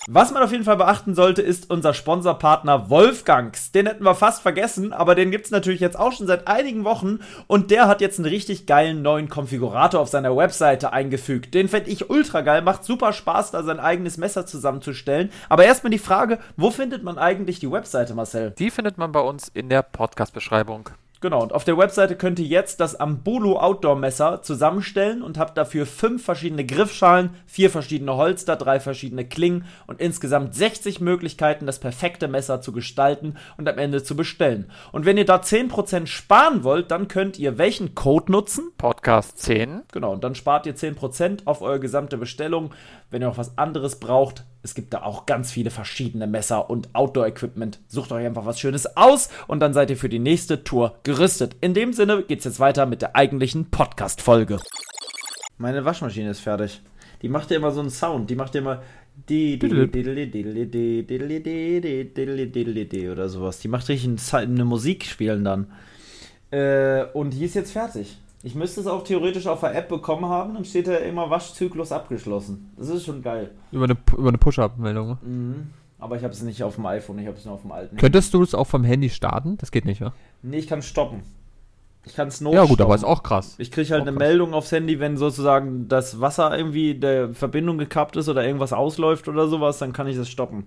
Was 0.07 0.31
man 0.31 0.41
auf 0.41 0.51
jeden 0.51 0.63
Fall 0.63 0.77
beachten 0.77 1.13
sollte, 1.13 1.43
ist 1.43 1.69
unser 1.69 1.93
Sponsorpartner 1.93 2.89
Wolfgangs. 2.89 3.71
Den 3.71 3.85
hätten 3.85 4.03
wir 4.03 4.15
fast 4.15 4.41
vergessen, 4.41 4.93
aber 4.93 5.13
den 5.13 5.29
gibt's 5.29 5.51
natürlich 5.51 5.79
jetzt 5.79 5.97
auch 5.97 6.11
schon 6.11 6.25
seit 6.25 6.47
einigen 6.47 6.85
Wochen 6.85 7.19
und 7.45 7.69
der 7.69 7.87
hat 7.87 8.01
jetzt 8.01 8.17
einen 8.17 8.27
richtig 8.27 8.65
geilen 8.65 9.03
neuen 9.03 9.29
Konfigurator 9.29 10.01
auf 10.01 10.09
seiner 10.09 10.35
Webseite 10.35 10.91
eingefügt. 10.91 11.53
Den 11.53 11.67
fände 11.67 11.91
ich 11.91 12.09
ultra 12.09 12.41
geil, 12.41 12.63
macht 12.63 12.83
super 12.83 13.13
Spaß, 13.13 13.51
da 13.51 13.61
sein 13.61 13.79
eigenes 13.79 14.17
Messer 14.17 14.47
zusammenzustellen. 14.47 15.29
Aber 15.49 15.65
erstmal 15.65 15.91
die 15.91 15.99
Frage, 15.99 16.39
wo 16.57 16.71
findet 16.71 17.03
man 17.03 17.19
eigentlich 17.19 17.59
die 17.59 17.71
Webseite, 17.71 18.15
Marcel? 18.15 18.55
die 18.57 18.71
findet 18.71 18.97
man 18.97 19.11
bei 19.11 19.21
uns 19.21 19.49
in 19.53 19.69
der 19.69 19.83
Podcast-Beschreibung. 19.83 20.89
Genau, 21.21 21.43
und 21.43 21.53
auf 21.53 21.63
der 21.63 21.77
Webseite 21.77 22.15
könnt 22.15 22.39
ihr 22.39 22.47
jetzt 22.47 22.79
das 22.79 22.99
Ambulu 22.99 23.55
Outdoor 23.55 23.95
Messer 23.95 24.41
zusammenstellen 24.41 25.21
und 25.21 25.37
habt 25.37 25.55
dafür 25.55 25.85
fünf 25.85 26.25
verschiedene 26.25 26.65
Griffschalen, 26.65 27.29
vier 27.45 27.69
verschiedene 27.69 28.15
Holster, 28.15 28.55
drei 28.55 28.79
verschiedene 28.79 29.23
Klingen 29.23 29.65
und 29.85 30.01
insgesamt 30.01 30.55
60 30.55 30.99
Möglichkeiten, 30.99 31.67
das 31.67 31.77
perfekte 31.77 32.27
Messer 32.27 32.59
zu 32.61 32.71
gestalten 32.71 33.35
und 33.57 33.69
am 33.69 33.77
Ende 33.77 34.03
zu 34.03 34.15
bestellen. 34.15 34.71
Und 34.91 35.05
wenn 35.05 35.17
ihr 35.17 35.25
da 35.25 35.35
10% 35.35 36.07
sparen 36.07 36.63
wollt, 36.63 36.89
dann 36.89 37.07
könnt 37.07 37.37
ihr 37.37 37.59
welchen 37.59 37.93
Code 37.93 38.31
nutzen? 38.31 38.71
Podcast 38.79 39.37
10. 39.37 39.83
Genau, 39.91 40.13
und 40.13 40.23
dann 40.23 40.33
spart 40.33 40.65
ihr 40.65 40.75
10% 40.75 41.41
auf 41.45 41.61
eure 41.61 41.79
gesamte 41.79 42.17
Bestellung. 42.17 42.71
Wenn 43.11 43.21
ihr 43.21 43.27
noch 43.27 43.37
was 43.37 43.59
anderes 43.59 43.99
braucht, 43.99 44.43
es 44.63 44.75
gibt 44.75 44.93
da 44.93 45.01
auch 45.01 45.25
ganz 45.25 45.51
viele 45.51 45.71
verschiedene 45.71 46.27
Messer 46.27 46.69
und 46.69 46.93
Outdoor-Equipment. 46.93 47.79
Sucht 47.87 48.11
euch 48.11 48.25
einfach 48.25 48.45
was 48.45 48.59
Schönes 48.59 48.95
aus 48.95 49.29
und 49.47 49.59
dann 49.59 49.73
seid 49.73 49.89
ihr 49.89 49.97
für 49.97 50.09
die 50.09 50.19
nächste 50.19 50.63
Tour 50.63 50.99
gerüstet. 51.03 51.55
In 51.61 51.73
dem 51.73 51.93
Sinne 51.93 52.23
geht's 52.23 52.45
jetzt 52.45 52.59
weiter 52.59 52.85
mit 52.85 53.01
der 53.01 53.15
eigentlichen 53.15 53.71
Podcast-Folge. 53.71 54.59
Meine 55.57 55.83
Waschmaschine 55.83 56.29
ist 56.29 56.41
fertig. 56.41 56.81
Die 57.21 57.29
macht 57.29 57.51
ja 57.51 57.57
immer 57.57 57.71
so 57.71 57.79
einen 57.79 57.89
Sound. 57.89 58.29
Die 58.29 58.35
macht 58.35 58.55
ja 58.55 58.61
immer. 58.61 58.81
Oder 63.11 63.29
sowas. 63.29 63.59
Die 63.59 63.67
macht 63.67 63.87
richtig 63.89 64.33
eine 64.33 64.65
Musik 64.65 65.05
spielen 65.05 65.43
dann. 65.43 65.71
Äh, 66.51 67.05
und 67.13 67.31
die 67.31 67.45
ist 67.45 67.55
jetzt 67.55 67.71
fertig. 67.71 68.17
Ich 68.43 68.55
müsste 68.55 68.81
es 68.81 68.87
auch 68.87 69.03
theoretisch 69.03 69.45
auf 69.47 69.59
der 69.59 69.75
App 69.75 69.87
bekommen 69.89 70.25
haben, 70.25 70.55
dann 70.55 70.65
steht 70.65 70.87
da 70.87 70.95
immer 70.95 71.29
Waschzyklus 71.29 71.91
abgeschlossen. 71.91 72.71
Das 72.77 72.89
ist 72.89 73.05
schon 73.05 73.21
geil. 73.21 73.51
Über 73.71 73.83
eine, 73.83 73.97
über 74.17 74.29
eine 74.29 74.37
Push-Up-Meldung. 74.37 75.07
ne? 75.09 75.17
Mhm. 75.21 75.69
Aber 75.99 76.15
ich 76.15 76.23
habe 76.23 76.33
es 76.33 76.41
nicht 76.41 76.63
auf 76.63 76.75
dem 76.75 76.85
iPhone, 76.87 77.19
ich 77.19 77.27
habe 77.27 77.37
es 77.37 77.45
nur 77.45 77.53
auf 77.53 77.61
dem 77.61 77.71
alten. 77.71 77.97
Könntest 77.97 78.33
du 78.33 78.41
es 78.41 78.55
auch 78.55 78.65
vom 78.65 78.83
Handy 78.83 79.09
starten? 79.11 79.57
Das 79.59 79.69
geht 79.69 79.85
nicht, 79.85 80.01
ja? 80.01 80.13
Nee, 80.41 80.57
ich 80.57 80.67
kann 80.67 80.81
stoppen. 80.81 81.21
Ich 82.03 82.15
kann 82.15 82.29
es 82.29 82.39
Ja, 82.39 82.65
gut, 82.65 82.81
aber 82.81 82.95
ist 82.95 83.03
auch 83.03 83.21
krass. 83.21 83.53
Ich 83.59 83.69
kriege 83.71 83.91
halt 83.91 84.01
auch 84.01 84.07
eine 84.07 84.17
krass. 84.17 84.27
Meldung 84.27 84.55
aufs 84.55 84.71
Handy, 84.71 84.99
wenn 84.99 85.17
sozusagen 85.17 85.87
das 85.87 86.19
Wasser 86.19 86.57
irgendwie 86.57 86.95
der 86.95 87.35
Verbindung 87.35 87.77
gekappt 87.77 88.15
ist 88.17 88.27
oder 88.27 88.43
irgendwas 88.43 88.73
ausläuft 88.73 89.27
oder 89.27 89.47
sowas, 89.47 89.77
dann 89.77 89.93
kann 89.93 90.07
ich 90.07 90.17
das 90.17 90.27
stoppen. 90.29 90.65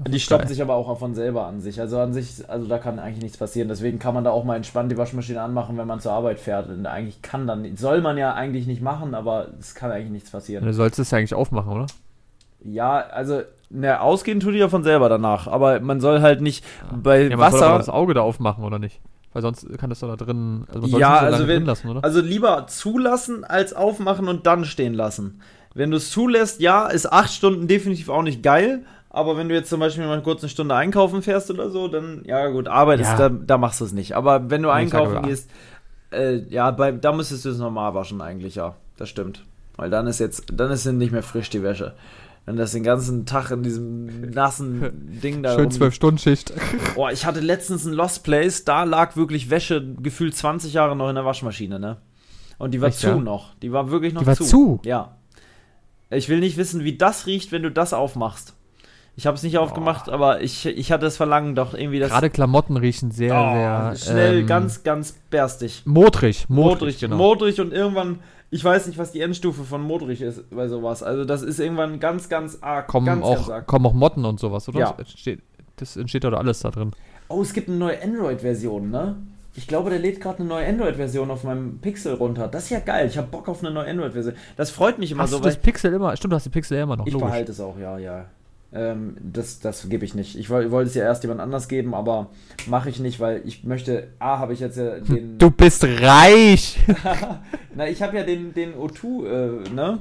Die 0.00 0.18
geil. 0.26 0.48
sich 0.48 0.60
aber 0.60 0.74
auch 0.74 0.98
von 0.98 1.14
selber 1.14 1.46
an 1.46 1.60
sich. 1.60 1.80
Also 1.80 2.00
an 2.00 2.12
sich, 2.12 2.48
also 2.48 2.66
da 2.66 2.78
kann 2.78 2.98
eigentlich 2.98 3.22
nichts 3.22 3.38
passieren. 3.38 3.68
Deswegen 3.68 3.98
kann 4.00 4.12
man 4.14 4.24
da 4.24 4.30
auch 4.30 4.42
mal 4.44 4.56
entspannt 4.56 4.90
die 4.90 4.98
Waschmaschine 4.98 5.40
anmachen, 5.40 5.78
wenn 5.78 5.86
man 5.86 6.00
zur 6.00 6.12
Arbeit 6.12 6.40
fährt. 6.40 6.68
Und 6.68 6.84
eigentlich 6.86 7.22
kann 7.22 7.46
dann, 7.46 7.76
soll 7.76 8.00
man 8.00 8.18
ja 8.18 8.34
eigentlich 8.34 8.66
nicht 8.66 8.82
machen, 8.82 9.14
aber 9.14 9.48
es 9.60 9.74
kann 9.76 9.92
eigentlich 9.92 10.10
nichts 10.10 10.30
passieren. 10.30 10.64
Du 10.64 10.72
sollst 10.72 10.98
es 10.98 11.12
ja 11.12 11.18
eigentlich 11.18 11.34
aufmachen, 11.34 11.70
oder? 11.72 11.86
Ja, 12.64 12.96
also, 12.98 13.42
ne, 13.70 14.00
ausgehen 14.00 14.40
tut 14.40 14.54
die 14.54 14.58
ja 14.58 14.68
von 14.68 14.82
selber 14.82 15.08
danach. 15.08 15.46
Aber 15.46 15.78
man 15.78 16.00
soll 16.00 16.20
halt 16.22 16.40
nicht 16.40 16.64
bei 17.02 17.28
Ja, 17.28 17.36
man 17.36 17.52
soll 17.52 17.60
aber 17.62 17.68
Wasser. 17.74 17.78
das 17.78 17.88
Auge 17.88 18.14
da 18.14 18.22
aufmachen, 18.22 18.64
oder 18.64 18.80
nicht? 18.80 19.00
Weil 19.32 19.42
sonst 19.42 19.66
kann 19.78 19.90
das 19.90 20.00
doch 20.00 20.08
da 20.08 20.16
drin. 20.16 20.64
Also 20.72 20.98
Ja, 20.98 21.18
also 21.18 21.46
wenn- 21.46 21.64
lassen, 21.66 21.88
oder? 21.88 22.02
Also 22.02 22.20
lieber 22.20 22.66
zulassen 22.66 23.44
als 23.44 23.74
aufmachen 23.74 24.26
und 24.28 24.46
dann 24.46 24.64
stehen 24.64 24.94
lassen. 24.94 25.40
Wenn 25.74 25.90
du 25.90 25.96
es 25.98 26.10
zulässt, 26.10 26.60
ja, 26.60 26.86
ist 26.88 27.12
acht 27.12 27.32
Stunden 27.32 27.66
definitiv 27.68 28.08
auch 28.08 28.22
nicht 28.22 28.42
geil. 28.42 28.84
Aber 29.14 29.36
wenn 29.36 29.48
du 29.48 29.54
jetzt 29.54 29.70
zum 29.70 29.78
Beispiel 29.78 30.04
mal 30.06 30.20
kurz 30.22 30.42
eine 30.42 30.48
Stunde 30.50 30.74
einkaufen 30.74 31.22
fährst 31.22 31.48
oder 31.50 31.70
so, 31.70 31.86
dann, 31.86 32.22
ja 32.26 32.48
gut, 32.48 32.66
Arbeit 32.66 32.98
ist, 33.00 33.06
Ja. 33.10 33.16
da, 33.16 33.28
da 33.28 33.58
machst 33.58 33.80
du 33.80 33.84
es 33.84 33.92
nicht. 33.92 34.14
Aber 34.16 34.50
wenn 34.50 34.62
du 34.62 34.70
ich 34.70 34.74
einkaufen 34.74 35.22
gehst, 35.22 35.48
äh, 36.12 36.38
ja, 36.48 36.70
bei, 36.72 36.90
da 36.90 37.12
müsstest 37.12 37.44
du 37.44 37.50
es 37.50 37.58
normal 37.58 37.94
waschen 37.94 38.20
eigentlich, 38.20 38.56
ja. 38.56 38.74
Das 38.96 39.08
stimmt. 39.08 39.44
Weil 39.76 39.88
dann 39.90 40.06
ist 40.08 40.18
jetzt, 40.18 40.46
dann 40.52 40.70
ist 40.72 40.84
nicht 40.86 41.12
mehr 41.12 41.22
frisch 41.22 41.48
die 41.50 41.62
Wäsche. 41.62 41.94
Wenn 42.46 42.56
das 42.56 42.72
den 42.72 42.82
ganzen 42.82 43.24
Tag 43.24 43.50
in 43.52 43.62
diesem 43.62 44.30
nassen 44.30 45.18
Ding 45.22 45.42
da 45.44 45.54
Schön 45.54 45.70
rum- 45.70 45.72
12-Stunden-Schicht. 45.72 46.52
Boah, 46.96 47.10
ich 47.12 47.24
hatte 47.24 47.40
letztens 47.40 47.84
ein 47.86 47.92
Lost 47.92 48.24
Place, 48.24 48.64
da 48.64 48.82
lag 48.84 49.14
wirklich 49.16 49.48
Wäsche 49.48 49.94
gefühlt 50.02 50.36
20 50.36 50.72
Jahre 50.72 50.96
noch 50.96 51.08
in 51.08 51.14
der 51.14 51.24
Waschmaschine, 51.24 51.78
ne? 51.78 51.98
Und 52.58 52.72
die 52.74 52.80
war 52.80 52.88
Echt, 52.88 52.98
zu 52.98 53.06
ja? 53.08 53.16
noch. 53.16 53.54
Die 53.62 53.72
war 53.72 53.90
wirklich 53.90 54.12
noch 54.12 54.22
Die 54.22 54.26
war 54.26 54.34
zu. 54.36 54.44
zu? 54.44 54.80
Ja. 54.84 55.16
Ich 56.10 56.28
will 56.28 56.40
nicht 56.40 56.56
wissen, 56.56 56.82
wie 56.84 56.96
das 56.98 57.26
riecht, 57.26 57.50
wenn 57.52 57.62
du 57.62 57.70
das 57.70 57.92
aufmachst. 57.92 58.54
Ich 59.16 59.26
habe 59.28 59.36
es 59.36 59.42
nicht 59.44 59.58
aufgemacht, 59.58 60.08
aber 60.08 60.40
ich, 60.42 60.66
ich 60.66 60.90
hatte 60.90 61.04
das 61.04 61.16
Verlangen 61.16 61.54
doch 61.54 61.72
irgendwie, 61.74 62.00
das 62.00 62.10
Gerade 62.10 62.30
Klamotten 62.30 62.76
riechen 62.76 63.12
sehr, 63.12 63.32
Oh, 63.32 63.94
sehr 63.96 64.12
schnell, 64.12 64.38
ähm, 64.40 64.46
ganz, 64.46 64.82
ganz 64.82 65.12
berstig. 65.30 65.82
modrig, 65.84 66.48
modrig, 66.48 66.72
Modrig, 66.80 66.98
genau. 67.00 67.16
modrig 67.16 67.60
und 67.60 67.72
irgendwann, 67.72 68.18
ich 68.50 68.64
weiß 68.64 68.88
nicht, 68.88 68.98
was 68.98 69.12
die 69.12 69.20
Endstufe 69.20 69.62
von 69.62 69.82
modrig 69.82 70.20
ist 70.20 70.50
bei 70.50 70.66
sowas. 70.66 71.02
Also 71.04 71.24
das 71.24 71.42
ist 71.42 71.60
irgendwann 71.60 72.00
ganz, 72.00 72.28
ganz 72.28 72.58
arg. 72.60 72.88
kommen, 72.88 73.06
ganz, 73.06 73.24
auch, 73.24 73.36
ganz 73.36 73.48
arg. 73.50 73.66
kommen 73.68 73.86
auch 73.86 73.92
Motten 73.92 74.24
und 74.24 74.40
sowas, 74.40 74.68
oder? 74.68 74.80
Ja. 74.80 74.94
Das 74.98 75.10
entsteht, 75.10 75.40
das 75.76 75.96
entsteht 75.96 76.24
doch 76.24 76.32
alles 76.32 76.60
da 76.60 76.70
drin. 76.70 76.90
Oh, 77.28 77.40
es 77.40 77.52
gibt 77.52 77.68
eine 77.68 77.78
neue 77.78 78.02
Android-Version, 78.02 78.90
ne? 78.90 79.16
Ich 79.56 79.68
glaube, 79.68 79.90
der 79.90 80.00
lädt 80.00 80.20
gerade 80.20 80.40
eine 80.40 80.48
neue 80.48 80.66
Android-Version 80.66 81.30
auf 81.30 81.44
meinem 81.44 81.78
Pixel 81.78 82.14
runter. 82.14 82.48
Das 82.48 82.64
ist 82.64 82.70
ja 82.70 82.80
geil. 82.80 83.06
Ich 83.06 83.16
habe 83.16 83.28
Bock 83.28 83.48
auf 83.48 83.62
eine 83.62 83.72
neue 83.72 83.88
Android-Version. 83.88 84.34
Das 84.56 84.72
freut 84.72 84.98
mich 84.98 85.12
immer 85.12 85.22
Hast 85.22 85.30
so, 85.30 85.38
du 85.38 85.44
weil 85.44 85.52
das 85.52 85.62
Pixel 85.62 85.92
immer? 85.92 86.16
Stimmt, 86.16 86.32
du 86.32 86.36
hast 86.36 86.46
die 86.46 86.50
Pixel 86.50 86.78
immer 86.80 86.96
noch. 86.96 87.06
ich 87.06 87.12
logisch. 87.12 87.28
behalte 87.28 87.52
es 87.52 87.60
auch, 87.60 87.78
ja, 87.78 87.96
ja. 87.98 88.24
Ähm, 88.76 89.16
das 89.22 89.60
das 89.60 89.88
gebe 89.88 90.04
ich 90.04 90.14
nicht. 90.14 90.36
Ich 90.36 90.50
woll- 90.50 90.70
wollte 90.72 90.88
es 90.88 90.94
ja 90.96 91.04
erst 91.04 91.22
jemand 91.22 91.40
anders 91.40 91.68
geben, 91.68 91.94
aber 91.94 92.30
mache 92.66 92.90
ich 92.90 92.98
nicht, 92.98 93.20
weil 93.20 93.40
ich 93.44 93.62
möchte. 93.62 94.08
A, 94.18 94.38
habe 94.40 94.52
ich 94.52 94.60
jetzt 94.60 94.76
ja 94.76 94.98
den. 94.98 95.38
Du 95.38 95.50
bist 95.50 95.84
reich! 95.84 96.78
Na, 97.76 97.88
ich 97.88 98.02
habe 98.02 98.16
ja 98.16 98.24
den, 98.24 98.52
den 98.52 98.74
O2, 98.74 99.26
äh, 99.66 99.70
ne? 99.70 99.98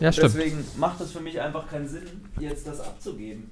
ja, 0.00 0.10
stimmt. 0.12 0.34
Deswegen 0.34 0.64
macht 0.78 1.00
es 1.00 1.12
für 1.12 1.20
mich 1.20 1.40
einfach 1.40 1.68
keinen 1.70 1.86
Sinn, 1.88 2.02
jetzt 2.40 2.66
das 2.66 2.80
abzugeben. 2.80 3.50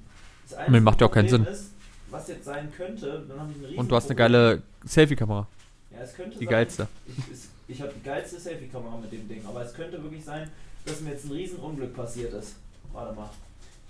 Das 0.49 0.59
Nee, 0.67 0.79
macht 0.81 0.99
ja 1.01 1.07
auch 1.07 1.11
keinen 1.11 1.29
Sinn. 1.29 1.45
Ist, 1.45 1.71
was 2.11 2.27
jetzt 2.27 2.45
sein 2.45 2.71
könnte, 2.75 3.25
dann 3.27 3.39
habe 3.39 3.51
ich 3.51 3.57
ein 3.61 3.65
riesen 3.65 3.79
Und 3.79 3.89
du 3.91 3.95
hast 3.95 4.05
eine 4.09 4.15
geile 4.15 4.61
Selfie-Kamera. 4.85 5.47
Ja, 5.91 5.99
es 6.03 6.13
könnte 6.13 6.37
Die 6.37 6.45
sein, 6.45 6.51
geilste. 6.51 6.87
Ich, 7.07 7.75
ich 7.75 7.81
habe 7.81 7.91
die 7.97 8.03
geilste 8.03 8.39
Selfie-Kamera 8.39 8.97
mit 9.01 9.11
dem 9.11 9.27
Ding, 9.27 9.41
aber 9.47 9.63
es 9.63 9.73
könnte 9.73 10.01
wirklich 10.03 10.23
sein, 10.23 10.49
dass 10.85 10.99
mir 11.01 11.11
jetzt 11.11 11.25
ein 11.25 11.31
riesen 11.31 11.57
Unglück 11.59 11.95
passiert 11.95 12.33
ist. 12.33 12.55
Warte 12.93 13.15
mal. 13.15 13.29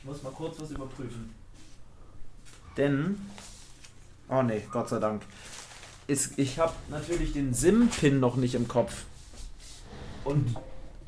Ich 0.06 0.12
muss 0.12 0.22
mal 0.22 0.34
kurz 0.34 0.60
was 0.62 0.70
überprüfen. 0.70 1.34
Denn. 2.78 3.18
Oh 4.30 4.44
ne, 4.44 4.62
Gott 4.72 4.88
sei 4.88 5.00
Dank. 5.00 5.24
Ist, 6.06 6.38
ich 6.38 6.60
habe 6.60 6.74
natürlich 6.92 7.34
den 7.34 7.56
SIM-Pin 7.56 8.20
noch 8.20 8.36
nicht 8.36 8.54
im 8.54 8.68
Kopf. 8.68 9.06
Und 10.24 10.56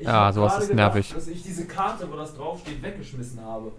ich 0.00 0.06
Ja, 0.08 0.26
hab 0.26 0.34
sowas 0.34 0.54
ist 0.54 0.70
gedacht, 0.70 0.94
nervig. 0.94 1.14
Dass 1.14 1.28
ich 1.28 1.44
diese 1.44 1.66
Karte, 1.68 2.10
wo 2.10 2.16
das 2.16 2.34
draufsteht, 2.34 2.82
weggeschmissen 2.82 3.40
habe. 3.40 3.70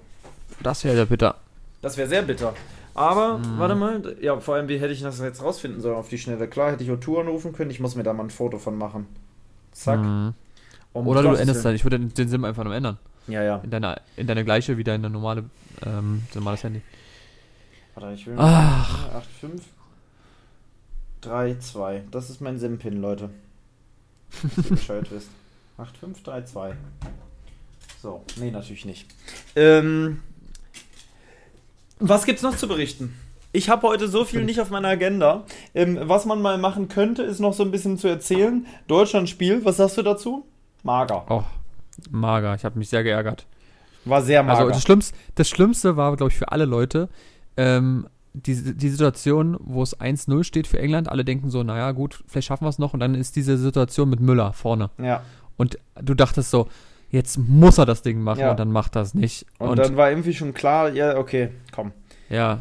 Das 0.64 0.86
wäre 0.86 0.96
ja 0.96 1.04
bitter. 1.04 1.36
Das 1.82 1.98
wäre 1.98 2.08
sehr 2.08 2.22
bitter. 2.22 2.54
Aber, 2.94 3.40
Mhm. 3.40 3.60
warte 3.60 3.76
mal, 3.76 4.16
ja, 4.22 4.40
vor 4.40 4.56
allem, 4.56 4.70
wie 4.70 4.80
hätte 4.80 4.94
ich 4.94 5.02
das 5.02 5.20
jetzt 5.20 5.44
rausfinden 5.44 5.82
sollen 5.82 5.98
auf 5.98 6.08
die 6.08 6.18
Schnelle? 6.18 6.48
Klar, 6.48 6.72
hätte 6.72 6.86
ich 6.86 6.90
O2 6.90 7.20
anrufen 7.20 7.52
können, 7.52 7.72
ich 7.72 7.82
muss 7.82 7.96
mir 7.96 8.04
da 8.04 8.14
mal 8.14 8.24
ein 8.24 8.30
Foto 8.30 8.58
von 8.58 8.78
machen. 8.78 9.06
Zack. 9.74 10.00
Mhm. 10.00 10.34
Um 10.94 11.08
Oder 11.08 11.24
du 11.24 11.34
änderst 11.34 11.66
dann. 11.66 11.76
Ich 11.76 11.84
würde 11.84 12.00
den, 12.00 12.14
den 12.14 12.30
SIM 12.30 12.46
einfach 12.46 12.64
nur 12.64 12.74
ändern. 12.74 12.98
Ja, 13.28 13.44
ja. 13.44 13.58
In 13.64 13.70
deine, 13.70 14.02
in 14.18 14.28
deine 14.28 14.44
gleiche 14.44 14.78
wie 14.78 14.84
deine 14.84 15.10
normale, 15.10 15.46
ähm, 15.86 16.24
normales 16.34 16.64
Handy. 16.64 16.82
Warte, 17.96 18.14
ich 18.14 18.26
will 18.26 18.36
Ach. 18.38 19.24
85 19.42 19.72
32. 21.22 22.10
Das 22.12 22.30
ist 22.30 22.42
mein 22.42 22.60
SIM-Pin, 22.60 23.02
Leute. 23.02 23.30
Bescheid 24.70 25.06
wisst. 25.12 25.30
8532. 25.78 26.78
So, 28.02 28.24
nee, 28.38 28.52
natürlich 28.52 28.86
nicht. 28.86 29.06
Ähm, 29.56 30.22
was 32.00 32.26
gibt's 32.26 32.42
noch 32.42 32.56
zu 32.56 32.68
berichten? 32.68 33.14
Ich 33.52 33.70
habe 33.70 33.88
heute 33.88 34.08
so 34.08 34.26
viel 34.26 34.46
nicht 34.46 34.62
auf 34.62 34.70
meiner 34.70 34.90
Agenda. 34.90 35.44
Ähm, 35.74 36.00
was 36.04 36.26
man 36.26 36.42
mal 36.42 36.58
machen 36.58 36.88
könnte, 36.88 37.24
ist 37.24 37.40
noch 37.40 37.54
so 37.54 37.64
ein 37.64 37.72
bisschen 37.72 37.98
zu 37.98 38.08
erzählen. 38.08 38.66
Deutschland-Spiel, 38.88 39.66
was 39.66 39.78
sagst 39.78 39.98
du 39.98 40.04
dazu? 40.04 40.46
Mager. 40.84 41.26
Oh, 41.30 41.44
mager. 42.12 42.56
Ich 42.56 42.66
habe 42.66 42.78
mich 42.78 42.90
sehr 42.90 43.04
geärgert. 43.04 43.46
War 44.06 44.22
sehr 44.22 44.44
mager. 44.44 44.60
Also 44.60 44.72
das 44.72 44.82
Schlimmste, 44.82 45.16
das 45.36 45.50
Schlimmste 45.50 45.98
war, 45.98 46.16
glaube 46.16 46.32
ich, 46.32 46.38
für 46.38 46.52
alle 46.52 46.66
Leute, 46.66 47.10
ähm, 47.58 48.08
die, 48.34 48.76
die 48.76 48.90
Situation, 48.90 49.58
wo 49.60 49.82
es 49.82 50.00
1-0 50.00 50.44
steht 50.44 50.68
für 50.68 50.80
England. 50.80 51.10
Alle 51.10 51.26
denken 51.26 51.50
so, 51.50 51.64
naja, 51.64 51.92
gut, 51.92 52.24
vielleicht 52.28 52.48
schaffen 52.48 52.66
wir 52.66 52.70
es 52.70 52.80
noch. 52.80 52.94
Und 52.94 53.00
dann 53.00 53.16
ist 53.16 53.36
diese 53.36 53.58
Situation 53.58 54.10
mit 54.10 54.20
Müller 54.20 54.54
vorne. 54.54 54.90
ja. 54.98 55.22
Und 55.58 55.78
du 56.02 56.14
dachtest 56.14 56.52
so, 56.52 56.70
jetzt 57.10 57.38
muss 57.38 57.78
er 57.78 57.86
das 57.86 58.02
Ding 58.02 58.22
machen 58.22 58.40
Ja. 58.40 58.52
und 58.52 58.60
dann 58.62 58.72
macht 58.72 58.96
er 58.96 59.02
es 59.02 59.14
nicht. 59.14 59.46
Und, 59.58 59.78
dann 59.78 59.98
war 59.98 60.10
irgendwie 60.10 60.34
schon 60.34 60.54
klar, 60.54 60.90
ja, 60.94 61.18
okay, 61.18 61.50
komm. 61.74 61.92
Ja. 62.30 62.60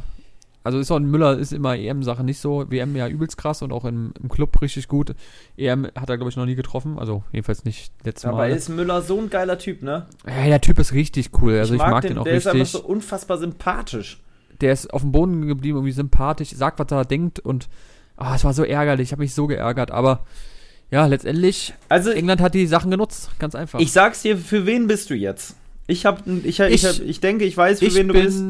Also 0.68 0.78
ist 0.78 0.90
auch 0.90 0.96
ein 0.96 1.06
Müller 1.10 1.38
ist 1.38 1.52
immer 1.54 1.74
EM-Sache 1.76 2.22
nicht 2.22 2.38
so. 2.38 2.70
WM 2.70 2.94
ja 2.94 3.08
übelst 3.08 3.38
krass 3.38 3.62
und 3.62 3.72
auch 3.72 3.86
im, 3.86 4.12
im 4.22 4.28
Club 4.28 4.60
richtig 4.60 4.86
gut. 4.86 5.14
EM 5.56 5.86
hat 5.98 6.10
er, 6.10 6.18
glaube 6.18 6.28
ich, 6.30 6.36
noch 6.36 6.44
nie 6.44 6.54
getroffen. 6.56 6.98
Also 6.98 7.24
jedenfalls 7.32 7.64
nicht 7.64 7.90
letztes 8.04 8.26
Aber 8.26 8.36
Mal. 8.36 8.50
ist 8.50 8.68
Müller 8.68 9.00
so 9.00 9.18
ein 9.18 9.30
geiler 9.30 9.56
Typ, 9.58 9.82
ne? 9.82 10.06
Ja, 10.26 10.44
der 10.46 10.60
Typ 10.60 10.78
ist 10.78 10.92
richtig 10.92 11.30
cool. 11.40 11.58
Also 11.58 11.72
ich, 11.72 11.80
mag, 11.80 12.02
den, 12.02 12.18
auch 12.18 12.24
der 12.24 12.34
ist 12.34 12.46
einfach 12.46 12.60
richtig. 12.60 12.80
so 12.82 12.86
unfassbar 12.86 13.38
sympathisch. 13.38 14.20
der 14.60 14.72
ist 14.74 14.92
auf 14.92 15.00
dem 15.00 15.12
Boden 15.12 15.46
geblieben, 15.46 15.78
irgendwie 15.78 15.92
sympathisch, 15.92 16.50
sagt, 16.50 16.78
was 16.78 16.90
er 16.90 17.04
denkt 17.06 17.40
und 17.40 17.68
ah, 18.18 18.34
es 18.34 18.44
war 18.44 18.52
so 18.52 18.62
ärgerlich. 18.62 19.08
Ich 19.08 19.12
habe 19.12 19.22
mich 19.22 19.34
so 19.34 19.46
geärgert. 19.46 19.90
Aber 19.90 20.26
ja, 20.90 21.06
letztendlich, 21.06 21.72
Also, 21.88 22.10
England 22.10 22.40
hat 22.40 22.54
die 22.54 22.66
Sachen 22.66 22.90
genutzt. 22.90 23.30
Ganz 23.38 23.54
einfach. 23.54 23.78
ich 23.80 23.92
sag's 23.92 24.22
dir, 24.22 24.36
für 24.36 24.66
wen 24.66 24.86
bist 24.86 25.08
du 25.10 25.14
jetzt? 25.14 25.54
Ich 25.86 26.04
hab, 26.04 26.26
ich, 26.26 26.60
ich, 26.60 26.60
Ich- 26.60 26.84
hab, 26.84 27.00
ich 27.00 27.20
denke, 27.20 27.44
ich 27.46 27.56
weiß, 27.56 27.78
für 27.78 27.86
ich 27.86 27.94
wen 27.94 28.08
du 28.08 28.14
bist. 28.14 28.42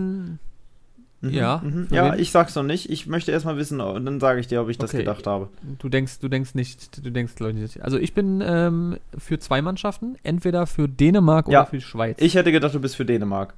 Mhm, 1.20 1.31
ja, 1.31 1.61
Mhm. 1.64 1.87
für 1.88 1.94
Ja, 1.94 2.14
ich 2.14 2.31
sag's 2.31 2.54
noch 2.54 2.62
nicht. 2.62 2.88
Ich 2.90 3.07
möchte 3.09 3.33
erstmal 3.33 3.57
wissen, 3.57 3.81
und 3.81 4.04
dann 4.07 4.20
sage 4.20 4.38
ich 4.40 4.46
dir, 4.46 4.62
ob 4.62 4.68
ich 4.68 4.78
das 4.78 4.90
Okay. 4.90 4.98
gedacht 4.98 5.26
habe. 5.26 5.48
Du 5.78 5.88
denkst, 5.88 6.20
du 6.20 6.28
denkst 6.28 6.54
nicht, 6.54 7.04
du 7.04 7.11
denkst 7.11 7.35
glaube 7.35 7.52
ich 7.52 7.59
nicht. 7.59 7.83
Also 7.83 7.98
ich 7.98 8.14
bin 8.14 8.40
ähm, 8.46 8.98
für 9.16 9.38
zwei 9.40 9.61
Mannschaften, 9.61 10.16
entweder 10.22 10.66
für 10.66 10.88
Dänemark 10.88 11.48
Ja. 11.48 11.62
oder 11.62 11.70
für 11.70 11.76
die 11.78 11.83
Schweiz. 11.83 12.16
Ich 12.20 12.35
hätte 12.37 12.52
gedacht, 12.52 12.74
du 12.74 12.81
bist 12.81 12.94
für 12.96 13.04
Dänemark. 13.04 13.54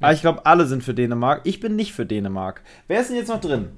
Ja. 0.00 0.08
Aber 0.08 0.12
ich 0.14 0.20
glaube, 0.20 0.44
alle 0.44 0.66
sind 0.66 0.82
für 0.84 0.92
Dänemark. 0.94 1.42
Ich 1.44 1.60
bin 1.60 1.76
nicht 1.76 1.92
für 1.94 2.04
Dänemark. 2.04 2.60
Wer 2.88 3.00
ist 3.00 3.08
denn 3.08 3.16
jetzt 3.16 3.28
noch 3.28 3.40
drin? 3.40 3.68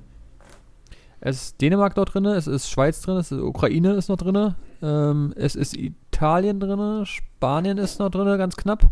Es 1.20 1.36
ist 1.42 1.60
Dänemark 1.62 1.94
dort 1.94 2.12
drin, 2.14 2.26
es 2.26 2.46
ist 2.46 2.68
Schweiz 2.68 3.00
drin, 3.00 3.16
es 3.16 3.32
ist 3.32 3.40
Ukraine 3.40 3.92
ist 3.94 4.08
noch 4.10 4.18
drin, 4.18 4.54
ähm, 4.82 5.32
es 5.36 5.54
ist 5.54 5.74
Italien 5.74 6.60
drin, 6.60 7.06
Spanien 7.06 7.78
ist 7.78 7.98
noch 7.98 8.10
drin, 8.10 8.26
ganz 8.36 8.56
knapp. 8.56 8.90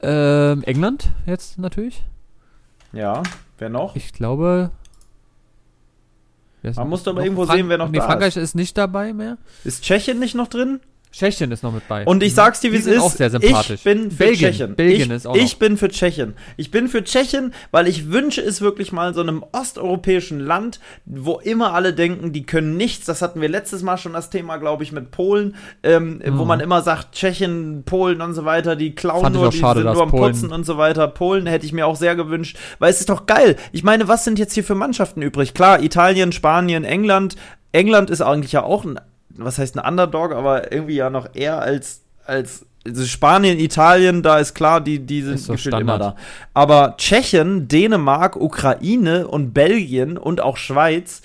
Ähm, 0.00 0.62
England 0.64 1.10
jetzt 1.26 1.58
natürlich. 1.58 2.04
Ja, 2.92 3.22
wer 3.58 3.68
noch? 3.68 3.96
Ich 3.96 4.12
glaube. 4.12 4.70
ist 6.62 6.76
Man 6.76 6.88
muss 6.88 7.02
doch 7.02 7.12
aber 7.12 7.22
irgendwo 7.24 7.46
Frank- 7.46 7.58
sehen, 7.58 7.68
wer 7.68 7.78
noch 7.78 7.88
nee, 7.88 7.98
da 7.98 8.06
Frankreich 8.06 8.36
ist. 8.36 8.54
nicht 8.54 8.76
dabei 8.76 9.12
mehr. 9.12 9.38
Ist 9.64 9.82
Tschechien 9.84 10.18
nicht 10.18 10.34
noch 10.34 10.48
drin? 10.48 10.80
Tschechien 11.16 11.50
ist 11.50 11.62
noch 11.62 11.72
mit 11.72 11.88
bei. 11.88 12.04
Und 12.04 12.22
ich 12.22 12.34
sag's 12.34 12.60
dir, 12.60 12.72
wie 12.72 12.76
es 12.76 12.86
ist. 12.86 13.00
auch 13.00 13.10
sehr 13.10 13.30
sympathisch. 13.30 13.76
Ich 13.78 13.84
bin 13.84 14.10
für 14.10 14.16
Belgien. 14.18 14.50
Tschechien. 14.52 14.74
Belgien 14.76 15.10
ich, 15.10 15.16
ist 15.16 15.26
auch 15.26 15.34
Ich 15.34 15.58
bin 15.58 15.76
für 15.76 15.88
Tschechien. 15.88 16.34
Ich 16.56 16.70
bin 16.70 16.88
für 16.88 17.02
Tschechien, 17.02 17.54
weil 17.70 17.88
ich 17.88 18.10
wünsche 18.10 18.40
es 18.42 18.60
wirklich 18.60 18.92
mal 18.92 19.14
so 19.14 19.22
einem 19.22 19.42
osteuropäischen 19.52 20.40
Land, 20.40 20.80
wo 21.06 21.38
immer 21.38 21.72
alle 21.74 21.92
denken, 21.94 22.32
die 22.32 22.44
können 22.44 22.76
nichts. 22.76 23.06
Das 23.06 23.22
hatten 23.22 23.40
wir 23.40 23.48
letztes 23.48 23.82
Mal 23.82 23.96
schon 23.98 24.12
das 24.12 24.30
Thema, 24.30 24.58
glaube 24.58 24.82
ich, 24.82 24.92
mit 24.92 25.10
Polen, 25.10 25.56
ähm, 25.82 26.20
wo 26.26 26.42
Mhm. 26.42 26.48
man 26.48 26.60
immer 26.60 26.82
sagt, 26.82 27.12
Tschechien, 27.14 27.82
Polen 27.84 28.20
und 28.20 28.34
so 28.34 28.44
weiter, 28.44 28.76
die 28.76 28.94
klauen 28.94 29.22
Fand 29.22 29.36
nur, 29.36 29.50
die 29.50 29.58
schade, 29.58 29.80
sind 29.82 29.92
nur 29.92 30.02
am 30.02 30.10
Polen- 30.10 30.32
Putzen 30.32 30.52
und 30.52 30.64
so 30.66 30.76
weiter. 30.76 31.08
Polen 31.08 31.46
hätte 31.46 31.64
ich 31.66 31.72
mir 31.72 31.86
auch 31.86 31.96
sehr 31.96 32.16
gewünscht, 32.16 32.58
weil 32.78 32.90
es 32.90 33.00
ist 33.00 33.08
doch 33.08 33.26
geil. 33.26 33.56
Ich 33.72 33.82
meine, 33.84 34.08
was 34.08 34.24
sind 34.24 34.38
jetzt 34.38 34.52
hier 34.54 34.64
für 34.64 34.74
Mannschaften 34.74 35.22
übrig? 35.22 35.54
Klar, 35.54 35.82
Italien, 35.82 36.32
Spanien, 36.32 36.84
England. 36.84 37.36
England 37.72 38.10
ist 38.10 38.20
eigentlich 38.22 38.52
ja 38.52 38.62
auch 38.62 38.84
ein, 38.84 38.98
was 39.38 39.58
heißt 39.58 39.78
ein 39.78 39.86
Underdog, 39.88 40.32
aber 40.32 40.72
irgendwie 40.72 40.96
ja 40.96 41.10
noch 41.10 41.28
eher 41.34 41.60
als, 41.60 42.02
als 42.24 42.66
also 42.86 43.04
Spanien, 43.04 43.58
Italien, 43.58 44.22
da 44.22 44.38
ist 44.38 44.54
klar, 44.54 44.80
die, 44.80 45.00
die 45.00 45.22
sind 45.22 45.38
so 45.40 45.52
gefühlt 45.52 45.74
immer 45.80 45.98
da. 45.98 46.16
Aber 46.54 46.94
Tschechien, 46.96 47.66
Dänemark, 47.68 48.36
Ukraine 48.36 49.26
und 49.26 49.52
Belgien 49.52 50.16
und 50.16 50.40
auch 50.40 50.56
Schweiz, 50.56 51.22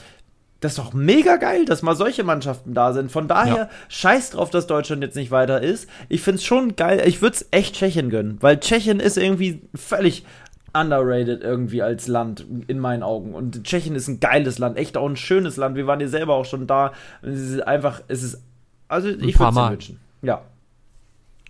das 0.59 0.73
ist 0.73 0.77
doch 0.79 0.93
mega 0.93 1.37
geil, 1.37 1.65
dass 1.65 1.81
mal 1.81 1.95
solche 1.95 2.23
Mannschaften 2.23 2.73
da 2.73 2.93
sind. 2.93 3.11
Von 3.11 3.27
daher, 3.27 3.55
Ja. 3.55 3.69
scheiß 3.89 4.31
drauf, 4.31 4.49
dass 4.51 4.67
Deutschland 4.67 5.01
jetzt 5.03 5.15
nicht 5.15 5.31
weiter 5.31 5.61
ist. 5.61 5.87
Ich 6.07 6.21
find's 6.21 6.43
schon 6.43 6.75
geil. 6.75 7.01
Ich 7.07 7.21
würde 7.21 7.35
es 7.35 7.47
echt 7.51 7.75
Tschechien 7.75 8.09
gönnen, 8.11 8.37
weil 8.41 8.59
Tschechien 8.59 8.99
ist 8.99 9.17
irgendwie 9.17 9.61
völlig 9.75 10.23
underrated 10.73 11.41
irgendwie 11.43 11.81
als 11.81 12.07
Land 12.07 12.45
in 12.67 12.79
meinen 12.79 13.03
Augen. 13.03 13.33
Und 13.33 13.63
Tschechien 13.63 13.95
ist 13.95 14.07
ein 14.07 14.19
geiles 14.19 14.57
Land, 14.57 14.77
echt 14.77 14.97
auch 14.97 15.07
ein 15.09 15.17
schönes 15.17 15.57
Land. 15.57 15.75
Wir 15.75 15.87
waren 15.87 15.99
hier 15.99 16.09
selber 16.09 16.35
auch 16.35 16.45
schon 16.45 16.67
da. 16.67 16.93
Und 17.21 17.29
es 17.29 17.41
ist 17.51 17.61
einfach, 17.67 18.01
es 18.07 18.23
ist, 18.23 18.41
also 18.87 19.09
ich 19.09 19.35
paar 19.35 19.47
würde 19.47 19.49
es 19.49 19.55
Mal. 19.55 19.71
wünschen. 19.71 19.99
Ja. 20.21 20.41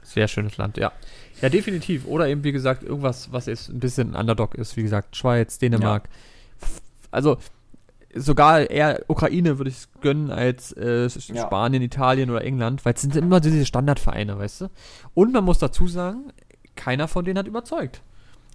Sehr 0.03 0.27
schönes 0.27 0.57
Land, 0.57 0.77
ja. 0.77 0.91
Ja, 1.41 1.49
definitiv. 1.49 2.05
Oder 2.07 2.27
eben, 2.27 2.43
wie 2.43 2.51
gesagt, 2.51 2.83
irgendwas, 2.83 3.31
was 3.31 3.45
jetzt 3.45 3.69
ein 3.69 3.79
bisschen 3.79 4.15
ein 4.15 4.21
Underdog 4.21 4.55
ist. 4.55 4.75
Wie 4.77 4.83
gesagt, 4.83 5.15
Schweiz, 5.15 5.57
Dänemark. 5.59 6.09
Also, 7.11 7.37
sogar 8.15 8.69
eher 8.69 9.03
Ukraine 9.07 9.57
würde 9.57 9.69
ich 9.69 9.77
es 9.77 9.89
gönnen 10.01 10.31
als 10.31 10.71
äh, 10.73 11.05
S- 11.05 11.27
Ja. 11.27 11.43
Spanien, 11.45 11.81
Italien 11.83 12.29
oder 12.29 12.43
England, 12.43 12.83
weil 12.83 12.93
es 12.95 13.01
sind 13.01 13.15
immer 13.15 13.39
diese 13.39 13.65
Standardvereine, 13.65 14.37
weißt 14.37 14.61
du? 14.61 14.67
Und 15.13 15.31
man 15.33 15.43
muss 15.43 15.59
dazu 15.59 15.87
sagen, 15.87 16.31
keiner 16.75 17.07
von 17.07 17.23
denen 17.25 17.37
hat 17.37 17.47
überzeugt. 17.47 18.01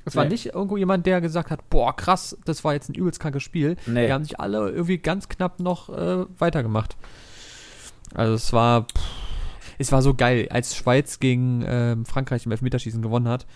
Es 0.06 0.16
war 0.16 0.24
Nee. 0.24 0.30
nicht 0.30 0.46
irgendwo 0.54 0.76
jemand, 0.78 1.04
der 1.04 1.20
gesagt 1.20 1.50
hat, 1.50 1.68
boah, 1.68 1.94
krass, 1.94 2.38
das 2.46 2.62
war 2.64 2.72
jetzt 2.72 2.88
ein 2.88 2.94
übelst 2.94 3.20
krankes 3.20 3.42
Spiel. 3.42 3.76
Nee. 3.86 4.06
Die 4.06 4.12
haben 4.12 4.24
sich 4.24 4.40
alle 4.40 4.70
irgendwie 4.70 4.96
ganz 4.98 5.28
knapp 5.28 5.60
noch 5.60 5.88
äh, 5.90 6.24
weitergemacht. 6.38 6.96
Also 8.14 8.32
es 8.34 8.52
war, 8.52 8.82
pff, 8.82 9.02
es 9.78 9.90
war 9.92 10.00
so 10.02 10.14
geil, 10.14 10.46
als 10.50 10.74
Schweiz 10.76 11.18
gegen 11.20 11.62
ähm, 11.66 12.06
Frankreich 12.06 12.46
im 12.46 12.52
Elfmeterschießen 12.52 13.02
gewonnen 13.02 13.28
hat. 13.28 13.46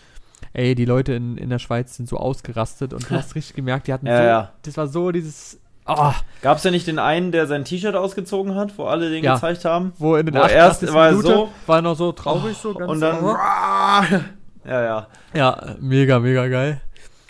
Ey, 0.52 0.74
die 0.74 0.84
Leute 0.86 1.12
in, 1.14 1.36
in 1.38 1.50
der 1.50 1.58
Schweiz 1.60 1.96
sind 1.96 2.08
so 2.08 2.16
ausgerastet 2.16 2.92
und 2.92 3.08
du 3.08 3.14
hast 3.14 3.34
richtig 3.36 3.54
gemerkt, 3.54 3.86
die 3.86 3.92
hatten 3.92 4.06
Ja, 4.06 4.16
so, 4.16 4.22
ja. 4.24 4.52
das 4.62 4.76
war 4.76 4.88
so 4.88 5.12
dieses, 5.12 5.60
ah, 5.84 6.14
Gab 6.42 6.58
es 6.58 6.64
ja 6.64 6.70
nicht 6.72 6.86
den 6.88 6.98
einen, 6.98 7.30
der 7.30 7.46
sein 7.46 7.64
T-Shirt 7.64 7.94
ausgezogen 7.94 8.56
hat, 8.56 8.76
wo 8.76 8.86
alle 8.86 9.08
den 9.10 9.22
Ja. 9.22 9.34
gezeigt 9.34 9.64
haben? 9.64 9.92
wo 9.98 10.16
in 10.16 10.26
den 10.26 10.34
Wo 10.34 10.38
erst 10.40 10.82
88. 10.82 10.94
war 10.94 11.06
er 11.06 11.16
so- 11.16 11.48
war 11.66 11.76
er 11.78 11.82
noch 11.82 11.96
so 11.96 12.10
traurig, 12.12 12.56
so 12.56 12.74
ganz 12.74 12.90
Und 12.90 13.00
dann. 13.00 13.20
Ja, 14.64 14.82
ja. 14.82 15.06
Ja, 15.34 15.76
mega, 15.80 16.18
mega 16.18 16.46
geil. 16.48 16.80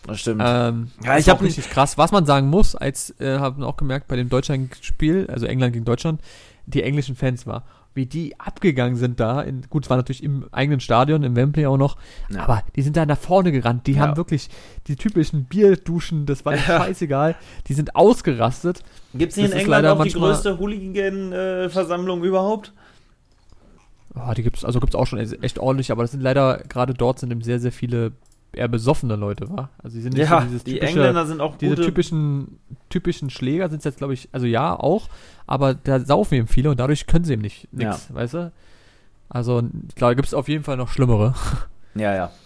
Das 0.07 0.21
stimmt. 0.21 0.43
Ähm, 0.45 0.91
Ja, 1.05 1.15
ich 1.15 1.21
ich 1.21 1.29
hab 1.29 1.37
habe 1.39 1.47
richtig 1.47 1.69
krass. 1.71 1.99
Was 1.99 2.11
man 2.13 2.25
sagen 2.27 2.49
muss, 2.49 2.75
als 2.75 3.15
äh, 3.21 3.39
haben 3.39 3.61
wir 3.61 3.67
auch 3.67 3.77
gemerkt 3.77 4.09
bei 4.09 4.17
dem 4.17 4.29
Deutschland-Spiel, 4.29 5.27
also 5.31 5.47
England 5.47 5.73
gegen 5.75 5.85
Deutschland, 5.85 6.21
die 6.67 6.83
englischen 6.83 7.17
Fans 7.17 7.47
war, 7.47 7.65
wie 7.95 8.07
die 8.07 8.39
abgegangen 8.41 8.97
sind 8.97 9.21
da. 9.21 9.43
In, 9.43 9.63
gut, 9.69 9.85
es 9.85 9.91
war 9.91 9.97
natürlich 9.97 10.23
im 10.23 10.47
eigenen 10.53 10.81
Stadion, 10.81 11.23
im 11.23 11.37
Wembley 11.37 11.67
auch 11.67 11.77
noch, 11.77 11.97
Ja. 12.31 12.45
aber 12.45 12.63
die 12.77 12.83
sind 12.83 12.97
da 12.97 13.05
nach 13.05 13.19
vorne 13.19 13.53
gerannt. 13.53 13.87
Die 13.87 13.93
Ja. 13.93 14.01
haben 14.03 14.17
wirklich 14.17 14.49
die 14.87 14.97
typischen 14.97 15.45
Bierduschen, 15.45 16.25
das 16.27 16.45
war 16.45 16.55
Ja. 16.57 16.61
scheißegal. 16.63 17.37
Die 17.67 17.75
sind 17.75 17.95
ausgerastet. 17.95 18.83
Gibt 19.15 19.33
es 19.33 19.39
in 19.39 19.53
England 19.53 19.87
auch 19.87 20.03
die 20.03 20.13
größte 20.13 20.59
Hooligan-Versammlung 20.59 22.25
überhaupt? 22.25 22.73
Oh, 24.15 24.33
die 24.35 24.43
gibt's, 24.43 24.65
also 24.65 24.81
gibt's 24.81 24.97
auch 24.97 25.07
schon 25.07 25.19
echt 25.19 25.59
ordentlich, 25.59 25.93
aber 25.93 26.03
das 26.03 26.11
sind 26.11 26.21
leider, 26.21 26.59
gerade 26.69 26.95
dort 26.95 27.19
sind 27.21 27.31
eben 27.31 27.43
sehr, 27.43 27.61
sehr 27.61 27.73
viele 27.73 28.13
eher 28.53 28.67
besoffene 28.67 29.15
Leute, 29.15 29.49
wa? 29.49 29.71
Also 29.79 29.97
die 29.97 30.03
sind 30.03 30.15
nicht 30.15 30.29
Ja, 30.29 30.41
so 30.41 30.47
dieses 30.49 30.65
die 30.65 30.75
typische, 30.75 30.91
Engländer 30.99 31.27
sind 31.27 31.41
auch 31.41 31.57
diese 31.57 31.77
gute. 31.77 31.87
typischen, 31.87 32.59
typischen 32.89 33.31
Schläger 33.31 33.69
sind 33.69 33.85
jetzt, 33.85 33.99
glaube 33.99 34.15
ich, 34.15 34.29
also 34.33 34.47
ja, 34.47 34.75
auch, 34.75 35.09
aber 35.47 35.75
da 35.75 36.01
saufen 36.01 36.35
eben 36.35 36.49
viele 36.49 36.71
und 36.71 36.81
dadurch 36.81 37.07
können 37.07 37.25
sie 37.25 37.35
eben 37.35 37.43
nicht 37.43 37.69
nix, 37.73 38.13
weißt 38.13 38.35
du? 38.35 38.53
Also, 39.29 39.63
klar, 39.95 40.17
gibt 40.17 40.27
es 40.27 40.35
auf 40.35 40.49
jeden 40.49 40.65
Fall 40.65 40.77
noch 40.77 40.89
schlimmere. 40.89 41.35
ja, 41.95 42.15
ja. 42.15 42.31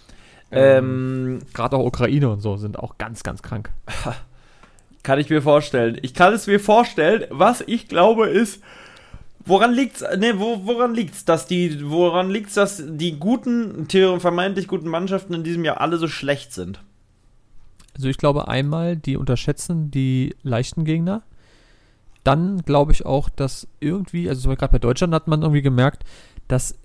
Ähm, 0.51 1.39
Ähm, 1.39 1.39
Gerade 1.53 1.77
auch 1.77 1.85
Ukraine 1.87 2.29
und 2.29 2.41
so 2.41 2.57
sind 2.59 2.79
auch 2.79 2.97
ganz, 2.99 3.23
ganz 3.25 3.43
krank. 3.43 3.71
kann 5.03 5.19
ich 5.19 5.29
mir 5.31 5.43
vorstellen. 5.43 5.99
Ich 6.03 6.15
kann 6.15 6.33
es 6.33 6.47
mir 6.47 6.61
vorstellen. 6.61 7.25
Was 7.31 7.62
ich 7.67 7.89
glaube 7.89 8.29
ist, 8.29 8.62
woran 9.47 9.72
liegt's? 9.72 10.03
Ne, 10.16 10.38
wo, 10.38 10.66
woran 10.66 10.95
liegt's, 10.95 11.24
dass 11.24 11.47
die, 11.47 11.88
woran 11.88 12.30
liegt's, 12.30 12.55
dass 12.55 12.82
die 12.86 13.18
guten, 13.18 13.88
theoretisch 13.88 14.22
vermeintlich 14.22 14.68
guten 14.68 14.88
Mannschaften 14.88 15.34
in 15.34 15.45
diesem 15.45 15.64
Jahr 15.64 15.80
alle 15.80 15.99
so 15.99 16.09
schlecht 16.09 16.53
sind? 16.53 16.80
Also 17.95 18.09
ich 18.09 18.18
glaube 18.18 18.49
einmal, 18.49 18.97
die 18.97 19.16
unterschätzen 19.16 19.90
die 19.90 20.34
leichten 20.42 20.84
Gegner. 20.84 21.22
Dann 22.24 22.62
glaube 22.62 22.92
ich 22.92 23.07
auch, 23.07 23.28
dass 23.28 23.68
irgendwie, 23.80 24.28
also 24.28 24.49
gerade 24.49 24.72
bei 24.72 24.78
Deutschland 24.78 25.14
hat 25.14 25.28
man 25.28 25.42
irgendwie 25.42 25.62
gemerkt, 25.62 26.05
dass 26.49 26.76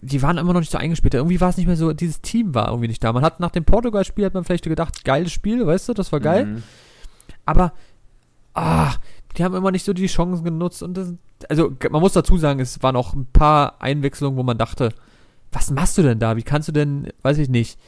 die 0.00 0.22
waren 0.22 0.38
immer 0.38 0.52
noch 0.52 0.60
nicht 0.60 0.72
so 0.72 0.78
eingespielt. 0.78 1.14
Irgendwie 1.14 1.40
war 1.40 1.50
es 1.50 1.56
nicht 1.56 1.66
mehr 1.66 1.76
so, 1.76 1.92
dieses 1.92 2.20
Team 2.22 2.54
war 2.54 2.68
irgendwie 2.68 2.88
nicht 2.88 3.04
da. 3.04 3.12
Man 3.12 3.24
hat 3.24 3.40
nach 3.40 3.50
dem 3.50 3.64
Portugal-Spiel 3.64 4.24
hat 4.24 4.34
man 4.34 4.44
vielleicht 4.44 4.64
gedacht, 4.64 5.04
geiles 5.04 5.32
Spiel, 5.32 5.66
weißt 5.66 5.88
du, 5.90 5.94
das 5.94 6.12
war 6.12 6.20
geil. 6.20 6.46
Mhm. 6.46 6.62
Aber, 7.44 7.72
ah, 8.54 8.94
die 9.36 9.44
haben 9.44 9.54
immer 9.54 9.70
nicht 9.70 9.84
so 9.84 9.92
die 9.92 10.06
Chancen 10.06 10.44
genutzt. 10.44 10.82
Und 10.82 10.94
das, 10.94 11.14
also 11.48 11.72
man 11.90 12.00
muss 12.00 12.12
dazu 12.12 12.36
sagen, 12.36 12.60
es 12.60 12.82
waren 12.82 12.96
auch 12.96 13.14
ein 13.14 13.26
paar 13.26 13.80
Einwechslungen, 13.80 14.38
wo 14.38 14.42
man 14.42 14.58
dachte, 14.58 14.90
was 15.50 15.70
machst 15.70 15.98
du 15.98 16.02
denn 16.02 16.18
da? 16.18 16.36
Wie 16.36 16.42
kannst 16.42 16.68
du 16.68 16.72
denn, 16.72 17.08
weiß 17.22 17.38
ich 17.38 17.48
nicht, 17.48 17.78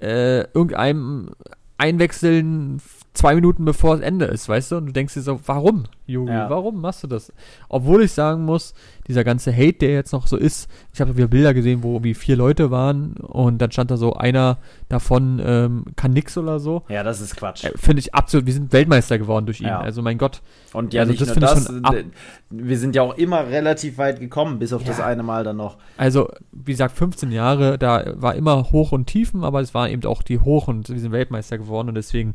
äh, 0.00 0.40
irgendeinem 0.52 1.30
einwechseln 1.78 2.80
zwei 3.12 3.34
Minuten 3.34 3.64
bevor 3.64 3.96
es 3.96 4.00
Ende 4.00 4.26
ist, 4.26 4.48
weißt 4.48 4.70
du? 4.72 4.76
Und 4.76 4.86
du 4.86 4.92
denkst 4.92 5.14
dir 5.14 5.20
so, 5.22 5.40
warum, 5.46 5.84
Jogi, 6.06 6.30
Ja. 6.32 6.48
warum 6.48 6.80
machst 6.80 7.02
du 7.02 7.08
das? 7.08 7.32
Obwohl 7.68 8.04
ich 8.04 8.12
sagen 8.12 8.44
muss, 8.44 8.72
dieser 9.08 9.24
ganze 9.24 9.52
Hate, 9.52 9.72
der 9.80 9.90
jetzt 9.94 10.12
noch 10.12 10.28
so 10.28 10.36
ist, 10.36 10.70
ich 10.94 11.00
habe 11.00 11.16
wieder 11.16 11.26
Bilder 11.26 11.52
gesehen, 11.52 11.82
wo 11.82 11.94
irgendwie 11.94 12.14
vier 12.14 12.36
Leute 12.36 12.70
waren 12.70 13.14
und 13.14 13.58
dann 13.58 13.72
stand 13.72 13.90
da 13.90 13.96
so 13.96 14.14
einer 14.14 14.58
davon 14.88 15.42
ähm, 15.44 15.84
kann 15.96 16.12
nix 16.12 16.38
oder 16.38 16.60
so. 16.60 16.82
Ja, 16.88 17.02
das 17.02 17.20
ist 17.20 17.34
Quatsch. 17.36 17.64
Äh, 17.64 17.72
Finde 17.76 17.98
ich 17.98 18.14
absolut, 18.14 18.46
wir 18.46 18.52
sind 18.54 18.72
Weltmeister 18.72 19.18
geworden 19.18 19.44
durch 19.46 19.60
ihn. 19.60 19.66
Ja. 19.66 19.80
Also 19.80 20.02
mein 20.02 20.16
Gott. 20.16 20.40
Und 20.72 20.94
ja, 20.94 21.00
also 21.00 21.10
nicht 21.10 21.20
das 21.22 21.28
nur 21.30 21.40
das. 21.40 21.66
schon 21.66 21.84
ab- 21.84 21.94
äh, 21.94 22.04
wir 22.50 22.78
sind 22.78 22.94
ja 22.94 23.02
auch 23.02 23.16
immer 23.18 23.48
relativ 23.48 23.98
weit 23.98 24.20
gekommen, 24.20 24.60
bis 24.60 24.72
auf 24.72 24.84
das 24.84 24.98
Ja. 24.98 25.06
eine 25.06 25.24
Mal 25.24 25.42
dann 25.42 25.56
noch. 25.56 25.78
Also, 25.96 26.30
wie 26.52 26.70
gesagt, 26.72 26.96
15 26.96 27.32
Jahre, 27.32 27.76
da 27.76 28.04
war 28.16 28.36
immer 28.36 28.70
Hoch 28.70 28.92
und 28.92 29.06
Tiefen, 29.06 29.42
aber 29.42 29.60
es 29.60 29.74
waren 29.74 29.90
eben 29.90 30.04
auch 30.04 30.22
die 30.22 30.38
Hoch- 30.38 30.68
und 30.68 30.88
wir 30.88 30.98
sind 31.00 31.10
Weltmeister 31.10 31.58
geworden 31.58 31.88
und 31.88 31.94
deswegen 31.96 32.34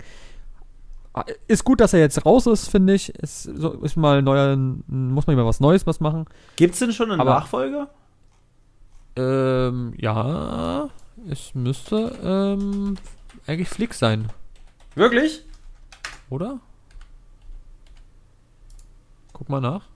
ist 1.48 1.64
gut, 1.64 1.80
dass 1.80 1.94
er 1.94 2.00
jetzt 2.00 2.26
raus 2.26 2.46
ist, 2.48 2.68
finde 2.70 2.94
ich. 2.94 3.10
Ist, 3.10 3.44
so, 3.44 3.72
ist 3.82 3.96
mal 3.96 4.22
neuer, 4.22 4.56
muss 4.58 5.28
man 5.28 5.36
mal 5.36 5.46
was 5.46 5.60
Neues 5.60 5.86
was 5.88 6.00
machen. 6.00 6.26
Gibt's 6.56 6.80
denn 6.80 6.92
schon 6.92 7.12
einen 7.12 7.22
Aber- 7.22 7.36
Nachfolger? 7.36 7.90
Ähm, 9.18 9.94
ja, 9.98 10.90
es 11.30 11.56
müsste 11.56 12.18
ähm, 12.22 12.96
eigentlich 13.48 13.70
Flick 13.70 13.94
sein, 13.94 14.28
Wirklich? 14.96 15.46
oder? 16.30 16.60
Guck 19.32 19.48
mal 19.48 19.62
nach. 19.62 19.88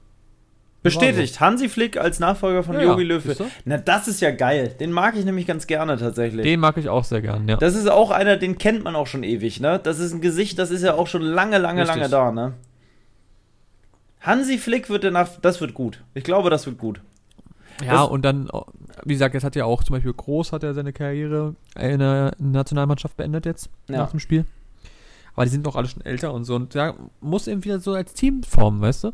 Bestätigt. 0.82 1.40
Hansi 1.42 1.68
Flick 1.68 1.98
als 1.98 2.20
Nachfolger 2.20 2.64
von 2.64 2.76
Ja, 2.76 2.84
Jogi 2.84 3.04
ja, 3.04 3.16
Löw. 3.16 3.52
Na, 3.66 3.78
das 3.78 4.08
ist 4.08 4.22
ja 4.22 4.32
geil. 4.32 4.76
Den 4.80 4.92
mag 4.94 5.18
ich 5.18 5.26
nämlich 5.26 5.46
ganz 5.46 5.68
gerne 5.68 5.98
tatsächlich. 5.98 6.44
Den 6.44 6.60
mag 6.62 6.78
ich 6.78 6.88
auch 6.88 7.04
sehr 7.04 7.22
gern, 7.22 7.48
ja. 7.50 7.58
Das 7.58 7.76
ist 7.76 7.90
auch 7.90 8.12
einer, 8.12 8.38
den 8.38 8.58
kennt 8.58 8.84
man 8.86 8.96
auch 8.96 9.08
schon 9.08 9.24
ewig, 9.24 9.60
ne? 9.60 9.80
Das 9.84 10.00
ist 10.00 10.14
ein 10.14 10.22
Gesicht, 10.22 10.58
das 10.58 10.72
ist 10.72 10.82
ja 10.84 10.94
auch 10.94 11.08
schon 11.08 11.22
lange, 11.22 11.58
lange, 11.58 11.82
Richtig. 11.82 11.98
lange 11.98 12.10
da, 12.10 12.32
ne? 12.32 12.54
Hansi 14.22 14.58
Flick 14.58 14.90
wird 14.90 15.04
danach, 15.04 15.30
das 15.42 15.62
wird 15.62 15.74
gut. 15.74 16.04
Ich 16.14 16.24
glaube, 16.24 16.50
das 16.50 16.66
wird 16.66 16.78
gut. 16.78 17.02
Ja, 17.86 17.94
Das- 18.04 18.10
und 18.10 18.24
dann, 18.24 18.50
wie 19.06 19.14
gesagt, 19.14 19.34
jetzt 19.34 19.44
hat 19.44 19.56
ja 19.56 19.66
auch 19.66 19.84
zum 19.84 19.96
Beispiel 19.96 20.14
Groß 20.14 20.52
hat 20.52 20.64
er 20.64 20.74
seine 20.74 20.92
Karriere 20.92 21.56
in 21.80 22.00
der 22.00 22.34
Nationalmannschaft 22.38 23.16
beendet 23.16 23.46
jetzt 23.46 23.70
Ja. 23.88 23.98
nach 23.98 24.12
dem 24.12 24.20
Spiel. 24.20 24.46
Aber 25.36 25.46
die 25.46 25.52
sind 25.52 25.66
doch 25.66 25.78
alle 25.78 25.88
schon 25.88 26.02
älter 26.04 26.34
und 26.34 26.44
so. 26.44 26.56
Und 26.56 26.76
da 26.76 26.96
muss 27.22 27.48
eben 27.48 27.64
wieder 27.64 27.80
so 27.80 27.94
als 27.94 28.14
Team 28.14 28.44
formen, 28.44 28.82
weißt 28.82 29.06
du? 29.06 29.12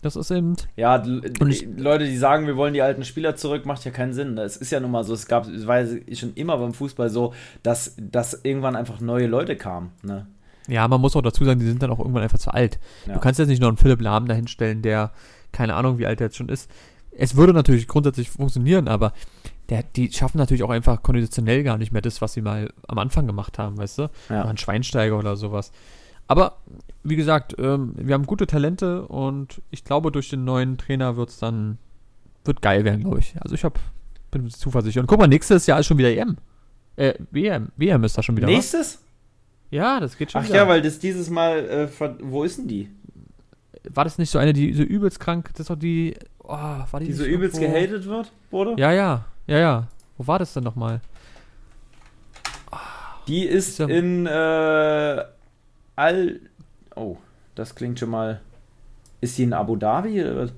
Das 0.00 0.14
ist 0.14 0.30
eben. 0.30 0.54
Ja, 0.76 0.94
Und 1.02 1.48
ich- 1.50 1.66
Leute, 1.76 2.04
die 2.04 2.16
sagen, 2.16 2.46
wir 2.46 2.56
wollen 2.56 2.72
die 2.72 2.82
alten 2.82 3.04
Spieler 3.04 3.34
zurück, 3.34 3.66
macht 3.66 3.84
ja 3.84 3.90
keinen 3.90 4.12
Sinn. 4.12 4.38
Es 4.38 4.56
ist 4.56 4.70
ja 4.70 4.78
nun 4.78 4.92
mal 4.92 5.02
so, 5.02 5.12
es 5.12 5.26
gab, 5.26 5.48
es 5.48 5.66
war 5.66 5.84
schon 6.12 6.34
immer 6.34 6.56
beim 6.56 6.72
Fußball 6.72 7.10
so, 7.10 7.34
dass, 7.64 7.96
dass 7.98 8.40
irgendwann 8.44 8.76
einfach 8.76 9.00
neue 9.00 9.26
Leute 9.26 9.56
kamen, 9.56 9.90
ne? 10.02 10.26
Ja, 10.68 10.86
man 10.86 11.00
muss 11.00 11.16
auch 11.16 11.22
dazu 11.22 11.44
sagen, 11.46 11.58
die 11.60 11.66
sind 11.66 11.82
dann 11.82 11.90
auch 11.90 11.98
irgendwann 11.98 12.22
einfach 12.22 12.38
zu 12.38 12.52
alt. 12.52 12.78
Ja. 13.06 13.14
Du 13.14 13.20
kannst 13.20 13.38
jetzt 13.40 13.48
nicht 13.48 13.60
noch 13.62 13.68
einen 13.68 13.78
Philipp 13.78 14.02
Lahm 14.02 14.28
dahinstellen, 14.28 14.82
der, 14.82 15.12
keine 15.50 15.74
Ahnung, 15.74 15.98
wie 15.98 16.06
alt 16.06 16.20
er 16.20 16.26
jetzt 16.26 16.36
schon 16.36 16.50
ist. 16.50 16.70
Es 17.10 17.36
würde 17.36 17.54
natürlich 17.54 17.88
grundsätzlich 17.88 18.28
funktionieren, 18.30 18.86
aber 18.86 19.14
der, 19.70 19.82
die 19.82 20.12
schaffen 20.12 20.36
natürlich 20.38 20.62
auch 20.62 20.70
einfach 20.70 21.02
konditionell 21.02 21.62
gar 21.64 21.78
nicht 21.78 21.90
mehr 21.90 22.02
das, 22.02 22.20
was 22.20 22.34
sie 22.34 22.42
mal 22.42 22.70
am 22.86 22.98
Anfang 22.98 23.26
gemacht 23.26 23.58
haben, 23.58 23.78
weißt 23.78 23.98
du? 23.98 24.10
Ja. 24.28 24.44
Ein 24.44 24.58
Schweinsteiger 24.58 25.18
oder 25.18 25.36
sowas. 25.36 25.72
Aber, 26.26 26.58
wie 27.08 27.16
gesagt, 27.16 27.54
ähm, 27.58 27.92
wir 27.96 28.14
haben 28.14 28.26
gute 28.26 28.46
Talente 28.46 29.02
und 29.06 29.60
ich 29.70 29.84
glaube, 29.84 30.10
durch 30.12 30.28
den 30.30 30.44
neuen 30.44 30.78
Trainer 30.78 31.16
wird 31.16 31.30
es 31.30 31.38
dann, 31.38 31.78
wird 32.44 32.62
geil 32.62 32.84
werden, 32.84 33.00
glaube 33.02 33.18
ich. 33.20 33.34
Also 33.40 33.54
ich 33.54 33.64
hab, 33.64 33.78
bin 34.30 34.48
zuversichtlich. 34.50 35.00
Und 35.00 35.06
guck 35.06 35.18
mal, 35.18 35.26
nächstes 35.28 35.66
Jahr 35.66 35.80
ist 35.80 35.86
schon 35.86 35.98
wieder 35.98 36.10
EM. 36.10 36.36
Äh, 36.96 37.14
WM. 37.30 37.68
WM 37.76 38.04
ist 38.04 38.16
da 38.18 38.22
schon 38.22 38.36
wieder, 38.36 38.46
was? 38.48 38.54
Nächstes? 38.54 39.02
Ja, 39.70 40.00
das 40.00 40.16
geht 40.16 40.32
schon 40.32 40.40
Ach 40.42 40.46
wieder. 40.48 40.56
ja, 40.56 40.68
weil 40.68 40.80
das 40.82 40.98
dieses 40.98 41.28
Mal, 41.30 41.58
äh, 41.68 41.88
wo 42.22 42.42
ist 42.44 42.58
denn 42.58 42.68
die? 42.68 42.88
War 43.90 44.04
das 44.04 44.18
nicht 44.18 44.30
so 44.30 44.38
eine, 44.38 44.52
die 44.52 44.72
so 44.72 44.82
übelst 44.82 45.20
krank, 45.20 45.50
das 45.52 45.60
ist 45.60 45.70
doch 45.70 45.76
die, 45.76 46.16
oh, 46.42 46.48
war 46.48 47.00
die, 47.00 47.06
Die 47.06 47.12
so 47.12 47.24
übelst 47.24 47.56
irgendwo- 47.58 47.74
gehatet 47.78 48.06
wird, 48.06 48.32
wurde? 48.50 48.74
Ja, 48.80 48.92
ja, 48.92 49.24
ja, 49.46 49.58
ja. 49.58 49.88
Wo 50.16 50.26
war 50.26 50.38
das 50.38 50.52
denn 50.54 50.64
nochmal? 50.64 51.00
Die 53.28 53.44
ist 53.44 53.68
Ist 53.68 53.78
ja- 53.78 53.86
in 53.88 54.26
äh, 54.26 55.24
Al. 55.96 56.40
Oh, 56.98 57.16
das 57.54 57.74
klingt 57.74 57.98
schon 57.98 58.10
mal. 58.10 58.40
Ist 59.20 59.38
die 59.38 59.44
in 59.44 59.52
Abu 59.52 59.76
Dhabi 59.76 60.22
oder 60.22 60.36
was? 60.36 60.52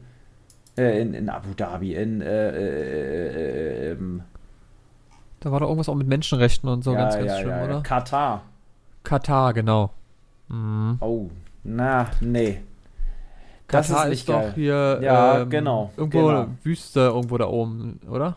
Äh, 0.77 1.01
in, 1.03 1.15
in 1.15 1.29
Abu 1.29 1.53
Dhabi, 1.55 1.95
in 1.95 2.21
äh, 2.21 2.51
äh, 2.51 3.89
äh, 3.89 3.93
ähm, 3.93 4.23
Da 5.41 5.51
war 5.51 5.61
doch 5.61 5.69
irgendwas 5.69 5.89
auch 5.89 5.95
mit 5.95 6.07
Menschenrechten 6.09 6.69
und 6.69 6.83
so 6.85 6.93
ja, 6.93 6.99
ganz, 6.99 7.15
ganz 7.17 7.27
ja, 7.27 7.39
schlimm, 7.39 7.51
ja, 7.51 7.65
oder? 7.65 7.81
Katar. 7.83 8.43
Katar, 9.03 9.53
genau. 9.55 9.91
Mhm. 10.49 10.99
Oh, 11.01 11.31
na, 11.65 12.11
nee. 12.21 12.61
Das 13.69 13.89
Katar 13.89 14.07
ist 14.09 14.21
ist, 14.21 14.29
doch 14.29 14.41
geil. 14.41 14.53
hier 14.55 14.99
Ja, 15.03 15.41
ähm, 15.43 15.51
genau, 15.51 15.93
irgendwo 15.97 16.27
genau. 16.27 16.47
Wüste 16.65 17.01
irgendwo 17.01 17.39
da 17.39 17.47
oben, 17.47 18.01
oder? 18.09 18.37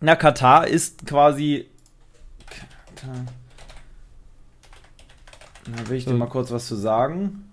Na, 0.00 0.16
Katar 0.16 0.66
ist 0.66 1.06
quasi. 1.06 1.66
Katar. 2.46 3.24
Da 5.66 5.88
will 5.88 5.96
ich 5.96 6.04
dir 6.04 6.10
So. 6.12 6.16
mal 6.16 6.26
kurz 6.28 6.50
was 6.50 6.66
zu 6.66 6.74
sagen. 6.76 7.44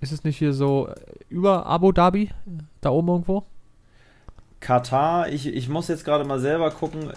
Ist 0.00 0.12
es 0.12 0.22
nicht 0.24 0.36
hier 0.38 0.52
so 0.52 0.88
äh, 0.88 0.94
über 1.28 1.66
Abu 1.66 1.92
Dhabi? 1.92 2.30
Da 2.80 2.90
oben 2.90 3.08
irgendwo? 3.08 3.44
Katar, 4.60 5.28
ich, 5.28 5.46
ich 5.46 5.68
muss 5.68 5.88
jetzt 5.88 6.04
gerade 6.04 6.24
mal 6.24 6.40
selber 6.40 6.70
gucken, 6.70 7.12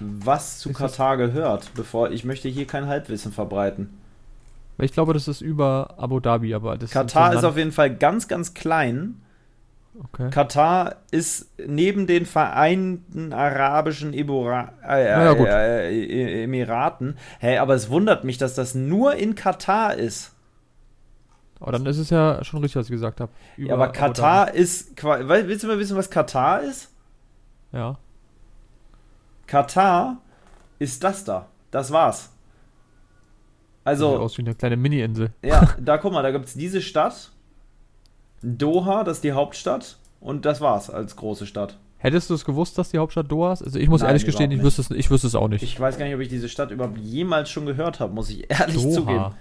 was 0.00 0.58
zu 0.58 0.70
Ist 0.70 0.80
das- 0.80 0.92
Katar 0.92 1.16
gehört, 1.16 1.70
bevor 1.74 2.10
ich 2.10 2.24
möchte 2.24 2.48
hier 2.48 2.66
kein 2.66 2.86
Halbwissen 2.86 3.32
verbreiten. 3.32 3.90
Weil 4.76 4.86
ich 4.86 4.92
glaube, 4.92 5.14
das 5.14 5.26
ist 5.26 5.40
über 5.40 5.94
Abu 5.96 6.20
Dhabi, 6.20 6.54
aber 6.54 6.76
das 6.76 6.90
Katar 6.90 7.28
so 7.28 7.32
ein 7.32 7.38
ist 7.38 7.44
auf 7.44 7.56
jeden 7.56 7.72
Fall 7.72 7.94
ganz, 7.96 8.28
ganz 8.28 8.52
klein 8.52 9.20
Okay. 10.04 10.28
Katar 10.30 10.96
ist 11.10 11.50
neben 11.66 12.06
den 12.06 12.26
Vereinten 12.26 13.32
Arabischen 13.32 14.12
Ebora 14.12 14.72
äh, 14.86 15.04
äh, 15.06 16.04
äh, 16.04 16.44
Emiraten. 16.44 17.16
Hey, 17.38 17.56
aber 17.58 17.74
es 17.74 17.88
wundert 17.88 18.22
mich, 18.24 18.36
dass 18.36 18.54
das 18.54 18.74
nur 18.74 19.14
in 19.14 19.34
Katar 19.34 19.94
ist. 19.94 20.34
Aber 21.60 21.72
dann 21.72 21.86
ist 21.86 21.96
es 21.96 22.10
ja 22.10 22.44
schon 22.44 22.60
richtig, 22.60 22.76
was 22.80 22.86
ich 22.86 22.92
gesagt 22.92 23.20
habe. 23.22 23.32
Ja, 23.56 23.72
aber 23.72 23.88
Katar 23.88 24.52
ist. 24.52 24.94
qua- 24.96 25.26
Weil- 25.26 25.48
Willst 25.48 25.64
du 25.64 25.68
mal 25.68 25.78
wissen, 25.78 25.96
was 25.96 26.10
Katar 26.10 26.60
ist? 26.62 26.90
Ja. 27.72 27.96
Katar 29.46 30.18
ist 30.78 31.02
das 31.04 31.24
da. 31.24 31.46
Das 31.70 31.90
war's. 31.90 32.22
Sieht 32.24 32.30
Also, 33.84 34.18
aus 34.18 34.36
wie 34.36 34.42
eine 34.42 34.54
kleine 34.54 34.76
Mini-Insel. 34.76 35.30
ja, 35.42 35.66
da 35.80 35.96
guck 35.98 36.12
mal, 36.12 36.22
da 36.22 36.30
gibt's 36.32 36.54
diese 36.54 36.82
Stadt. 36.82 37.32
Doha, 38.46 39.02
das 39.04 39.18
ist 39.18 39.24
die 39.24 39.32
Hauptstadt. 39.32 39.96
Und 40.20 40.44
das 40.44 40.60
war's 40.60 40.88
als 40.88 41.16
große 41.16 41.46
Stadt. 41.46 41.78
Hättest 41.98 42.30
du 42.30 42.34
es 42.34 42.44
gewusst, 42.44 42.78
dass 42.78 42.90
die 42.90 42.98
Hauptstadt 42.98 43.30
Doha 43.30 43.52
ist? 43.52 43.62
Also 43.62 43.78
ich 43.78 43.88
muss 43.88 44.00
Nein, 44.00 44.08
ehrlich 44.10 44.24
gestehen, 44.24 44.50
ich 44.50 44.62
wüsste, 44.62 44.82
es, 44.82 44.90
ich 44.90 45.10
wüsste 45.10 45.26
es 45.26 45.34
auch 45.34 45.48
nicht. 45.48 45.62
Ich 45.62 45.78
weiß 45.78 45.98
gar 45.98 46.04
nicht, 46.04 46.14
ob 46.14 46.20
ich 46.20 46.28
diese 46.28 46.48
Stadt 46.48 46.70
überhaupt 46.70 46.98
jemals 46.98 47.50
schon 47.50 47.66
gehört 47.66 48.00
habe, 48.00 48.14
muss 48.14 48.30
ich 48.30 48.44
ehrlich 48.50 48.76
zugeben. 48.78 49.06
Doha. 49.06 49.34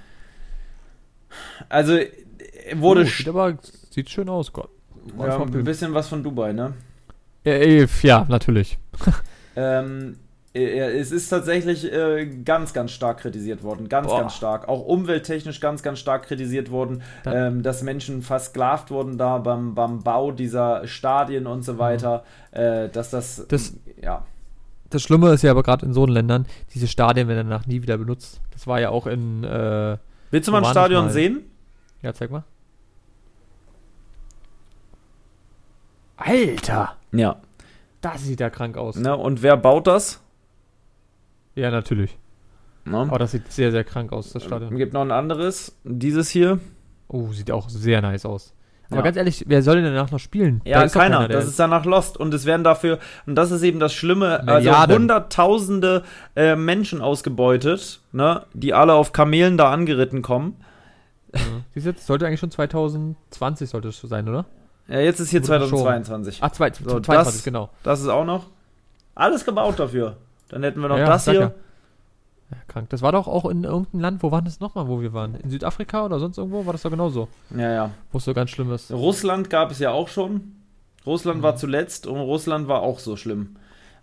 Also 1.70 1.94
äh, 1.98 2.10
wurde 2.76 3.02
Oh, 3.02 3.06
sieht 3.06 3.28
aber 3.28 3.58
sieht 3.90 4.10
schön 4.10 4.30
aus, 4.30 4.52
Gott. 4.54 4.70
ja, 5.20 5.40
ein 5.42 5.64
bisschen 5.64 5.94
was 5.94 6.08
von 6.08 6.24
Dubai, 6.24 6.54
ne? 6.54 6.74
Ja, 7.44 7.54
ja, 8.02 8.26
natürlich. 8.28 8.78
Ähm, 9.56 10.14
äh, 10.14 10.25
es 10.64 11.12
ist 11.12 11.30
tatsächlich 11.30 11.92
äh, 11.92 12.26
ganz, 12.46 12.74
ganz 12.74 12.92
stark 12.92 13.20
kritisiert 13.20 13.62
worden. 13.64 13.90
Ganz, 13.90 14.08
Boah. 14.08 14.22
ganz 14.22 14.34
stark. 14.36 14.68
Auch 14.70 14.82
umwelttechnisch 14.86 15.60
ganz, 15.60 15.84
ganz 15.84 16.00
stark 16.00 16.24
kritisiert 16.24 16.72
worden, 16.72 17.02
ähm, 17.26 17.62
dass 17.64 17.84
Menschen 17.84 18.22
versklavt 18.22 18.90
wurden 18.92 19.18
da 19.18 19.38
beim, 19.40 19.76
beim 19.76 20.02
Bau 20.04 20.32
dieser 20.32 20.88
Stadien 20.88 21.46
und 21.48 21.64
so 21.64 21.78
weiter. 21.78 22.24
Äh, 22.52 22.90
dass 22.90 23.10
das, 23.10 23.40
Mhm. 23.40 23.44
Das- 23.50 23.74
ja. 24.02 24.26
Das 24.92 25.02
Schlimme 25.02 25.32
ist 25.34 25.42
ja 25.42 25.52
aber 25.52 25.64
gerade 25.64 25.86
in 25.86 25.94
so 25.94 26.06
Ländern, 26.06 26.46
diese 26.74 26.88
Stadien 26.88 27.28
werden 27.28 27.50
danach 27.50 27.66
nie 27.66 27.82
wieder 27.82 27.98
benutzt. 27.98 28.40
Das 28.52 28.66
war 28.68 28.80
ja 28.80 28.90
auch 28.92 29.08
in, 29.08 29.44
äh, 29.44 29.98
Willst 30.32 30.48
du 30.48 30.52
mal 30.54 30.60
ein 30.64 30.72
Stadion 30.72 31.06
mal? 31.06 31.12
sehen? 31.12 31.44
ja, 32.02 32.14
zeig 32.14 32.30
mal. 32.32 32.44
Alter, 36.18 36.96
Ja. 37.12 37.38
das 38.02 38.24
sieht 38.24 38.40
ja 38.40 38.50
krank 38.50 38.78
aus. 38.78 38.96
Ne? 38.96 39.16
Und 39.16 39.42
wer 39.44 39.58
baut 39.58 39.88
das? 39.88 40.22
Ja, 41.56 41.72
natürlich. 41.72 42.18
Ne? 42.86 42.98
Aber 42.98 43.18
das 43.20 43.32
sieht 43.32 43.52
sehr, 43.52 43.72
sehr 43.72 43.84
krank 43.84 44.12
aus, 44.14 44.32
das 44.34 44.44
Es 44.44 44.48
Stadion. 44.48 44.76
gibt 44.78 44.94
noch 44.94 45.02
ein 45.02 45.12
anderes. 45.12 45.76
Dieses 45.84 46.30
hier. 46.30 46.60
Oh, 47.08 47.32
sieht 47.32 47.52
auch 47.52 47.70
sehr 47.70 48.02
nice 48.02 48.26
aus. 48.26 48.54
Aber 48.90 48.98
Ja. 48.98 49.02
ganz 49.04 49.18
ehrlich, 49.18 49.44
wer 49.48 49.64
soll 49.64 49.78
denn 49.82 49.86
danach 49.86 50.12
noch 50.12 50.20
spielen? 50.20 50.62
Ja, 50.66 50.82
Da 50.84 50.88
keiner. 50.90 51.28
der- 51.28 51.38
das 51.38 51.48
ist 51.48 51.58
danach 51.60 51.86
Lost. 51.86 52.18
Und 52.18 52.32
es 52.36 52.46
werden 52.46 52.64
dafür, 52.64 53.00
und 53.26 53.34
das 53.36 53.50
ist 53.50 53.64
eben 53.64 53.80
das 53.80 53.94
Schlimme, 53.94 54.42
also 54.42 54.54
Milliarden. 54.54 54.96
hunderttausende 54.98 56.04
äh, 56.36 56.56
Menschen 56.56 57.02
ausgebeutet, 57.02 58.02
ne, 58.12 58.46
die 58.54 58.76
alle 58.76 58.94
auf 58.94 59.12
Kamelen 59.12 59.58
da 59.58 59.72
angeritten 59.72 60.22
kommen. 60.22 60.58
Ja. 61.34 61.40
Siehst 61.74 61.88
du, 61.88 61.94
das 61.94 62.06
sollte 62.06 62.28
eigentlich 62.28 62.40
schon 62.40 62.52
2020 62.52 63.70
sollte 63.70 63.88
es 63.88 64.00
so 64.00 64.08
sein, 64.08 64.30
oder? 64.30 64.46
Ja, 64.88 65.00
jetzt 65.00 65.20
ist 65.20 65.32
hier 65.32 65.44
verschoben. 65.44 65.82
2022. 65.82 66.38
Ach, 66.42 66.52
zwei, 66.52 66.72
So, 66.72 67.00
22, 67.00 67.34
das- 67.38 67.44
genau. 67.44 67.70
Das 67.82 68.02
ist 68.02 68.08
auch 68.08 68.26
noch. 68.26 68.46
Alles 69.16 69.44
gebaut 69.46 69.80
dafür. 69.80 70.18
Dann 70.50 70.64
hätten 70.64 70.80
wir 70.82 70.88
noch 70.90 70.98
Ja, 70.98 71.06
das 71.08 71.26
hier. 71.26 71.34
ja. 71.34 71.52
Ja, 72.52 72.58
krank. 72.68 72.90
Das 72.92 73.02
war 73.02 73.12
doch 73.12 73.28
auch 73.28 73.46
in 73.46 73.64
irgendeinem 73.64 74.02
Land, 74.02 74.24
wo 74.24 74.32
war 74.32 74.42
das 74.44 74.60
nochmal, 74.60 74.88
wo 74.88 75.02
wir 75.02 75.14
waren? 75.14 75.34
In 75.36 75.50
Südafrika 75.50 76.06
oder 76.06 76.20
sonst 76.20 76.38
irgendwo? 76.38 76.66
War 76.66 76.74
das 76.74 76.84
doch 76.84 76.92
genauso? 76.92 77.28
Ja, 77.56 77.72
ja. 77.72 77.92
Wo 78.12 78.20
es 78.20 78.26
so 78.26 78.34
ganz 78.36 78.52
schlimm 78.52 78.72
ist. 78.72 78.92
Russland 78.92 79.50
gab 79.50 79.72
es 79.72 79.80
ja 79.80 79.90
auch 79.92 80.08
schon. 80.08 80.56
Russland 81.08 81.40
Mhm. 81.40 81.44
war 81.44 81.56
zuletzt 81.56 82.06
und 82.06 82.20
Russland 82.20 82.68
war 82.68 82.82
auch 82.82 83.00
so 83.00 83.16
schlimm. 83.18 83.56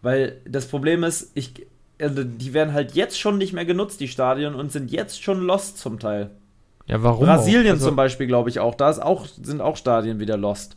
Weil 0.03 0.41
das 0.45 0.67
Problem 0.67 1.05
ist, 1.05 1.31
ich, 1.35 1.67
also 2.01 2.25
die 2.25 2.53
werden 2.53 2.75
halt 2.75 2.93
jetzt 2.95 3.19
schon 3.21 3.39
nicht 3.39 3.53
mehr 3.53 3.65
genutzt, 3.65 4.01
die 4.01 4.09
Stadien, 4.09 4.57
und 4.57 4.73
sind 4.73 4.91
jetzt 4.91 5.23
schon 5.23 5.41
lost 5.43 5.79
zum 5.79 6.01
Teil. 6.01 6.31
Ja, 6.87 7.01
warum? 7.05 7.25
Brasilien? 7.27 7.75
Also, 7.75 7.87
zum 7.87 7.97
Beispiel, 7.97 8.27
glaube 8.27 8.51
ich, 8.51 8.59
auch. 8.59 8.75
Da 8.75 8.91
ist 8.91 9.01
auch, 9.01 9.27
sind 9.27 9.61
auch 9.61 9.77
Stadien 9.77 10.19
wieder 10.19 10.37
lost. 10.37 10.77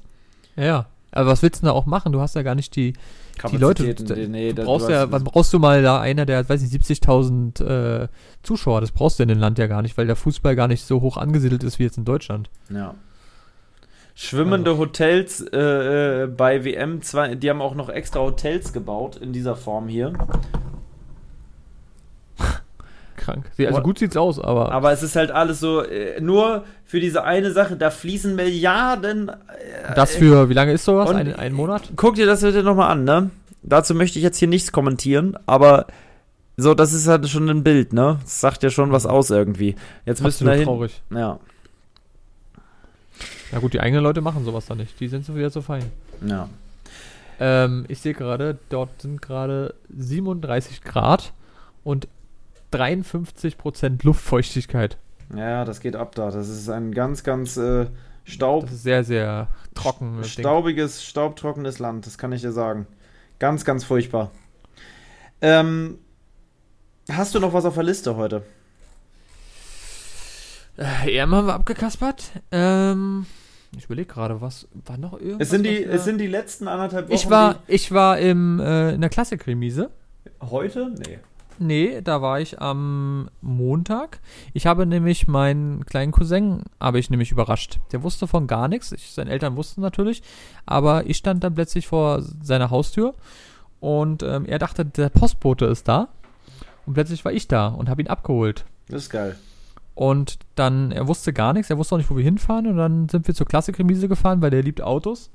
Ja, 0.56 0.64
ja. 0.64 0.86
Aber 1.16 1.32
was 1.32 1.42
willst 1.42 1.62
du 1.62 1.66
denn 1.66 1.68
da 1.68 1.74
auch 1.74 1.86
machen? 1.86 2.12
Du 2.12 2.22
hast 2.22 2.36
ja 2.36 2.44
gar 2.44 2.56
nicht 2.56 2.76
die, 2.76 2.94
die 3.50 3.58
Leute. 3.58 3.96
Du, 3.96 4.16
nee, 4.28 4.54
du 4.54 4.64
brauchst 4.64 4.88
du 4.88 4.92
ja, 4.92 5.12
wann 5.12 5.24
brauchst 5.24 5.54
du 5.54 5.60
mal 5.60 5.82
da 5.82 6.00
einer, 6.00 6.26
der 6.26 6.40
hat, 6.40 6.50
weiß 6.50 6.62
nicht, 6.62 6.74
70.000 6.74 8.04
äh, 8.04 8.08
Zuschauer? 8.44 8.82
Das 8.82 8.92
brauchst 8.92 9.20
du 9.20 9.24
in 9.24 9.30
dem 9.30 9.40
Land 9.40 9.58
ja 9.58 9.68
gar 9.68 9.82
nicht, 9.82 9.98
weil 9.98 10.08
der 10.08 10.16
Fußball 10.16 10.56
gar 10.56 10.68
nicht 10.68 10.84
so 10.84 11.02
hoch 11.02 11.18
angesiedelt 11.18 11.64
ist 11.64 11.80
wie 11.80 11.84
jetzt 11.84 11.98
in 11.98 12.06
Deutschland. 12.06 12.50
Ja. 12.70 12.96
Schwimmende 14.14 14.72
Also. 14.72 14.82
Hotels 14.82 15.42
äh, 15.42 16.24
äh, 16.24 16.28
bei 16.28 16.64
WM, 16.64 17.02
zwei, 17.02 17.36
die 17.36 17.50
haben 17.50 17.62
auch 17.62 17.76
noch 17.76 17.90
extra 17.90 18.22
Hotels 18.22 18.72
gebaut 18.72 19.18
in 19.18 19.34
dieser 19.34 19.56
Form 19.56 19.88
hier. 19.88 20.14
Krank. 23.26 23.46
Also 23.58 23.82
gut 23.82 24.00
sieht's 24.00 24.16
aus, 24.16 24.40
aber, 24.40 24.72
Aber 24.72 24.92
es 24.92 25.02
ist 25.04 25.16
halt 25.16 25.32
alles 25.32 25.60
so, 25.60 25.82
äh, 25.82 26.22
nur 26.22 26.64
für 26.86 27.00
diese 27.00 27.24
eine 27.24 27.52
Sache, 27.52 27.76
da 27.76 27.90
fließen 27.90 28.36
Milliarden. 28.36 29.30
Äh, 29.30 29.96
das 29.96 30.16
für, 30.16 30.50
wie 30.50 30.54
lange 30.54 30.74
ist 30.74 30.86
sowas? 30.86 31.10
Ein, 31.10 31.34
ein 31.36 31.54
Monat? 31.54 31.92
Guck 31.96 32.16
dir 32.16 32.26
das 32.26 32.42
bitte 32.42 32.64
nochmal 32.64 32.92
an, 32.92 33.04
ne? 33.04 33.32
Dazu 33.64 33.96
möchte 33.96 34.20
ich 34.20 34.24
jetzt 34.24 34.38
hier 34.38 34.48
nichts 34.48 34.72
kommentieren, 34.72 35.38
aber 35.48 35.88
so, 36.58 36.74
das 36.74 36.94
ist 36.94 37.08
halt 37.08 37.28
schon 37.28 37.50
ein 37.50 37.64
Bild, 37.64 37.94
ne? 37.94 38.20
Das 38.22 38.40
sagt 38.40 38.64
ja 38.64 38.70
schon 38.70 38.92
was 38.92 39.06
aus 39.06 39.30
irgendwie. 39.32 39.76
Jetzt 40.06 40.22
müssen 40.22 40.46
wir 40.46 40.54
hin. 40.54 40.66
traurig. 40.66 41.02
Ja, 41.10 41.40
Ja 43.52 43.60
gut, 43.60 43.74
die 43.74 43.80
eigenen 43.80 44.04
Leute 44.04 44.22
machen 44.22 44.46
sowas 44.46 44.66
da 44.68 44.76
nicht. 44.76 45.00
Die 45.00 45.08
sind 45.08 45.26
so 45.26 45.36
wieder 45.36 45.50
so 45.50 45.62
fein. 45.62 45.84
ja. 46.26 46.48
Ähm, 47.38 47.84
ich 47.90 48.00
sehe 48.00 48.14
gerade, 48.14 48.58
dort 48.70 49.02
sind 49.02 49.22
gerade 49.22 49.74
37 49.94 50.82
Grad 50.82 51.34
und 51.84 52.08
53% 52.76 54.00
Luftfeuchtigkeit. 54.04 54.98
Ja, 55.36 55.66
das 55.66 55.80
geht 55.80 55.96
ab 55.96 56.14
da. 56.16 56.30
Das 56.32 56.48
ist 56.50 56.70
ein 56.70 56.92
ganz, 56.94 57.24
ganz 57.24 57.58
äh, 57.58 57.88
Staub, 58.24 58.64
Das 58.66 58.74
ist 58.74 58.84
sehr, 58.84 59.04
sehr 59.04 59.48
trocken. 59.74 60.18
das 60.18 60.36
Ding. 60.36 60.44
staubiges, 60.44 61.04
staubtrockenes 61.06 61.80
Land, 61.80 62.06
das 62.06 62.18
kann 62.18 62.32
ich 62.32 62.42
dir 62.42 62.52
sagen. 62.52 62.88
Ganz, 63.40 63.66
ganz 63.66 63.84
furchtbar. 63.84 64.32
Ähm, 65.42 66.00
hast 67.12 67.36
du 67.36 67.40
noch 67.40 67.54
was 67.54 67.66
auf 67.66 67.74
der 67.76 67.84
Liste 67.84 68.16
heute? 68.16 68.44
Äh, 70.78 71.22
haben 71.22 71.32
wir 71.32 71.54
abgekaspert. 71.54 72.32
Ähm, 72.52 73.26
ich 73.78 73.86
überlege 73.86 74.08
gerade, 74.14 74.42
was 74.42 74.68
war 74.74 74.98
noch 74.98 75.14
irgendwas? 75.14 75.42
Es 75.42 75.50
sind, 75.50 75.64
die, 75.64 75.84
es 75.84 76.04
sind 76.04 76.20
die 76.20 76.28
letzten 76.28 76.68
anderthalb 76.68 77.08
Wochen. 77.08 77.16
ich 77.16 77.30
war, 77.30 77.60
ich 77.68 77.92
war 77.92 78.20
im, 78.20 78.60
äh, 78.60 78.94
in 78.94 79.02
der 79.02 79.10
Klassikremise. 79.10 79.90
heute? 80.42 80.94
Nee. 81.06 81.20
Nee, 81.58 82.02
da 82.02 82.22
war 82.22 82.40
ich 82.40 82.62
am 82.62 83.30
Montag. 83.42 84.20
Ich 84.54 84.66
habe 84.66 84.86
nämlich 84.86 85.28
meinen 85.28 85.86
kleinen 85.86 86.12
Cousin, 86.12 86.64
habe 86.80 87.00
ich 87.00 87.10
nämlich 87.10 87.32
überrascht. 87.32 87.80
Der 87.92 88.04
wusste 88.04 88.28
von 88.28 88.48
gar 88.48 88.68
nichts. 88.68 88.92
Ich, 88.92 89.12
seine 89.12 89.32
Eltern 89.32 89.56
wussten 89.56 89.82
natürlich. 89.82 90.22
Aber 90.66 91.06
ich 91.06 91.18
stand 91.18 91.44
dann 91.44 91.56
plötzlich 91.56 91.88
vor 91.88 92.22
seiner 92.22 92.70
Haustür 92.70 93.16
und 93.80 94.24
ähm, 94.24 94.46
er 94.46 94.60
dachte, 94.60 94.86
der 94.86 95.10
Postbote 95.10 95.66
ist 95.66 95.88
da. 95.88 96.10
Und 96.86 96.94
plötzlich 96.94 97.24
war 97.26 97.32
ich 97.32 97.48
da 97.48 97.68
und 97.68 97.90
habe 97.90 98.02
ihn 98.02 98.08
abgeholt. 98.08 98.66
Das 98.90 99.04
ist 99.04 99.10
geil. 99.10 99.36
Und 99.96 100.40
dann, 100.56 100.92
er 100.92 101.08
wusste 101.08 101.34
gar 101.34 101.54
nichts, 101.54 101.70
er 101.70 101.78
wusste 101.78 101.96
auch 101.96 102.00
nicht, 102.00 102.10
wo 102.10 102.18
wir 102.18 102.24
hinfahren. 102.24 102.68
Und 102.68 102.78
dann 102.78 103.10
sind 103.10 103.28
wir 103.28 103.34
zur 103.34 103.48
Klassikremise 103.48 104.08
gefahren, 104.08 104.42
weil 104.42 104.52
der 104.52 104.62
liebt 104.62 104.82
Autos. 104.82 105.32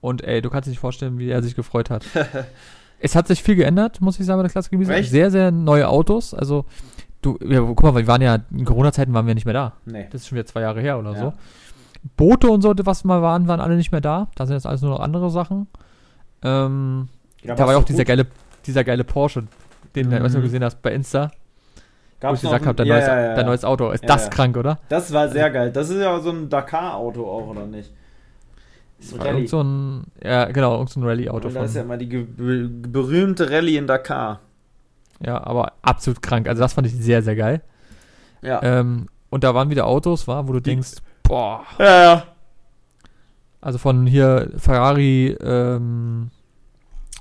Und 0.00 0.24
ey, 0.24 0.40
du 0.42 0.50
kannst 0.50 0.66
dir 0.66 0.70
nicht 0.70 0.80
vorstellen, 0.80 1.18
wie 1.18 1.28
er 1.28 1.42
sich 1.42 1.54
gefreut 1.54 1.90
hat. 1.90 2.04
es 3.02 3.14
hat 3.16 3.26
sich 3.26 3.42
viel 3.42 3.56
geändert, 3.56 4.00
muss 4.00 4.18
ich 4.18 4.26
sagen, 4.26 4.38
bei 4.38 4.42
der 4.44 4.52
Klassikremise. 4.52 4.94
Echt? 4.94 5.10
Sehr, 5.10 5.30
sehr 5.30 5.50
neue 5.50 5.88
Autos. 5.88 6.32
Also, 6.34 6.64
du, 7.20 7.38
ja, 7.46 7.60
guck 7.60 7.82
mal, 7.82 7.94
wir 7.94 8.06
waren 8.06 8.22
ja, 8.22 8.38
in 8.50 8.64
Corona-Zeiten 8.64 9.12
waren 9.14 9.26
wir 9.26 9.34
nicht 9.34 9.44
mehr 9.44 9.54
da. 9.54 9.72
Nee. 9.84 10.06
Das 10.10 10.22
ist 10.22 10.28
schon 10.28 10.36
wieder 10.36 10.46
zwei 10.46 10.60
Jahre 10.62 10.80
her 10.80 10.98
oder 10.98 11.12
Ja. 11.12 11.18
so. 11.18 11.32
Boote 12.16 12.48
und 12.48 12.62
so, 12.62 12.74
was 12.84 13.04
mal 13.04 13.22
waren, 13.22 13.46
waren 13.48 13.60
alle 13.60 13.76
nicht 13.76 13.92
mehr 13.92 14.00
da. 14.00 14.28
Da 14.34 14.46
sind 14.46 14.54
jetzt 14.54 14.66
alles 14.66 14.82
nur 14.82 14.90
noch 14.90 15.00
andere 15.00 15.30
Sachen. 15.30 15.68
Ähm, 16.42 17.08
Ja, 17.42 17.54
da 17.54 17.64
war 17.66 17.72
ja 17.74 17.78
auch 17.78 17.84
dieser 17.84 17.98
gut. 18.00 18.08
geile, 18.08 18.26
dieser 18.66 18.84
geile 18.84 19.04
Porsche, 19.04 19.44
den 19.94 20.10
du, 20.10 20.22
was 20.22 20.32
du 20.32 20.38
Mhm. 20.38 20.42
gesehen 20.42 20.64
hast 20.64 20.82
bei 20.82 20.92
Insta, 20.92 21.30
wo 21.30 21.80
Gab's 22.20 22.38
ich 22.38 22.42
gesagt 22.48 22.66
habe, 22.66 22.74
dein, 22.76 22.86
ein- 22.86 22.88
ja, 22.88 22.94
neues, 22.96 23.06
ja, 23.06 23.20
ja, 23.20 23.34
dein 23.34 23.46
neues 23.46 23.64
Auto. 23.64 23.90
Ist 23.90 24.08
das 24.08 24.30
krank, 24.30 24.56
oder? 24.56 24.78
Das 24.88 25.12
war 25.12 25.28
sehr 25.28 25.50
geil. 25.50 25.70
Das 25.72 25.90
ist 25.90 26.00
ja 26.00 26.18
so 26.20 26.30
ein 26.30 26.48
Dakar-Auto 26.48 27.24
auch, 27.24 27.48
oder 27.48 27.66
nicht? 27.66 27.92
Das 29.10 29.18
war 29.18 29.26
irgend 29.26 29.48
so 29.48 29.62
ein, 29.62 30.04
ja, 30.22 30.44
genau, 30.46 30.74
irgend 30.74 30.90
so 30.90 31.00
ein 31.00 31.04
Rallye-Auto 31.04 31.48
Und 31.48 31.54
da 31.54 31.60
von. 31.60 31.68
ist 31.68 31.74
ja 31.74 31.82
immer 31.82 31.96
die 31.96 32.06
berühmte 32.06 33.50
Rallye 33.50 33.76
in 33.76 33.86
Dakar. 33.86 34.40
Ja, 35.24 35.42
aber 35.44 35.72
absolut 35.82 36.22
krank. 36.22 36.48
Also 36.48 36.62
das 36.62 36.72
fand 36.72 36.86
ich 36.86 36.94
sehr, 36.94 37.22
sehr 37.22 37.36
geil. 37.36 37.62
Ja. 38.42 38.62
Ähm, 38.62 39.08
und 39.30 39.44
da 39.44 39.54
waren 39.54 39.70
wieder 39.70 39.86
Autos, 39.86 40.28
war, 40.28 40.46
wo 40.46 40.52
du 40.52 40.60
denkst, 40.60 40.96
boah, 41.22 41.62
ja, 41.78 42.02
ja. 42.02 42.24
also 43.60 43.78
von 43.78 44.06
hier 44.06 44.50
Ferrari, 44.56 45.36
ähm, 45.40 46.30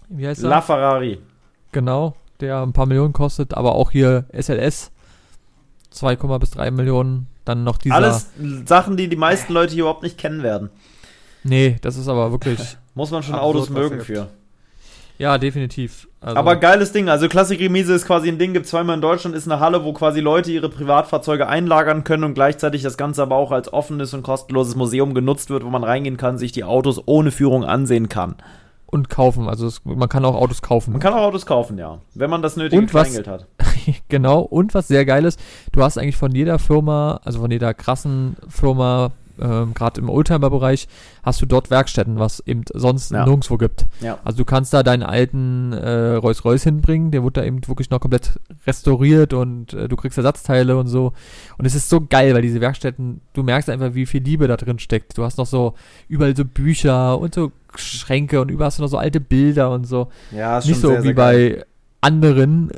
wie 0.09 0.27
heißt 0.27 0.41
La 0.41 0.57
er? 0.57 0.61
Ferrari. 0.61 1.19
Genau, 1.71 2.15
der 2.41 2.61
ein 2.61 2.73
paar 2.73 2.85
Millionen 2.85 3.13
kostet, 3.13 3.53
aber 3.53 3.75
auch 3.75 3.91
hier 3.91 4.25
SLS 4.33 4.91
2, 5.91 6.15
bis 6.15 6.51
3 6.51 6.71
Millionen. 6.71 7.27
Dann 7.45 7.63
noch 7.63 7.77
dieser. 7.77 7.95
Alles 7.95 8.29
Sachen, 8.65 8.97
die 8.97 9.07
die 9.07 9.15
meisten 9.15 9.53
Leute 9.53 9.73
hier 9.73 9.83
überhaupt 9.83 10.03
nicht 10.03 10.17
kennen 10.17 10.43
werden. 10.43 10.69
Nee, 11.43 11.77
das 11.81 11.97
ist 11.97 12.07
aber 12.07 12.31
wirklich. 12.31 12.59
Muss 12.93 13.11
man 13.11 13.23
schon 13.23 13.35
Autos 13.35 13.69
mögen 13.69 14.01
für. 14.01 14.27
ja, 15.17 15.37
definitiv. 15.37 16.07
Also, 16.19 16.37
Aber 16.37 16.55
geiles 16.57 16.91
Ding. 16.91 17.09
Also 17.09 17.27
Klassik-Remise 17.29 17.93
ist 17.93 18.05
quasi 18.05 18.27
ein 18.29 18.37
Ding, 18.37 18.53
gibt 18.53 18.67
zweimal 18.67 18.95
in 18.95 19.01
Deutschland, 19.01 19.35
ist 19.35 19.49
eine 19.49 19.59
Halle, 19.59 19.83
wo 19.83 19.93
quasi 19.93 20.19
Leute 20.19 20.51
ihre 20.51 20.69
Privatfahrzeuge 20.69 21.47
einlagern 21.47 22.03
können 22.03 22.23
und 22.25 22.33
gleichzeitig 22.35 22.83
das 22.83 22.97
Ganze 22.97 23.23
aber 23.23 23.37
auch 23.37 23.51
als 23.51 23.71
offenes 23.73 24.13
und 24.13 24.21
kostenloses 24.23 24.75
Museum 24.75 25.13
genutzt 25.15 25.49
wird, 25.49 25.63
wo 25.63 25.69
man 25.69 25.83
reingehen 25.83 26.17
kann, 26.17 26.37
sich 26.37 26.51
die 26.51 26.63
Autos 26.63 27.01
ohne 27.07 27.31
Führung 27.31 27.63
ansehen 27.65 28.07
kann. 28.09 28.35
und 28.85 29.09
kaufen. 29.09 29.47
Also 29.47 29.65
es, 29.67 29.81
man 29.85 30.09
kann 30.09 30.25
auch 30.25 30.35
Autos 30.35 30.61
kaufen. 30.61 30.91
Man 30.91 30.99
kann 31.01 31.13
auch 31.13 31.21
Autos 31.23 31.45
kaufen, 31.45 31.77
ja. 31.77 31.99
Wenn 32.13 32.29
man 32.29 32.41
das 32.41 32.57
nötige 32.57 32.79
Und 32.81 32.93
was- 32.93 33.07
Kleingeld 33.07 33.27
hat. 33.27 33.47
genau. 34.09 34.41
Und 34.41 34.73
was 34.73 34.89
sehr 34.89 35.05
geil 35.05 35.23
ist, 35.25 35.39
du 35.71 35.81
hast 35.81 35.97
eigentlich 35.97 36.17
von 36.17 36.35
jeder 36.35 36.59
Firma, 36.59 37.21
also 37.23 37.39
von 37.39 37.49
jeder 37.49 37.73
krassen 37.73 38.35
Firma, 38.49 39.11
ähm, 39.41 39.73
gerade 39.73 39.99
im 40.01 40.09
Oldtimer-Bereich, 40.09 40.87
hast 41.23 41.41
du 41.41 41.45
dort 41.45 41.69
Werkstätten, 41.69 42.19
was 42.19 42.39
eben 42.45 42.63
sonst 42.73 43.11
Ja. 43.11 43.25
nirgendwo 43.25 43.57
gibt. 43.57 43.85
Ja. 43.99 44.19
Also 44.23 44.37
du 44.37 44.45
kannst 44.45 44.73
da 44.73 44.83
deinen 44.83 45.03
alten 45.03 45.73
äh, 45.73 46.13
Rolls-Royce 46.15 46.63
hinbringen, 46.63 47.11
der 47.11 47.23
wird 47.23 47.37
da 47.37 47.43
eben 47.43 47.67
wirklich 47.67 47.89
noch 47.89 47.99
komplett 47.99 48.39
restauriert 48.67 49.33
und 49.33 49.73
äh, 49.73 49.87
du 49.87 49.95
kriegst 49.95 50.17
Ersatzteile 50.17 50.77
und 50.77 50.87
so. 50.87 51.13
Und 51.57 51.65
es 51.65 51.75
ist 51.75 51.89
so 51.89 52.01
geil, 52.01 52.33
weil 52.33 52.41
diese 52.41 52.61
Werkstätten, 52.61 53.21
du 53.33 53.43
merkst 53.43 53.69
einfach, 53.69 53.93
wie 53.93 54.05
viel 54.05 54.23
Liebe 54.23 54.47
da 54.47 54.57
drin 54.57 54.79
steckt. 54.79 55.17
Du 55.17 55.23
hast 55.23 55.37
noch 55.37 55.45
so 55.47 55.73
überall 56.07 56.35
so 56.35 56.45
Bücher 56.45 57.19
und 57.19 57.33
so 57.35 57.51
Schränke 57.75 58.41
und 58.41 58.51
überall 58.51 58.67
hast 58.67 58.79
du 58.79 58.83
noch 58.83 58.89
so 58.89 58.97
alte 58.97 59.19
Bilder 59.19 59.71
und 59.71 59.85
so. 59.87 60.09
Ja, 60.31 60.57
ist 60.57 60.65
Nicht 60.67 60.75
schon 60.75 60.81
so 60.81 60.87
sehr, 60.89 61.03
wie 61.03 61.07
sehr 61.07 61.15
bei 61.15 61.65
anderen, 62.01 62.71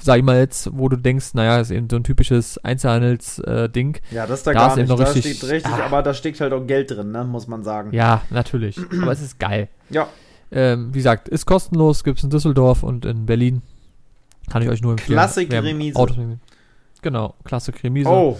sag 0.00 0.18
ich 0.18 0.22
mal 0.24 0.38
jetzt, 0.38 0.70
wo 0.72 0.88
du 0.88 0.96
denkst, 0.96 1.34
naja, 1.34 1.58
ist 1.60 1.70
eben 1.70 1.88
so 1.90 1.96
ein 1.96 2.04
typisches 2.04 2.58
Einzelhandels-Ding. 2.64 3.98
Ja, 4.10 4.26
das 4.26 4.40
ist 4.40 4.46
da, 4.46 4.52
da 4.52 4.58
gar 4.58 4.66
ist 4.68 4.72
eben 4.74 4.80
nicht. 4.82 4.88
noch 4.90 4.98
da 5.04 5.10
richtig- 5.10 5.36
steht 5.38 5.50
richtig, 5.50 5.72
Ah. 5.72 5.86
aber 5.86 6.02
da 6.02 6.14
steckt 6.14 6.40
halt 6.40 6.52
auch 6.52 6.66
Geld 6.66 6.90
drin, 6.90 7.10
ne, 7.12 7.24
muss 7.24 7.46
man 7.48 7.62
sagen. 7.62 7.92
ja, 7.92 8.22
natürlich. 8.30 8.78
Aber 9.02 9.12
es 9.12 9.20
ist 9.20 9.38
geil. 9.38 9.68
Ja. 9.90 10.08
Ähm, 10.50 10.88
wie 10.92 10.98
gesagt, 10.98 11.28
ist 11.28 11.46
kostenlos, 11.46 12.04
gibt 12.04 12.18
es 12.18 12.24
in 12.24 12.30
Düsseldorf 12.30 12.82
und 12.82 13.04
in 13.04 13.26
Berlin. 13.26 13.62
Kann 14.50 14.62
ich 14.62 14.68
euch 14.68 14.82
nur 14.82 14.92
empfehlen. 14.92 15.16
Klassik 15.16 15.52
Remise. 15.52 15.96
Autos. 15.96 16.16
Genau, 17.00 17.34
Klassik 17.44 17.82
Remise. 17.84 18.08
Oh. 18.08 18.38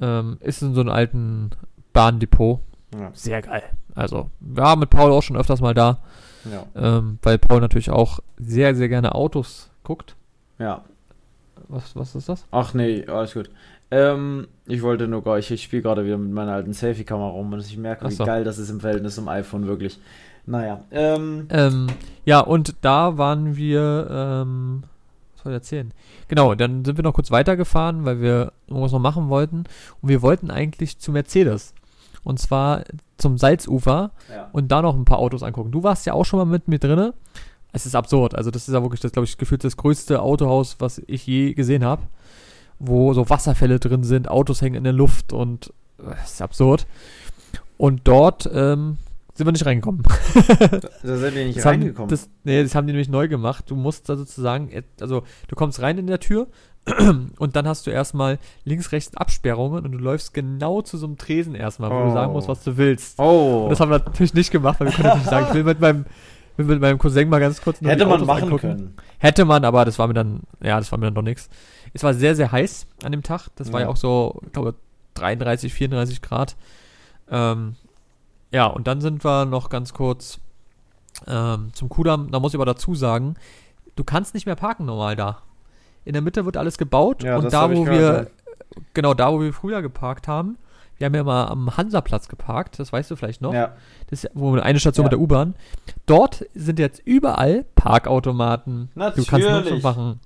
Ähm, 0.00 0.38
ist 0.40 0.62
in 0.62 0.74
so 0.74 0.80
einem 0.80 0.90
alten 0.90 1.50
Bahndepot. 1.92 2.60
Ja. 2.98 3.10
Sehr 3.12 3.42
geil. 3.42 3.62
Also, 3.94 4.30
wir 4.40 4.62
waren 4.62 4.78
mit 4.80 4.90
Paul 4.90 5.10
auch 5.12 5.22
schon 5.22 5.36
öfters 5.36 5.60
mal 5.60 5.74
da, 5.74 5.98
Ja. 6.50 6.64
ähm, 6.76 7.18
weil 7.22 7.38
Paul 7.38 7.60
natürlich 7.60 7.90
auch 7.90 8.20
sehr, 8.38 8.74
sehr 8.74 8.88
gerne 8.88 9.14
Autos 9.14 9.70
guckt. 9.84 10.16
Ja. 10.58 10.84
Was, 11.68 11.94
was 11.96 12.14
ist 12.14 12.28
das? 12.28 12.44
Ach 12.50 12.74
nee, 12.74 13.06
alles 13.06 13.34
gut. 13.34 13.50
Ähm, 13.90 14.48
ich 14.66 14.82
wollte 14.82 15.06
nur 15.06 15.22
gar, 15.22 15.38
ich, 15.38 15.50
ich 15.50 15.62
spiele 15.62 15.82
gerade 15.82 16.04
wieder 16.04 16.18
mit 16.18 16.32
meiner 16.32 16.52
alten 16.52 16.72
Selfie-Kamera 16.72 17.28
rum 17.28 17.52
und 17.52 17.60
ich 17.60 17.76
merke, 17.76 18.04
Ach 18.04 18.10
wie 18.10 18.14
so. 18.14 18.24
geil 18.24 18.44
das 18.44 18.58
ist 18.58 18.70
im 18.70 18.80
Verhältnis 18.80 19.14
zum 19.14 19.28
iPhone, 19.28 19.66
wirklich. 19.66 20.00
Naja, 20.46 20.82
ähm, 20.90 21.46
Ähm, 21.50 21.86
ja, 22.24 22.40
und 22.40 22.74
da 22.82 23.16
waren 23.16 23.56
wir, 23.56 24.08
ähm, 24.10 24.82
was 25.34 25.42
soll 25.42 25.52
ich 25.52 25.56
erzählen? 25.56 25.92
Genau, 26.28 26.54
dann 26.54 26.84
sind 26.84 26.98
wir 26.98 27.04
noch 27.04 27.14
kurz 27.14 27.30
weitergefahren, 27.30 28.04
weil 28.04 28.20
wir 28.20 28.52
irgendwas 28.66 28.92
noch 28.92 28.98
machen 28.98 29.28
wollten. 29.28 29.64
Und 30.02 30.08
wir 30.08 30.22
wollten 30.22 30.50
eigentlich 30.50 30.98
zu 30.98 31.12
Mercedes. 31.12 31.72
Und 32.24 32.38
zwar 32.40 32.84
zum 33.16 33.38
Salzufer 33.38 34.10
ja. 34.30 34.48
und 34.52 34.72
da 34.72 34.82
noch 34.82 34.96
ein 34.96 35.04
paar 35.04 35.18
Autos 35.18 35.42
angucken. 35.42 35.70
Du 35.70 35.82
warst 35.82 36.04
ja 36.06 36.14
auch 36.14 36.24
schon 36.24 36.38
mal 36.38 36.46
mit 36.46 36.68
mir 36.68 36.78
drinne. 36.78 37.14
Es 37.74 37.84
ist 37.86 37.94
absurd. 37.94 38.34
Also, 38.34 38.50
das 38.50 38.66
ist 38.68 38.72
ja 38.74 38.80
wirklich, 38.82 39.00
das 39.00 39.12
glaube 39.12 39.26
ich, 39.26 39.36
gefühlt 39.36 39.62
das 39.64 39.76
größte 39.76 40.22
Autohaus, 40.22 40.76
was 40.78 41.02
ich 41.06 41.26
je 41.26 41.52
gesehen 41.54 41.84
habe. 41.84 42.02
Wo 42.78 43.12
so 43.14 43.28
Wasserfälle 43.28 43.78
drin 43.78 44.02
sind, 44.04 44.28
Autos 44.28 44.60
hängen 44.62 44.76
in 44.76 44.84
der 44.84 44.92
Luft 44.92 45.32
und 45.32 45.72
äh, 45.98 46.04
das 46.20 46.32
ist 46.32 46.42
absurd. 46.42 46.86
Und 47.76 48.02
dort 48.04 48.48
ähm, 48.52 48.98
sind 49.34 49.46
wir 49.46 49.52
nicht 49.52 49.66
reingekommen. 49.66 50.02
Da 51.02 51.16
sind 51.16 51.34
wir 51.34 51.44
nicht 51.44 51.58
Das 51.58 51.64
haben, 51.66 51.80
reingekommen. 51.80 52.08
das, 52.08 52.28
nee, 52.44 52.62
das 52.62 52.74
haben 52.74 52.86
die 52.86 52.92
nämlich 52.92 53.08
neu 53.08 53.28
gemacht. 53.28 53.64
Du 53.68 53.76
musst 53.76 54.08
da 54.08 54.16
sozusagen, 54.16 54.70
et- 54.70 54.84
also 55.00 55.22
du 55.48 55.56
kommst 55.56 55.80
rein 55.82 55.98
in 55.98 56.06
der 56.06 56.20
Tür 56.20 56.46
und 57.38 57.56
dann 57.56 57.66
hast 57.66 57.86
du 57.86 57.90
erstmal 57.90 58.38
links, 58.64 58.92
rechts 58.92 59.16
Absperrungen 59.16 59.84
und 59.84 59.92
du 59.92 59.98
läufst 59.98 60.34
genau 60.34 60.82
zu 60.82 60.98
so 60.98 61.06
einem 61.06 61.16
Tresen 61.16 61.54
erstmal, 61.54 61.90
wo 61.90 61.94
Oh. 61.94 62.04
du 62.06 62.12
sagen 62.12 62.32
musst, 62.32 62.48
was 62.48 62.62
du 62.62 62.76
willst. 62.76 63.18
oh, 63.18 63.64
Und 63.64 63.70
das 63.70 63.80
haben 63.80 63.90
wir 63.90 63.98
natürlich 63.98 64.34
nicht 64.34 64.50
gemacht, 64.50 64.78
weil 64.80 64.88
wir 64.88 64.94
können 64.94 65.08
natürlich 65.08 65.28
sagen, 65.30 65.46
ich 65.48 65.54
will 65.54 65.64
mit 65.64 65.80
meinem, 65.80 66.04
will 66.56 66.66
mit 66.66 66.80
meinem 66.80 66.98
Cousin 66.98 67.28
mal 67.28 67.40
ganz 67.40 67.60
kurz 67.62 67.80
hätte 67.80 68.06
man 68.06 68.24
machen 68.24 68.44
angucken. 68.44 68.60
können. 68.60 68.96
Hätte 69.18 69.44
man, 69.44 69.64
aber 69.64 69.84
das 69.84 69.98
war 69.98 70.06
mir 70.06 70.14
dann, 70.14 70.40
ja, 70.62 70.78
das 70.78 70.90
war 70.92 70.98
mir 70.98 71.06
dann 71.06 71.14
doch 71.14 71.22
nichts. 71.22 71.48
Es 71.92 72.02
war 72.02 72.14
sehr, 72.14 72.34
sehr 72.34 72.52
heiß 72.52 72.86
an 73.04 73.12
dem 73.12 73.22
Tag. 73.22 73.48
Das 73.56 73.72
war 73.72 73.80
Ja. 73.80 73.86
ja 73.86 73.92
auch 73.92 73.96
so, 73.96 74.40
ich 74.46 74.52
glaube, 74.52 74.74
33, 75.14 75.72
34 75.72 76.22
Grad. 76.22 76.56
Ähm, 77.30 77.76
ja, 78.52 78.66
und 78.66 78.86
dann 78.86 79.00
sind 79.00 79.24
wir 79.24 79.44
noch 79.46 79.68
ganz 79.68 79.92
kurz 79.94 80.38
ähm, 81.26 81.70
zum 81.72 81.88
Kudamm. 81.88 82.30
Da 82.30 82.40
muss 82.40 82.52
ich 82.52 82.56
aber 82.56 82.66
dazu 82.66 82.94
sagen, 82.94 83.34
du 83.96 84.04
kannst 84.04 84.34
nicht 84.34 84.46
mehr 84.46 84.56
parken 84.56 84.84
normal 84.86 85.16
da. 85.16 85.38
In 86.04 86.12
der 86.12 86.22
Mitte 86.22 86.44
wird 86.44 86.56
alles 86.56 86.76
gebaut 86.78 87.22
Ja, 87.22 87.36
und 87.38 87.52
da, 87.52 87.70
wo 87.74 87.84
gehört, 87.84 88.30
wir, 88.76 88.82
genau 88.92 89.14
da, 89.14 89.32
wo 89.32 89.40
wir 89.40 89.52
früher 89.52 89.80
geparkt 89.82 90.28
haben, 90.28 90.58
wir 91.12 91.20
haben 91.20 91.26
ja 91.28 91.32
mal 91.32 91.46
am 91.48 91.76
Hansaplatz 91.76 92.28
geparkt, 92.28 92.78
das 92.78 92.92
weißt 92.92 93.10
du 93.10 93.16
vielleicht 93.16 93.42
noch. 93.42 93.52
Ja, 93.52 93.72
Das 94.08 94.24
ist 94.24 94.30
wo 94.34 94.54
eine 94.56 94.80
Station 94.80 95.04
Ja. 95.04 95.06
mit 95.08 95.12
der 95.12 95.20
U-Bahn. 95.20 95.54
Dort 96.06 96.46
sind 96.54 96.78
jetzt 96.78 97.02
überall 97.04 97.64
Parkautomaten. 97.74 98.88
Du 98.94 99.00
kannst 99.00 99.30
Natürlich. 99.32 99.52
Nutzung 99.64 99.82
machen. 99.82 100.20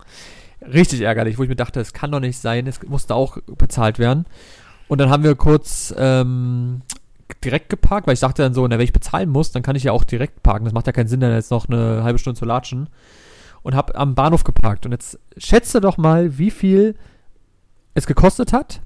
Richtig 0.62 1.00
ärgerlich, 1.00 1.38
wo 1.38 1.42
ich 1.42 1.48
mir 1.48 1.56
dachte, 1.56 1.80
es 1.80 1.92
kann 1.92 2.10
doch 2.12 2.20
nicht 2.20 2.38
sein, 2.38 2.66
es 2.66 2.82
musste 2.82 3.14
auch 3.14 3.38
bezahlt 3.46 3.98
werden. 3.98 4.26
Und 4.88 5.00
dann 5.00 5.10
haben 5.10 5.22
wir 5.22 5.34
kurz 5.34 5.94
ähm, 5.96 6.82
direkt 7.44 7.68
geparkt, 7.68 8.06
weil 8.06 8.14
ich 8.14 8.20
dachte 8.20 8.42
dann 8.42 8.54
so, 8.54 8.66
na, 8.66 8.76
wenn 8.78 8.84
ich 8.84 8.92
bezahlen 8.92 9.28
muss, 9.30 9.52
dann 9.52 9.62
kann 9.62 9.76
ich 9.76 9.84
ja 9.84 9.92
auch 9.92 10.04
direkt 10.04 10.42
parken. 10.42 10.64
Das 10.64 10.72
macht 10.74 10.86
ja 10.86 10.92
keinen 10.92 11.08
Sinn, 11.08 11.20
dann 11.20 11.32
jetzt 11.32 11.50
noch 11.50 11.68
eine 11.68 12.02
halbe 12.04 12.18
Stunde 12.18 12.38
zu 12.38 12.44
latschen. 12.44 12.88
Und 13.62 13.74
habe 13.74 13.94
am 13.96 14.14
Bahnhof 14.14 14.44
geparkt. 14.44 14.86
Und 14.86 14.92
jetzt 14.92 15.18
schätze 15.36 15.80
doch 15.80 15.96
mal, 15.98 16.38
wie 16.38 16.50
viel 16.50 16.94
es 17.94 18.06
gekostet 18.06 18.52
hat. 18.52 18.80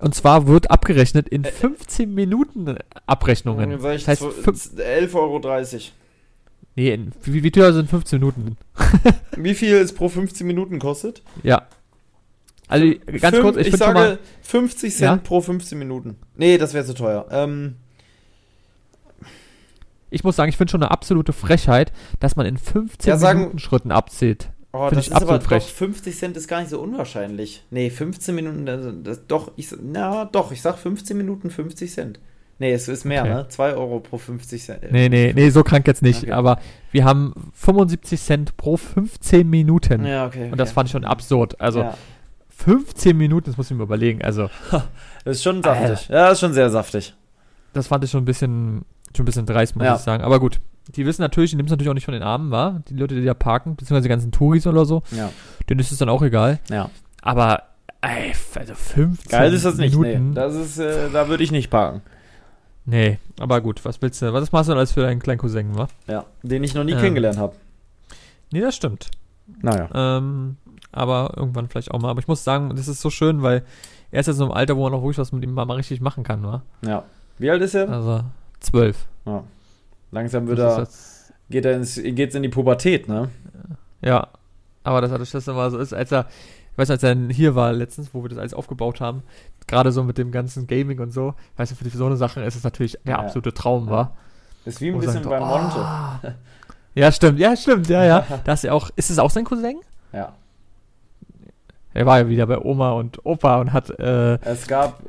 Und 0.00 0.14
zwar 0.14 0.46
wird 0.46 0.70
abgerechnet 0.70 1.28
in 1.28 1.44
15 1.44 2.12
Minuten 2.14 2.76
Abrechnungen. 3.06 3.70
Dann 3.70 3.80
sag 3.80 3.94
ich 3.96 4.04
Das 4.04 4.20
heißt, 4.20 4.22
zw- 4.22 4.42
fünf- 4.42 4.70
11,30 4.76 5.14
Euro. 5.14 5.80
Nee, 6.76 6.98
wie, 7.24 7.42
wie 7.42 7.50
teuer 7.50 7.72
sind 7.72 7.90
15 7.90 8.18
Minuten? 8.20 8.56
Wie 9.36 9.54
viel 9.54 9.74
es 9.76 9.92
pro 9.94 10.08
15 10.08 10.46
Minuten 10.46 10.78
kostet? 10.78 11.22
Ja. 11.42 11.66
Also 12.68 12.86
ganz 13.20 13.36
Fünf- 13.36 13.42
kurz, 13.42 13.56
ich, 13.56 13.66
ich 13.68 13.76
sage 13.76 13.94
mal, 13.94 14.18
50 14.42 14.94
Cent 14.94 15.00
Ja? 15.00 15.16
pro 15.16 15.40
15 15.40 15.78
Minuten. 15.78 16.16
Nee, 16.36 16.56
das 16.58 16.72
wäre 16.72 16.84
zu 16.84 16.94
teuer. 16.94 17.26
Ähm, 17.30 17.74
ich 20.10 20.24
muss 20.24 20.36
sagen, 20.36 20.48
ich 20.48 20.56
finde 20.56 20.70
schon 20.70 20.82
eine 20.82 20.90
absolute 20.90 21.32
Frechheit, 21.32 21.92
dass 22.20 22.36
man 22.36 22.46
in 22.46 22.56
15 22.56 23.08
Ja, 23.10 23.16
sagen- 23.18 23.40
Minuten 23.40 23.58
Schritten 23.58 23.92
abzählt. 23.92 24.50
Oh, 24.72 24.88
Find 24.88 24.98
das 24.98 25.06
ich 25.08 25.12
ist 25.12 25.22
aber 25.22 25.40
frech. 25.40 25.64
doch 25.64 25.70
50 25.70 26.16
Cent 26.16 26.36
ist 26.36 26.48
gar 26.48 26.60
nicht 26.60 26.70
so 26.70 26.80
unwahrscheinlich. 26.80 27.64
Nee, 27.70 27.90
15 27.90 28.34
Minuten, 28.34 28.66
das, 28.66 28.86
das, 29.02 29.26
doch, 29.26 29.52
ich, 29.56 29.68
na 29.82 30.24
doch, 30.26 30.52
ich 30.52 30.62
sag 30.62 30.78
15 30.78 31.16
Minuten 31.16 31.50
50 31.50 31.92
Cent. 31.92 32.20
Nee, 32.58 32.72
es 32.72 32.88
ist 32.88 33.04
mehr, 33.06 33.22
Okay. 33.22 33.34
ne? 33.34 33.48
2 33.48 33.72
Euro 33.74 34.00
pro 34.00 34.18
50 34.18 34.62
Cent. 34.62 34.92
Nee, 34.92 35.08
nee, 35.08 35.32
nee, 35.34 35.48
so 35.48 35.62
krank 35.62 35.86
jetzt 35.86 36.02
nicht. 36.02 36.24
Okay. 36.24 36.32
Aber 36.32 36.58
wir 36.92 37.04
haben 37.06 37.32
75 37.54 38.20
Cent 38.20 38.56
pro 38.58 38.76
15 38.76 39.48
Minuten. 39.48 40.04
Ja, 40.04 40.26
okay. 40.26 40.50
Und 40.52 40.58
das 40.58 40.68
okay. 40.68 40.74
fand 40.74 40.88
ich 40.88 40.92
schon 40.92 41.04
absurd. 41.06 41.58
Also 41.58 41.80
ja. 41.80 41.94
15 42.50 43.16
Minuten, 43.16 43.46
das 43.46 43.56
muss 43.56 43.70
ich 43.70 43.76
mir 43.76 43.82
überlegen. 43.84 44.20
Also 44.22 44.50
Das 45.24 45.36
ist 45.36 45.42
schon 45.42 45.62
saftig. 45.62 46.08
Ja, 46.08 46.24
das 46.28 46.32
ist 46.34 46.40
schon 46.40 46.52
sehr 46.52 46.68
saftig. 46.68 47.14
das 47.72 47.86
fand 47.86 48.04
ich 48.04 48.10
schon 48.10 48.22
ein 48.22 48.26
bisschen, 48.26 48.84
schon 49.16 49.22
ein 49.22 49.26
bisschen 49.26 49.46
dreist, 49.46 49.74
muss 49.76 49.84
Ja. 49.86 49.94
ich 49.94 50.00
sagen. 50.02 50.22
Aber 50.22 50.38
gut. 50.38 50.60
Die 50.88 51.06
wissen 51.06 51.22
natürlich, 51.22 51.52
die 51.52 51.56
es 51.62 51.70
natürlich 51.70 51.88
auch 51.90 51.94
nicht 51.94 52.04
von 52.04 52.14
den 52.14 52.22
Armen, 52.22 52.50
war. 52.50 52.82
Die 52.88 52.94
Leute, 52.94 53.14
die 53.14 53.24
da 53.24 53.34
parken, 53.34 53.76
beziehungsweise 53.76 54.02
die 54.04 54.08
ganzen 54.08 54.32
Touris 54.32 54.66
oder 54.66 54.84
so, 54.84 55.02
Ja. 55.12 55.30
denen 55.68 55.80
ist 55.80 55.92
es 55.92 55.98
dann 55.98 56.08
auch 56.08 56.22
egal. 56.22 56.58
Ja. 56.68 56.90
Aber, 57.22 57.62
ey, 58.00 58.32
also 58.56 58.74
15 58.74 59.30
Geil 59.30 59.52
ist 59.54 59.64
das 59.64 59.76
nicht, 59.76 59.96
Minuten. 59.96 60.30
nee. 60.30 60.34
Das 60.34 60.54
ist, 60.54 60.78
äh, 60.78 61.10
da 61.12 61.28
würde 61.28 61.44
ich 61.44 61.52
nicht 61.52 61.70
parken. 61.70 62.02
Nee, 62.86 63.18
aber 63.38 63.60
gut, 63.60 63.84
was 63.84 64.00
willst 64.02 64.20
du, 64.22 64.32
was 64.32 64.50
machst 64.52 64.68
du 64.68 64.72
denn 64.72 64.78
alles 64.78 64.92
für 64.92 65.02
deinen 65.02 65.20
kleinen 65.20 65.38
Cousin, 65.38 65.76
wa? 65.76 65.86
Ja. 66.08 66.24
Den 66.42 66.64
ich 66.64 66.74
noch 66.74 66.82
nie 66.84 66.92
Ähm. 66.92 66.98
kennengelernt 66.98 67.38
habe. 67.38 67.54
Nee, 68.50 68.60
das 68.62 68.74
stimmt. 68.74 69.10
Naja. 69.62 69.88
Ähm, 69.94 70.56
aber 70.90 71.34
irgendwann 71.36 71.68
vielleicht 71.68 71.90
auch 71.92 72.00
mal. 72.00 72.08
Aber 72.10 72.18
ich 72.20 72.26
muss 72.26 72.42
sagen, 72.42 72.70
das 72.74 72.88
ist 72.88 73.00
so 73.00 73.10
schön, 73.10 73.42
weil 73.42 73.62
er 74.10 74.20
ist 74.20 74.26
jetzt 74.26 74.38
so 74.38 74.46
im 74.46 74.50
Alter, 74.50 74.76
wo 74.76 74.82
man 74.84 74.94
auch 74.94 75.02
wirklich 75.02 75.18
was 75.18 75.30
mit 75.30 75.44
ihm 75.44 75.52
mal 75.52 75.66
mal 75.66 75.74
richtig 75.76 76.00
machen 76.00 76.24
kann, 76.24 76.42
wa? 76.42 76.62
Ja. 76.84 77.04
Wie 77.38 77.48
alt 77.50 77.62
ist 77.62 77.74
er? 77.74 77.88
Also, 77.88 78.22
zwölf. 78.58 79.06
Ja. 79.26 79.44
Langsam 80.12 80.46
wird 80.48 80.58
Das 80.58 80.74
er, 80.74 80.78
jetzt- 80.80 81.32
geht 81.50 81.64
er 81.64 81.72
ins, 81.76 81.94
geht's 82.02 82.34
in 82.34 82.42
die 82.42 82.48
Pubertät, 82.48 83.08
ne? 83.08 83.28
Ja, 84.02 84.28
aber 84.82 85.00
das 85.00 85.10
dadurch, 85.10 85.30
dass 85.30 85.46
er 85.46 85.54
mal 85.54 85.70
so 85.70 85.78
ist, 85.78 85.92
als 85.92 86.10
er, 86.12 86.26
ich 86.72 86.78
weiß, 86.78 86.90
als 86.90 87.02
er 87.02 87.14
hier 87.30 87.54
war 87.54 87.72
letztens, 87.72 88.12
wo 88.14 88.22
wir 88.22 88.28
das 88.30 88.38
alles 88.38 88.54
aufgebaut 88.54 89.00
haben, 89.00 89.22
gerade 89.66 89.92
so 89.92 90.02
mit 90.02 90.18
dem 90.18 90.32
ganzen 90.32 90.66
Gaming 90.66 90.98
und 91.00 91.12
so, 91.12 91.34
weißt 91.56 91.72
du, 91.72 91.76
für 91.76 91.88
so 91.96 92.06
eine 92.06 92.16
Sache 92.16 92.42
ist 92.42 92.56
es 92.56 92.64
natürlich 92.64 92.98
der 93.04 93.12
Ja. 93.16 93.18
absolute 93.20 93.52
Traum, 93.54 93.88
war. 93.88 94.16
Ist 94.64 94.80
wie 94.80 94.88
ein 94.88 94.94
Wo 94.94 94.98
bisschen 94.98 95.22
sagt 95.22 95.28
bei 95.28 95.40
Monte. 95.40 95.76
"Oh." 96.24 96.28
Ja, 96.94 97.12
stimmt, 97.12 97.38
ja, 97.38 97.56
stimmt, 97.56 97.88
ja, 97.88 98.04
ja. 98.04 98.26
Das 98.44 98.60
ist 98.60 98.64
ja 98.64 98.72
auch, 98.72 98.90
ist 98.96 99.10
es 99.10 99.18
auch 99.18 99.30
sein 99.30 99.44
Cousin? 99.44 99.80
Ja. 100.12 100.32
Er 101.92 102.06
war 102.06 102.18
ja 102.20 102.28
wieder 102.28 102.46
bei 102.46 102.58
Oma 102.58 102.92
und 102.92 103.24
Opa 103.24 103.60
und 103.60 103.72
hat, 103.72 103.90
äh, 103.98 104.34
Es 104.44 104.66
gab, 104.66 105.00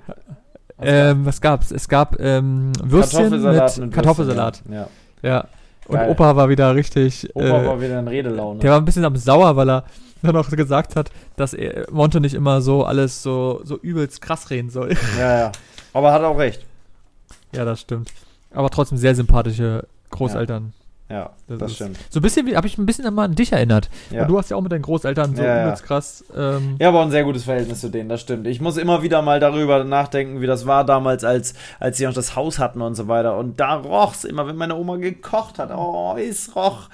Ähm, 0.88 1.26
was 1.26 1.42
gab's? 1.42 1.72
Es 1.72 1.88
gab 1.88 2.20
ähm, 2.20 2.72
Würstchen 2.84 3.30
Kartoffelsalat 3.30 3.78
mit, 3.78 3.86
mit 3.86 3.94
Kartoffelsalat. 3.94 4.62
Würstchen, 4.66 4.74
Ja. 4.74 4.88
Ja. 5.30 5.48
Und 5.88 5.96
Geil. 5.96 6.10
Opa 6.12 6.36
war 6.36 6.50
wieder 6.50 6.76
richtig. 6.76 7.30
Opa 7.36 7.46
äh, 7.62 7.66
war 7.68 7.82
wieder 7.82 8.00
in 8.00 8.08
Redelaune. 8.08 8.60
der 8.60 8.72
war 8.72 8.78
ein 8.78 8.86
bisschen 8.86 9.04
am 9.06 9.16
sauer, 9.16 9.56
weil 9.56 9.70
er 9.70 9.84
dann 10.22 10.36
auch 10.36 10.50
gesagt 10.50 10.96
hat, 10.96 11.12
dass 11.36 11.54
er 11.54 11.92
Monte 11.92 12.22
nicht 12.22 12.34
immer 12.34 12.62
so 12.62 12.86
alles 12.86 13.24
so, 13.24 13.62
so 13.64 13.78
übelst 13.78 14.22
krass 14.22 14.50
reden 14.50 14.70
soll. 14.70 14.96
ja, 15.20 15.40
ja. 15.40 15.52
Aber 15.94 16.14
hat 16.14 16.22
auch 16.24 16.38
recht. 16.38 16.66
ja, 17.54 17.66
das 17.66 17.82
stimmt. 17.82 18.12
Aber 18.54 18.70
trotzdem 18.70 18.98
sehr 18.98 19.16
sympathische 19.16 19.86
Großeltern. 20.12 20.74
Ja, 20.74 20.81
Das 21.48 21.58
das, 21.60 21.72
ist- 21.72 21.76
stimmt. 21.76 21.98
So 22.10 22.20
ein 22.20 22.22
bisschen 22.24 22.46
wie, 22.48 22.56
habe 22.56 22.68
ich 22.68 22.78
ein 22.78 22.86
bisschen 22.86 23.14
mal 23.14 23.26
an 23.26 23.36
dich 23.36 23.52
erinnert. 23.52 23.90
Ja. 24.10 24.22
Und 24.24 24.30
du 24.30 24.38
hast 24.38 24.50
ja 24.50 24.58
auch 24.58 24.62
mit 24.62 24.72
deinen 24.72 24.82
Großeltern 24.82 25.36
so 25.36 25.44
Ja, 25.44 25.68
ja. 25.68 25.76
krass. 25.76 26.24
Ähm, 26.36 26.76
Ja, 26.80 26.90
aber 26.90 27.02
ein 27.02 27.12
sehr 27.12 27.24
gutes 27.24 27.44
Verhältnis 27.44 27.82
zu 27.82 27.90
denen, 27.90 28.10
das 28.10 28.22
stimmt. 28.22 28.48
Ich 28.48 28.62
muss 28.62 28.78
immer 28.78 29.04
wieder 29.04 29.22
mal 29.22 29.40
darüber 29.40 29.84
nachdenken, 29.84 30.42
wie 30.42 30.48
das 30.48 30.66
war 30.66 30.86
damals, 30.86 31.24
als, 31.24 31.54
als 31.80 31.98
sie 31.98 32.06
noch 32.06 32.14
das 32.14 32.36
Haus 32.36 32.60
hatten 32.60 32.82
und 32.82 32.96
so 32.96 33.08
weiter. 33.08 33.38
Und 33.38 33.60
da 33.60 33.76
roch's 33.76 34.24
immer, 34.24 34.48
wenn 34.48 34.56
meine 34.56 34.76
Oma 34.76 34.98
gekocht 34.98 35.60
hat. 35.60 35.72
Oh, 35.76 36.16
es 36.18 36.56
roch. 36.56 36.90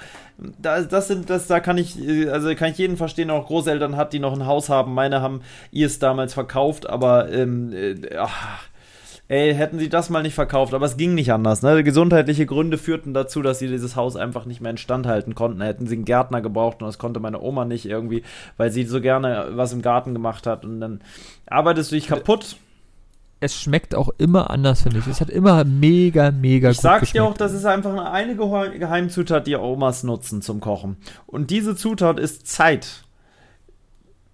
Da, 0.61 0.81
das 0.81 1.07
sind, 1.07 1.31
das, 1.31 1.47
da 1.47 1.59
kann 1.59 1.79
ich, 1.79 1.97
äh, 1.99 2.29
also 2.29 2.53
kann 2.53 2.69
ich 2.71 2.77
jeden 2.77 2.95
verstehen, 2.95 3.29
der 3.29 3.37
auch 3.37 3.47
Großeltern 3.47 3.95
hat, 3.97 4.13
die 4.13 4.19
noch 4.19 4.33
ein 4.33 4.45
Haus 4.45 4.69
haben. 4.69 4.93
Meine 4.93 5.21
haben 5.21 5.41
ihrs 5.71 5.97
damals 5.97 6.35
verkauft, 6.35 6.87
aber 6.87 7.31
ähm, 7.31 7.73
äh, 7.73 7.95
ach, 8.19 8.59
ey, 9.29 9.53
hätten 9.53 9.79
sie 9.79 9.89
das 9.89 10.09
mal 10.09 10.23
nicht 10.23 10.35
verkauft, 10.35 10.73
aber 10.73 10.85
es 10.85 10.97
ging 10.97 11.13
nicht 11.13 11.31
anders. 11.33 11.61
Ne? 11.61 11.83
Gesundheitliche 11.83 12.45
Gründe 12.45 12.77
führten 12.77 13.13
dazu, 13.13 13.41
dass 13.41 13.59
sie 13.59 13.67
dieses 13.67 13.95
Haus 13.95 14.15
einfach 14.15 14.45
nicht 14.45 14.61
mehr 14.61 14.71
instand 14.71 15.05
halten 15.07 15.35
konnten. 15.35 15.61
Hätten 15.61 15.87
sie 15.87 15.95
einen 15.95 16.05
Gärtner 16.05 16.41
gebraucht 16.41 16.81
und 16.81 16.87
das 16.87 16.97
konnte 16.97 17.19
meine 17.19 17.41
Oma 17.41 17.65
nicht 17.65 17.85
irgendwie, 17.85 18.23
weil 18.57 18.71
sie 18.71 18.85
so 18.85 19.01
gerne 19.01 19.47
was 19.51 19.73
im 19.73 19.81
Garten 19.81 20.13
gemacht 20.13 20.47
hat 20.47 20.63
und 20.65 20.79
dann 20.79 21.01
arbeitest 21.47 21.91
du 21.91 21.95
dich 21.95 22.07
kaputt. 22.07 22.55
es 23.39 23.55
schmeckt 23.55 23.93
auch 23.93 24.09
immer 24.17 24.49
anders, 24.49 24.81
finde 24.81 24.99
ich. 24.99 25.07
Es 25.07 25.21
hat 25.21 25.29
immer 25.29 25.63
mega, 25.63 26.31
mega 26.31 26.69
Ich 26.71 26.77
gut 26.77 26.83
sag 26.83 27.11
dir 27.11 27.23
auch, 27.23 27.35
das 27.35 27.53
ist 27.53 27.65
einfach 27.65 27.91
eine, 27.91 28.09
eine 28.09 28.35
Geheim- 28.35 28.79
Geheimzutat, 28.79 29.45
die 29.45 29.55
Omas 29.55 30.03
nutzen 30.03 30.41
zum 30.41 30.59
Kochen. 30.59 30.97
Und 31.27 31.51
diese 31.51 31.75
Zutat 31.75 32.19
ist 32.19 32.47
Zeit. 32.47 33.03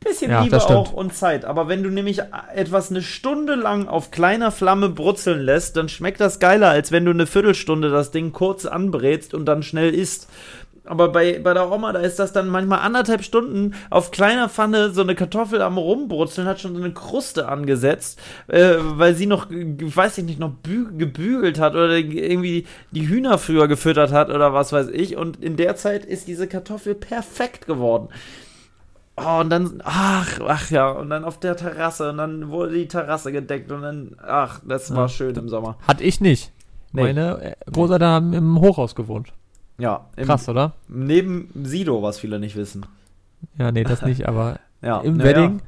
Bisschen 0.04 0.32
Ja, 0.32 0.44
Liebe 0.44 0.58
auch 0.58 0.94
und 0.94 1.14
Zeit. 1.14 1.46
Aber 1.46 1.68
wenn 1.68 1.84
du 1.84 1.90
nämlich 1.90 2.22
etwas 2.54 2.90
eine 2.90 3.02
Stunde 3.02 3.56
lang 3.56 3.88
auf 3.88 4.12
kleiner 4.12 4.52
Flamme 4.52 4.90
brutzeln 4.90 5.42
lässt, 5.42 5.78
dann 5.78 5.90
schmeckt 5.90 6.20
das 6.20 6.40
geiler, 6.40 6.70
als 6.70 6.92
wenn 6.92 7.06
du 7.06 7.12
eine 7.12 7.28
Viertelstunde 7.28 7.90
das 7.90 8.12
Ding 8.12 8.32
kurz 8.32 8.66
anbrätst 8.66 9.34
und 9.34 9.46
dann 9.46 9.64
schnell 9.64 9.94
isst. 9.94 10.28
Aber 10.86 11.10
bei, 11.10 11.40
bei 11.40 11.54
der 11.54 11.72
Oma, 11.72 11.94
da 11.94 12.00
ist 12.00 12.20
das 12.20 12.34
dann 12.34 12.50
manchmal 12.50 12.80
anderthalb 12.80 13.24
Stunden 13.24 13.74
auf 13.90 14.12
kleiner 14.12 14.50
Pfanne 14.50 14.92
so 14.92 15.02
eine 15.02 15.16
Kartoffel 15.16 15.62
am 15.62 15.78
Rumbrutzeln, 15.78 16.46
hat 16.46 16.60
schon 16.60 16.76
so 16.76 16.84
eine 16.84 16.94
Kruste 16.94 17.48
angesetzt, 17.48 18.20
äh, 18.48 18.76
weil 18.80 19.16
sie 19.16 19.26
noch, 19.26 19.48
weiß 19.50 20.18
ich 20.18 20.26
nicht, 20.26 20.40
noch 20.40 20.52
bü 20.52 20.98
gebügelt 20.98 21.58
hat 21.60 21.74
oder 21.74 21.92
irgendwie 21.92 22.66
die 22.92 23.08
Hühner 23.08 23.38
früher 23.38 23.70
gefüttert 23.70 24.12
hat 24.12 24.30
oder 24.30 24.54
was 24.54 24.74
weiß 24.74 24.90
ich. 24.90 25.16
Und 25.16 25.42
in 25.42 25.56
der 25.56 25.78
Zeit 25.78 26.04
ist 26.04 26.28
diese 26.28 26.48
Kartoffel 26.48 26.96
perfekt 26.96 27.66
geworden. 27.66 28.10
Oh, 29.16 29.40
und 29.42 29.50
dann, 29.52 29.82
ach, 29.86 30.40
ach 30.48 30.72
ja, 30.72 30.90
und 30.90 31.10
dann 31.12 31.24
auf 31.24 31.40
der 31.40 31.56
Terrasse 31.56 32.10
und 32.10 32.18
dann 32.18 32.50
wurde 32.50 32.74
die 32.74 32.88
Terrasse 32.88 33.32
gedeckt 33.32 33.72
und 33.72 33.84
dann, 33.84 34.16
ach, 34.26 34.60
das 34.68 34.90
war 34.92 35.04
Ja. 35.04 35.10
schön 35.10 35.36
im 35.36 35.50
Sommer. 35.50 35.78
Hatte 35.88 36.04
ich 36.04 36.20
nicht. 36.20 36.52
Nee. 36.94 37.04
Meine 37.04 37.42
äh, 37.42 37.72
Großeltern 37.72 38.10
haben 38.12 38.34
im 38.34 38.60
Hochhaus 38.60 38.96
gewohnt. 38.96 39.32
Ja, 39.78 40.08
im, 40.16 40.26
Krass, 40.26 40.50
oder? 40.50 40.74
Neben 40.88 41.50
Sido, 41.64 42.02
was 42.02 42.20
viele 42.20 42.40
nicht 42.40 42.56
wissen. 42.56 42.86
Ja, 43.58 43.72
nee, 43.72 43.84
das 43.84 44.02
nicht, 44.04 44.28
aber 44.28 44.60
Ja, 44.82 45.00
im 45.02 45.18
na 45.18 45.24
Wedding, 45.24 45.62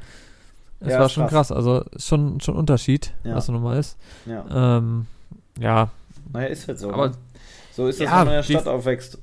es 0.79 0.93
Ja, 0.93 0.99
war 1.01 1.09
schon 1.09 1.27
krass. 1.27 1.49
krass. 1.49 1.51
Also 1.51 1.85
schon, 1.97 2.39
schon 2.41 2.55
ein 2.55 2.59
Unterschied, 2.59 3.13
Ja. 3.23 3.35
was 3.35 3.47
nochmal 3.47 3.77
ist. 3.79 3.97
Ja, 4.25 4.43
ja. 4.49 4.77
Ähm, 4.77 5.05
ja, 5.59 5.89
Naja, 6.33 6.47
ist 6.47 6.67
halt 6.67 6.79
so. 6.79 6.91
aber 6.91 7.09
ne? 7.09 7.13
so 7.73 7.87
ist 7.87 7.99
das, 7.99 8.05
ja, 8.05 8.11
wenn 8.11 8.17
man 8.25 8.27
in 8.27 8.33
der 8.33 8.43
Stadt 8.43 8.67
aufwächst. 8.67 9.17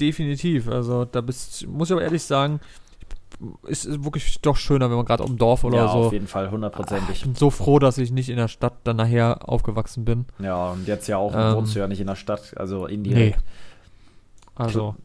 definitiv. 0.00 0.68
Also 0.68 1.04
da 1.04 1.20
bist, 1.20 1.66
muss 1.66 1.88
ich 1.88 1.92
aber 1.92 2.02
ehrlich 2.02 2.22
sagen, 2.22 2.60
ist, 3.66 4.04
wirklich 4.04 4.40
doch 4.42 4.56
schöner, 4.56 4.90
wenn 4.90 4.96
man 4.96 5.04
gerade 5.06 5.22
im 5.24 5.36
Dorf 5.38 5.62
oder 5.64 5.76
ja, 5.78 5.88
so. 5.88 5.98
auf 5.98 6.12
jeden 6.12 6.26
Fall, 6.26 6.46
Ich 6.46 6.50
hundertprozentig. 6.50 7.22
bin 7.22 7.34
so 7.34 7.50
froh, 7.50 7.78
dass 7.78 7.98
ich 7.98 8.10
nicht 8.10 8.28
in 8.28 8.36
der 8.36 8.48
Stadt 8.48 8.74
dann 8.84 8.96
nachher 8.96 9.48
aufgewachsen 9.48 10.04
bin. 10.04 10.24
Ja, 10.38 10.70
und 10.72 10.86
jetzt 10.88 11.06
ja 11.06 11.18
auch, 11.18 11.34
Ähm, 11.34 11.56
wohnst 11.56 11.74
du 11.74 11.78
ja 11.78 11.86
nicht 11.86 12.00
in 12.00 12.06
der 12.08 12.16
Stadt, 12.16 12.54
also 12.56 12.86
Nee. 12.86 12.94
indirekt. 12.94 13.38
Also. 14.54 14.96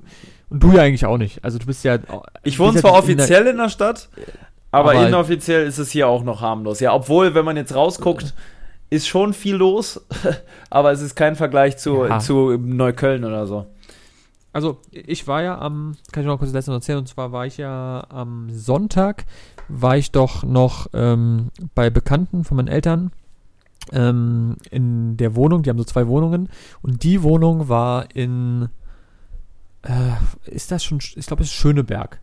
Und 0.49 0.63
du 0.63 0.71
ja 0.71 0.81
eigentlich 0.83 1.05
auch 1.05 1.17
nicht. 1.17 1.43
Also 1.43 1.57
du 1.59 1.65
bist 1.65 1.83
ja. 1.83 1.97
Ich 2.43 2.59
wohne 2.59 2.73
bist 2.73 2.83
ja 2.83 2.89
zwar 2.91 3.03
in 3.07 3.17
der- 3.17 3.23
offiziell 3.25 3.47
in 3.47 3.57
der 3.57 3.69
Stadt, 3.69 4.09
aber, 4.71 4.91
Aber- 4.91 5.07
inoffiziell 5.07 5.65
ist 5.67 5.77
es 5.77 5.91
hier 5.91 6.07
auch 6.07 6.23
noch 6.23 6.41
harmlos. 6.41 6.79
Ja, 6.79 6.93
obwohl, 6.93 7.35
wenn 7.35 7.45
man 7.45 7.57
jetzt 7.57 7.75
rausguckt, 7.75 8.33
ist 8.89 9.07
schon 9.07 9.33
viel 9.33 9.55
los, 9.55 10.03
aber 10.69 10.91
es 10.91 11.01
ist 11.01 11.15
kein 11.15 11.35
Vergleich 11.35 11.77
zu, 11.77 12.05
Ja. 12.05 12.19
zu 12.19 12.57
Neukölln 12.57 13.23
oder 13.25 13.45
so. 13.47 13.65
Also, 14.53 14.77
ich 14.91 15.27
war 15.27 15.41
ja 15.41 15.59
am, 15.59 15.97
kann 16.11 16.21
ich 16.21 16.27
noch 16.27 16.37
kurz 16.37 16.51
das 16.51 16.53
letzte 16.53 16.71
noch 16.71 16.77
erzählen, 16.77 16.99
und 16.99 17.07
zwar 17.07 17.31
war 17.31 17.47
ich 17.47 17.57
ja 17.57 18.05
am 18.09 18.49
Sonntag, 18.51 19.25
war 19.67 19.97
ich 19.97 20.11
doch 20.11 20.43
noch 20.43 20.87
ähm, 20.93 21.49
bei 21.73 21.89
Bekannten 21.89 22.43
von 22.43 22.57
meinen 22.57 22.67
Eltern 22.67 23.11
ähm, 23.91 24.57
in 24.69 25.17
der 25.17 25.35
Wohnung, 25.35 25.63
die 25.63 25.71
haben 25.71 25.79
so 25.79 25.83
zwei 25.83 26.07
Wohnungen, 26.07 26.49
und 26.83 27.03
die 27.03 27.23
Wohnung 27.23 27.67
war 27.67 28.15
in, 28.15 28.69
äh, 29.81 30.11
ist 30.45 30.71
das 30.71 30.83
schon, 30.83 30.99
ich 30.99 31.25
glaube, 31.25 31.41
es 31.41 31.49
ist 31.49 31.55
Schöneberg. 31.55 32.21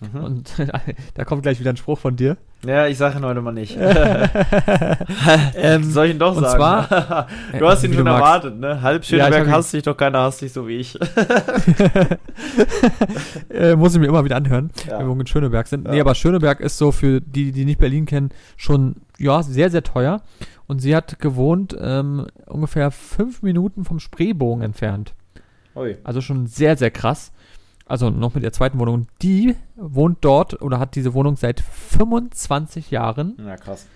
Mhm. 0.00 0.24
Und 0.24 0.52
da 1.14 1.24
kommt 1.24 1.42
gleich 1.42 1.58
wieder 1.58 1.70
ein 1.70 1.76
Spruch 1.76 1.98
von 1.98 2.14
dir. 2.14 2.36
Ja, 2.66 2.86
ich 2.86 2.98
sage 2.98 3.18
ihn 3.18 3.24
heute 3.24 3.40
mal 3.40 3.52
nicht. 3.52 3.74
ähm, 5.54 5.84
Soll 5.90 6.06
ich 6.06 6.12
ihn 6.12 6.18
doch 6.18 6.36
und 6.36 6.44
sagen? 6.44 6.56
zwar- 6.58 7.26
du 7.58 7.66
hast 7.66 7.82
ihn 7.84 7.94
schon 7.94 8.06
erwartet, 8.06 8.58
ne? 8.60 8.82
Halb 8.82 9.02
Ja, 9.04 9.16
ich 9.16 9.22
Schöneberg 9.22 9.46
ihn- 9.46 9.52
hasst 9.52 9.72
dich 9.72 9.82
doch 9.82 9.96
keiner 9.96 10.18
hasst 10.20 10.42
dich 10.42 10.52
so 10.52 10.68
wie 10.68 10.76
ich. 10.76 10.98
äh, 13.50 13.74
muss 13.76 13.94
ich 13.94 14.00
mir 14.00 14.06
immer 14.08 14.24
wieder 14.24 14.36
anhören, 14.36 14.70
Ja. 14.88 14.98
wenn 14.98 15.06
wir 15.08 15.20
in 15.20 15.26
Schöneberg 15.26 15.66
sind. 15.66 15.86
Ja. 15.86 15.92
Nee, 15.92 16.00
aber 16.00 16.14
Schöneberg 16.14 16.60
ist 16.60 16.78
so 16.78 16.92
für 16.92 17.20
die, 17.20 17.52
die 17.52 17.64
nicht 17.64 17.78
Berlin 17.78 18.06
kennen, 18.06 18.30
schon 18.56 18.96
ja 19.18 19.42
sehr, 19.42 19.70
sehr 19.70 19.82
teuer. 19.82 20.20
Und 20.66 20.80
sie 20.80 20.94
hat 20.94 21.18
gewohnt 21.18 21.76
ähm, 21.80 22.26
ungefähr 22.46 22.90
fünf 22.90 23.42
Minuten 23.42 23.84
vom 23.84 23.98
Spreebogen 23.98 24.62
entfernt. 24.62 25.14
Ui. 25.74 25.96
Also 26.04 26.20
schon 26.20 26.46
sehr, 26.46 26.76
sehr 26.76 26.90
krass. 26.90 27.32
Also 27.90 28.08
noch 28.08 28.34
mit 28.34 28.44
der 28.44 28.52
zweiten 28.52 28.78
Wohnung. 28.78 29.08
Die 29.20 29.56
wohnt 29.74 30.18
dort 30.20 30.62
oder 30.62 30.78
hat 30.78 30.94
diese 30.94 31.12
Wohnung 31.12 31.36
seit 31.36 31.60
25 31.60 32.92
Jahren. 32.92 33.34
Ja, 33.44 33.56
krass. 33.56 33.86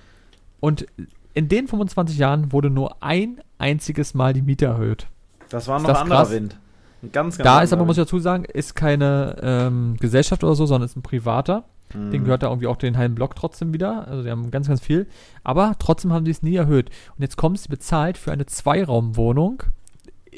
Und 0.59 0.87
in 1.33 1.49
den 1.49 1.69
25 1.69 2.19
Jahren 2.19 2.51
wurde 2.53 2.71
nur 2.71 3.03
ein 3.03 3.41
einziges 3.59 4.15
Mal 4.15 4.33
die 4.33 4.43
Miete 4.43 4.67
erhöht. 4.67 5.07
Das 5.49 5.69
war 5.69 5.79
noch 5.79 5.87
das 5.89 5.99
anderer 5.99 6.19
krass? 6.23 6.31
Wind. 6.31 6.59
Ein 7.05 7.13
ganz, 7.13 7.39
ganz 7.39 7.45
Da 7.45 7.63
ist 7.63 7.73
aber, 7.73 7.83
anderer 7.83 7.87
muss 7.87 7.99
ich 7.99 8.03
dazu 8.05 8.19
sagen, 8.19 8.45
ist 8.47 8.75
keine 8.75 9.37
ähm, 9.43 9.97
Gesellschaft 10.01 10.43
oder 10.43 10.57
so, 10.57 10.67
sondern 10.67 10.87
ist 10.89 10.97
ein 10.97 11.03
privater. 11.03 11.63
Wind. 11.93 12.13
Den 12.13 12.23
Mhm. 12.23 12.25
gehört 12.25 12.43
da 12.43 12.49
irgendwie 12.49 12.67
auch 12.67 12.77
den 12.77 12.97
halben 12.97 13.15
Block 13.15 13.37
trotzdem 13.37 13.73
wieder. 13.73 14.09
Also 14.09 14.25
die 14.25 14.31
haben 14.31 14.51
ganz, 14.51 14.67
ganz 14.67 14.81
viel. 14.81 15.07
Aber 15.45 15.77
trotzdem 15.79 16.13
haben 16.13 16.25
die 16.25 16.33
es 16.33 16.43
nie 16.43 16.57
erhöht. 16.57 16.91
Und 17.17 17.23
jetzt 17.23 17.37
kommt 17.37 17.61
sie 17.61 17.69
bezahlt 17.69 18.19
für 18.19 18.33
eine 18.33 18.47
Zweiraumwohnung 18.47 19.63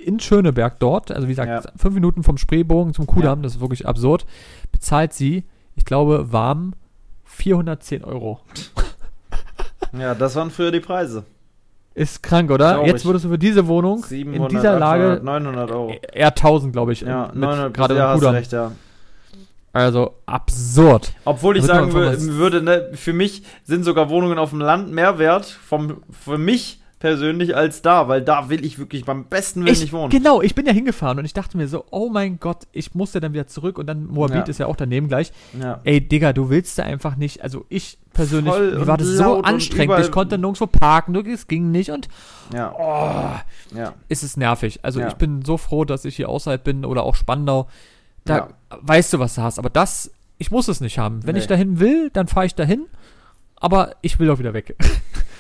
in 0.07 0.21
Schöneberg 0.21 0.79
dort. 0.79 1.11
Also 1.11 1.27
wie 1.27 1.33
gesagt, 1.33 1.65
Ja. 1.67 1.73
fünf 1.77 1.95
Minuten 1.95 2.23
vom 2.23 2.39
Spreebogen 2.39 2.95
zum 2.95 3.07
Kudamm. 3.07 3.43
Das 3.43 3.55
ist 3.57 3.61
wirklich 3.61 3.87
absurd. 3.87 4.25
Bezahlt 4.73 5.13
sie, 5.13 5.45
ich 5.75 5.85
glaube, 5.85 6.33
warm 6.33 6.75
410 7.25 8.05
Euro. 8.05 8.41
Ja, 9.99 10.15
das 10.15 10.35
waren 10.37 10.51
früher 10.51 10.71
die 10.73 10.81
Preise. 10.81 11.25
Ist 11.95 12.23
krank, 12.23 12.51
oder? 12.51 12.75
Traurig. 12.75 12.89
Jetzt 12.93 13.05
würdest 13.07 13.25
du 13.25 13.31
für 13.31 13.39
diese 13.39 13.67
Wohnung 13.67 14.03
700, 14.03 14.53
in 14.53 14.57
dieser 14.59 14.75
800, 14.77 14.81
Lage 14.81 15.25
900 15.25 15.71
Euro. 15.71 15.95
eher 16.13 16.35
1000, 16.35 16.73
glaube 16.73 16.93
ich. 16.93 17.01
Ja, 17.01 17.29
mit- 17.29 17.37
900 17.37 17.73
gerade 17.75 17.97
ja, 17.97 18.13
im 18.13 18.19
Kudamm. 18.19 18.35
recht, 18.35 18.53
ja. 18.53 18.73
Also 19.73 20.15
absurd. 20.27 21.13
Obwohl 21.25 21.57
ich 21.57 21.65
sagen 21.65 21.93
würde, 21.95 22.63
ne, 22.63 22.91
für 22.95 23.13
mich 23.15 23.43
sind 23.65 23.85
sogar 23.85 24.11
Wohnungen 24.11 24.39
auf 24.39 24.51
dem 24.51 24.61
Land 24.61 24.91
mehr 24.91 25.19
wert, 25.19 25.47
vom, 25.47 26.03
für 26.11 26.37
mich 26.37 26.81
persönlich, 26.99 27.55
als 27.55 27.83
da, 27.83 28.09
weil 28.09 28.23
da 28.23 28.49
will 28.49 28.65
ich 28.65 28.79
wirklich 28.79 29.05
beim 29.05 29.25
besten 29.27 29.61
Willen 29.65 29.73
Ich, 29.75 29.81
nicht 29.81 29.93
wohnen. 29.93 30.09
genau, 30.11 30.41
ich 30.41 30.55
bin 30.55 30.65
ja 30.67 30.73
hingefahren 30.73 31.19
und 31.19 31.25
ich 31.27 31.35
dachte 31.35 31.57
mir 31.59 31.69
so, 31.69 31.85
oh 31.91 32.09
mein 32.09 32.41
Gott, 32.41 32.65
ich 32.73 32.95
musste 32.95 33.21
dann 33.21 33.33
wieder 33.35 33.47
zurück 33.47 33.79
und 33.79 33.87
dann 33.87 34.07
Moabit 34.07 34.37
Ja. 34.37 34.43
ist 34.45 34.59
ja 34.59 34.67
auch 34.67 34.77
daneben 34.77 35.09
gleich. 35.09 35.31
Ja. 35.61 35.81
Ey, 35.85 36.01
Digga, 36.01 36.33
du 36.33 36.49
willst 36.49 36.79
da 36.79 36.85
einfach 36.85 37.17
nicht, 37.17 37.43
also 37.43 37.67
ich 37.69 37.99
persönlich, 38.15 38.53
Voll 38.55 38.79
mir 38.79 38.87
war 38.87 38.97
das 38.97 39.09
so 39.09 39.43
anstrengend, 39.43 39.99
ich 40.01 40.11
konnte 40.11 40.39
nirgendwo 40.39 40.67
parken, 40.67 41.15
es 41.27 41.47
ging 41.49 41.71
nicht 41.71 41.91
und 41.91 42.09
Ja, 42.55 42.73
oh, 42.75 43.77
ja. 43.77 43.93
ist 44.09 44.23
es 44.23 44.37
nervig. 44.39 44.81
Also 44.83 45.01
Ja. 45.01 45.09
ich 45.09 45.15
bin 45.15 45.43
so 45.45 45.59
froh, 45.59 45.85
dass 45.85 46.05
ich 46.07 46.17
hier 46.17 46.29
außerhalb 46.31 46.65
bin 46.65 46.85
oder 46.87 47.03
auch 47.03 47.15
Spandau. 47.15 47.69
Da 48.25 48.37
Ja. 48.37 48.49
weißt 48.81 49.13
du, 49.13 49.19
was 49.19 49.35
du 49.35 49.43
hast, 49.43 49.59
aber 49.59 49.69
das, 49.69 50.11
ich 50.39 50.51
muss 50.51 50.67
es 50.69 50.81
nicht 50.81 50.99
haben. 50.99 51.27
Wenn 51.27 51.35
Nee. 51.35 51.41
ich 51.41 51.47
dahin 51.47 51.79
will, 51.79 52.09
dann 52.13 52.27
fahre 52.27 52.47
ich 52.47 52.55
dahin, 52.55 52.87
aber 53.57 53.97
ich 54.03 54.19
will 54.19 54.31
auch 54.31 54.39
wieder 54.39 54.55
weg. 54.55 54.77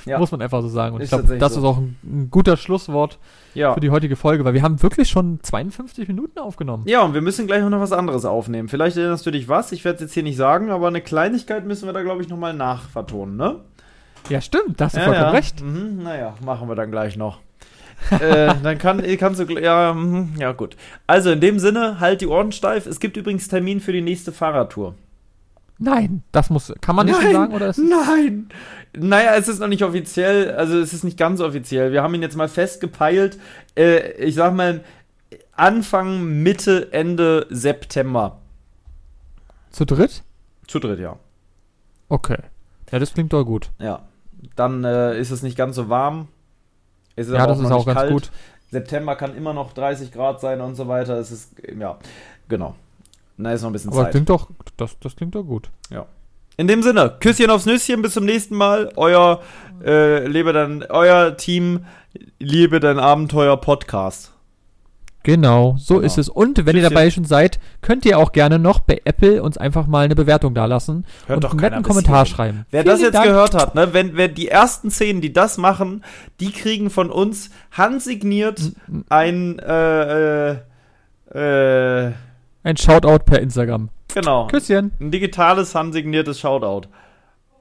Ja. 0.08 0.20
Muss 0.20 0.30
man 0.30 0.40
einfach 0.40 0.62
so 0.62 0.68
sagen. 0.68 0.94
Und 0.94 1.00
Ist 1.00 1.12
ich 1.12 1.18
glaube, 1.18 1.36
das 1.36 1.54
so. 1.54 1.58
ist 1.58 1.66
auch 1.66 1.78
ein, 1.78 1.96
ein 2.04 2.28
guter 2.30 2.56
Schlusswort 2.56 3.18
Ja. 3.54 3.74
für 3.74 3.80
die 3.80 3.90
heutige 3.90 4.14
Folge, 4.14 4.44
weil 4.44 4.54
wir 4.54 4.62
haben 4.62 4.80
wirklich 4.80 5.08
schon 5.08 5.40
52 5.42 6.06
Minuten 6.06 6.38
aufgenommen. 6.38 6.84
ja, 6.86 7.02
und 7.02 7.12
wir 7.12 7.22
müssen 7.22 7.48
gleich 7.48 7.60
noch 7.64 7.80
was 7.80 7.90
anderes 7.90 8.24
aufnehmen. 8.24 8.68
Vielleicht 8.68 8.96
erinnerst 8.96 9.26
du 9.26 9.32
dich 9.32 9.48
was, 9.48 9.72
ich 9.72 9.84
werde 9.84 9.96
es 9.96 10.02
jetzt 10.02 10.14
hier 10.14 10.22
nicht 10.22 10.36
sagen, 10.36 10.70
aber 10.70 10.86
eine 10.86 11.00
Kleinigkeit 11.00 11.66
müssen 11.66 11.86
wir 11.86 11.92
da, 11.92 12.02
glaube 12.02 12.22
ich, 12.22 12.28
nochmal 12.28 12.54
nachvertonen, 12.54 13.36
ne? 13.36 13.56
Ja, 14.28 14.40
stimmt, 14.40 14.80
da 14.80 14.84
hast 14.84 14.94
du 14.94 15.00
Ja, 15.00 15.06
vollkommen 15.06 15.30
recht. 15.30 15.60
Mhm, 15.60 16.04
naja, 16.04 16.34
machen 16.44 16.68
wir 16.68 16.76
dann 16.76 16.92
gleich 16.92 17.16
noch. 17.16 17.40
äh, 18.20 18.54
dann 18.62 18.78
kann, 18.78 19.02
kannst 19.18 19.40
du, 19.40 19.44
ja, 19.58 19.92
mhm, 19.92 20.34
ja 20.38 20.52
gut. 20.52 20.76
Also 21.08 21.32
in 21.32 21.40
dem 21.40 21.58
Sinne, 21.58 21.98
halt 21.98 22.20
die 22.20 22.28
Ohren 22.28 22.52
steif. 22.52 22.86
Es 22.86 23.00
gibt 23.00 23.16
übrigens 23.16 23.48
Termin 23.48 23.80
für 23.80 23.92
die 23.92 24.02
nächste 24.02 24.30
Fahrradtour. 24.30 24.94
Nein, 25.78 26.22
das 26.32 26.48
muss, 26.48 26.72
kann 26.80 26.96
man 26.96 27.06
nicht 27.06 27.20
schon 27.20 27.32
sagen, 27.32 27.54
oder 27.54 27.68
ist 27.68 27.78
Nein! 27.78 28.48
Naja, 28.96 29.34
es 29.34 29.46
ist 29.46 29.58
noch 29.60 29.68
nicht 29.68 29.82
offiziell, 29.82 30.54
also 30.54 30.78
es 30.78 30.94
ist 30.94 31.04
nicht 31.04 31.18
ganz 31.18 31.40
offiziell. 31.40 31.92
Wir 31.92 32.02
haben 32.02 32.14
ihn 32.14 32.22
jetzt 32.22 32.36
mal 32.36 32.48
festgepeilt. 32.48 33.38
Äh, 33.76 34.12
ich 34.12 34.34
sag 34.34 34.54
mal, 34.54 34.82
Anfang, 35.52 36.42
Mitte, 36.42 36.92
Ende 36.92 37.46
September. 37.50 38.38
zu 39.70 39.84
dritt? 39.84 40.22
Zu 40.66 40.78
dritt, 40.78 40.98
ja. 40.98 41.18
Okay. 42.08 42.38
Ja, 42.90 42.98
das 42.98 43.12
klingt 43.12 43.32
doch 43.32 43.44
gut. 43.44 43.70
Ja. 43.78 44.02
Dann 44.54 44.84
äh, 44.84 45.18
ist 45.18 45.30
es 45.30 45.42
nicht 45.42 45.56
ganz 45.56 45.76
so 45.76 45.88
warm. 45.88 46.28
Es 47.16 47.26
ist 47.28 47.34
Ja, 47.34 47.40
aber 47.40 47.48
das 47.48 47.58
ist 47.58 47.64
noch 47.64 47.72
auch 47.72 47.76
nicht 47.78 47.86
ganz 47.86 47.98
kalt. 47.98 48.12
gut. 48.12 48.30
September 48.70 49.16
kann 49.16 49.36
immer 49.36 49.52
noch 49.52 49.72
30 49.72 50.12
Grad 50.12 50.40
sein 50.40 50.60
und 50.60 50.74
so 50.74 50.88
weiter. 50.88 51.18
Es 51.18 51.30
ist, 51.30 51.52
ja, 51.78 51.98
genau. 52.48 52.74
Na, 53.36 53.52
ist 53.52 53.62
noch 53.62 53.70
ein 53.70 53.72
bisschen 53.72 53.92
Aber 53.92 54.04
Zeit. 54.04 54.12
klingt 54.12 54.30
doch, 54.30 54.50
das, 54.76 54.96
das 55.00 55.14
klingt 55.16 55.34
doch 55.34 55.42
gut. 55.44 55.70
In 56.58 56.68
dem 56.68 56.82
Sinne, 56.82 57.14
Küsschen 57.20 57.50
aufs 57.50 57.66
Nüsschen, 57.66 58.00
bis 58.00 58.14
zum 58.14 58.24
nächsten 58.24 58.54
Mal. 58.56 58.90
Euer, 58.96 59.42
äh, 59.84 60.26
lebe 60.26 60.54
dein, 60.54 60.84
euer 60.88 61.36
Team, 61.36 61.84
liebe 62.38 62.80
dein 62.80 62.98
Abenteuer 62.98 63.58
Podcast. 63.60 64.32
Genau, 65.22 65.74
so 65.76 65.96
Genau. 65.96 66.06
ist 66.06 66.16
es. 66.18 66.28
Und 66.30 66.58
wenn 66.64 66.76
ihr 66.76 66.82
Tschüsschen. 66.82 66.94
dabei 66.94 67.10
schon 67.10 67.24
seid, 67.26 67.58
könnt 67.82 68.06
ihr 68.06 68.18
auch 68.18 68.32
gerne 68.32 68.58
noch 68.58 68.78
bei 68.80 69.00
Apple 69.04 69.42
uns 69.42 69.58
einfach 69.58 69.86
mal 69.86 70.04
eine 70.06 70.14
Bewertung 70.14 70.54
dalassen 70.54 71.04
Hört 71.26 71.36
und 71.38 71.44
doch 71.44 71.50
einen 71.50 71.60
netten 71.60 71.82
Kommentar 71.82 72.18
hierhin. 72.24 72.34
schreiben. 72.34 72.66
Wer 72.70 72.82
Vielen 72.84 72.94
das 72.94 73.02
jetzt 73.02 73.14
Dank. 73.16 73.26
gehört 73.26 73.54
hat, 73.54 73.74
ne, 73.74 73.92
wenn, 73.92 74.16
wenn 74.16 74.34
die 74.34 74.48
ersten 74.48 74.90
zehn, 74.90 75.20
die 75.20 75.32
das 75.34 75.58
machen, 75.58 76.04
die 76.40 76.52
kriegen 76.52 76.88
von 76.90 77.10
uns 77.10 77.50
handsigniert 77.72 78.62
ein, 79.10 79.58
äh, 79.58 80.52
äh, 80.52 80.56
äh, 81.34 82.12
Ein 82.66 82.76
Shoutout 82.76 83.20
per 83.26 83.40
Instagram. 83.40 83.90
genau, 84.12 84.48
Küsschen. 84.48 84.90
ein 85.00 85.12
digitales 85.12 85.72
handsigniertes 85.76 86.40
Shoutout. 86.40 86.88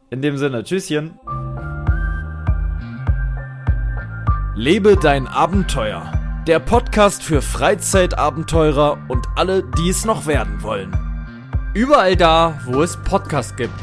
In 0.09 0.23
dem 0.23 0.35
Sinne, 0.39 0.63
Tschüsschen. 0.63 1.19
Lebe 4.55 4.97
dein 4.97 5.27
Abenteuer. 5.27 6.11
Der 6.47 6.57
Podcast 6.57 7.21
für 7.21 7.43
Freizeitabenteurer 7.43 8.97
und 9.07 9.27
alle, 9.35 9.61
die 9.77 9.89
es 9.89 10.05
noch 10.05 10.25
werden 10.25 10.63
wollen. 10.63 10.91
Überall 11.75 12.15
da, 12.15 12.59
wo 12.65 12.81
es 12.81 12.97
Podcasts 12.97 13.55
gibt. 13.55 13.79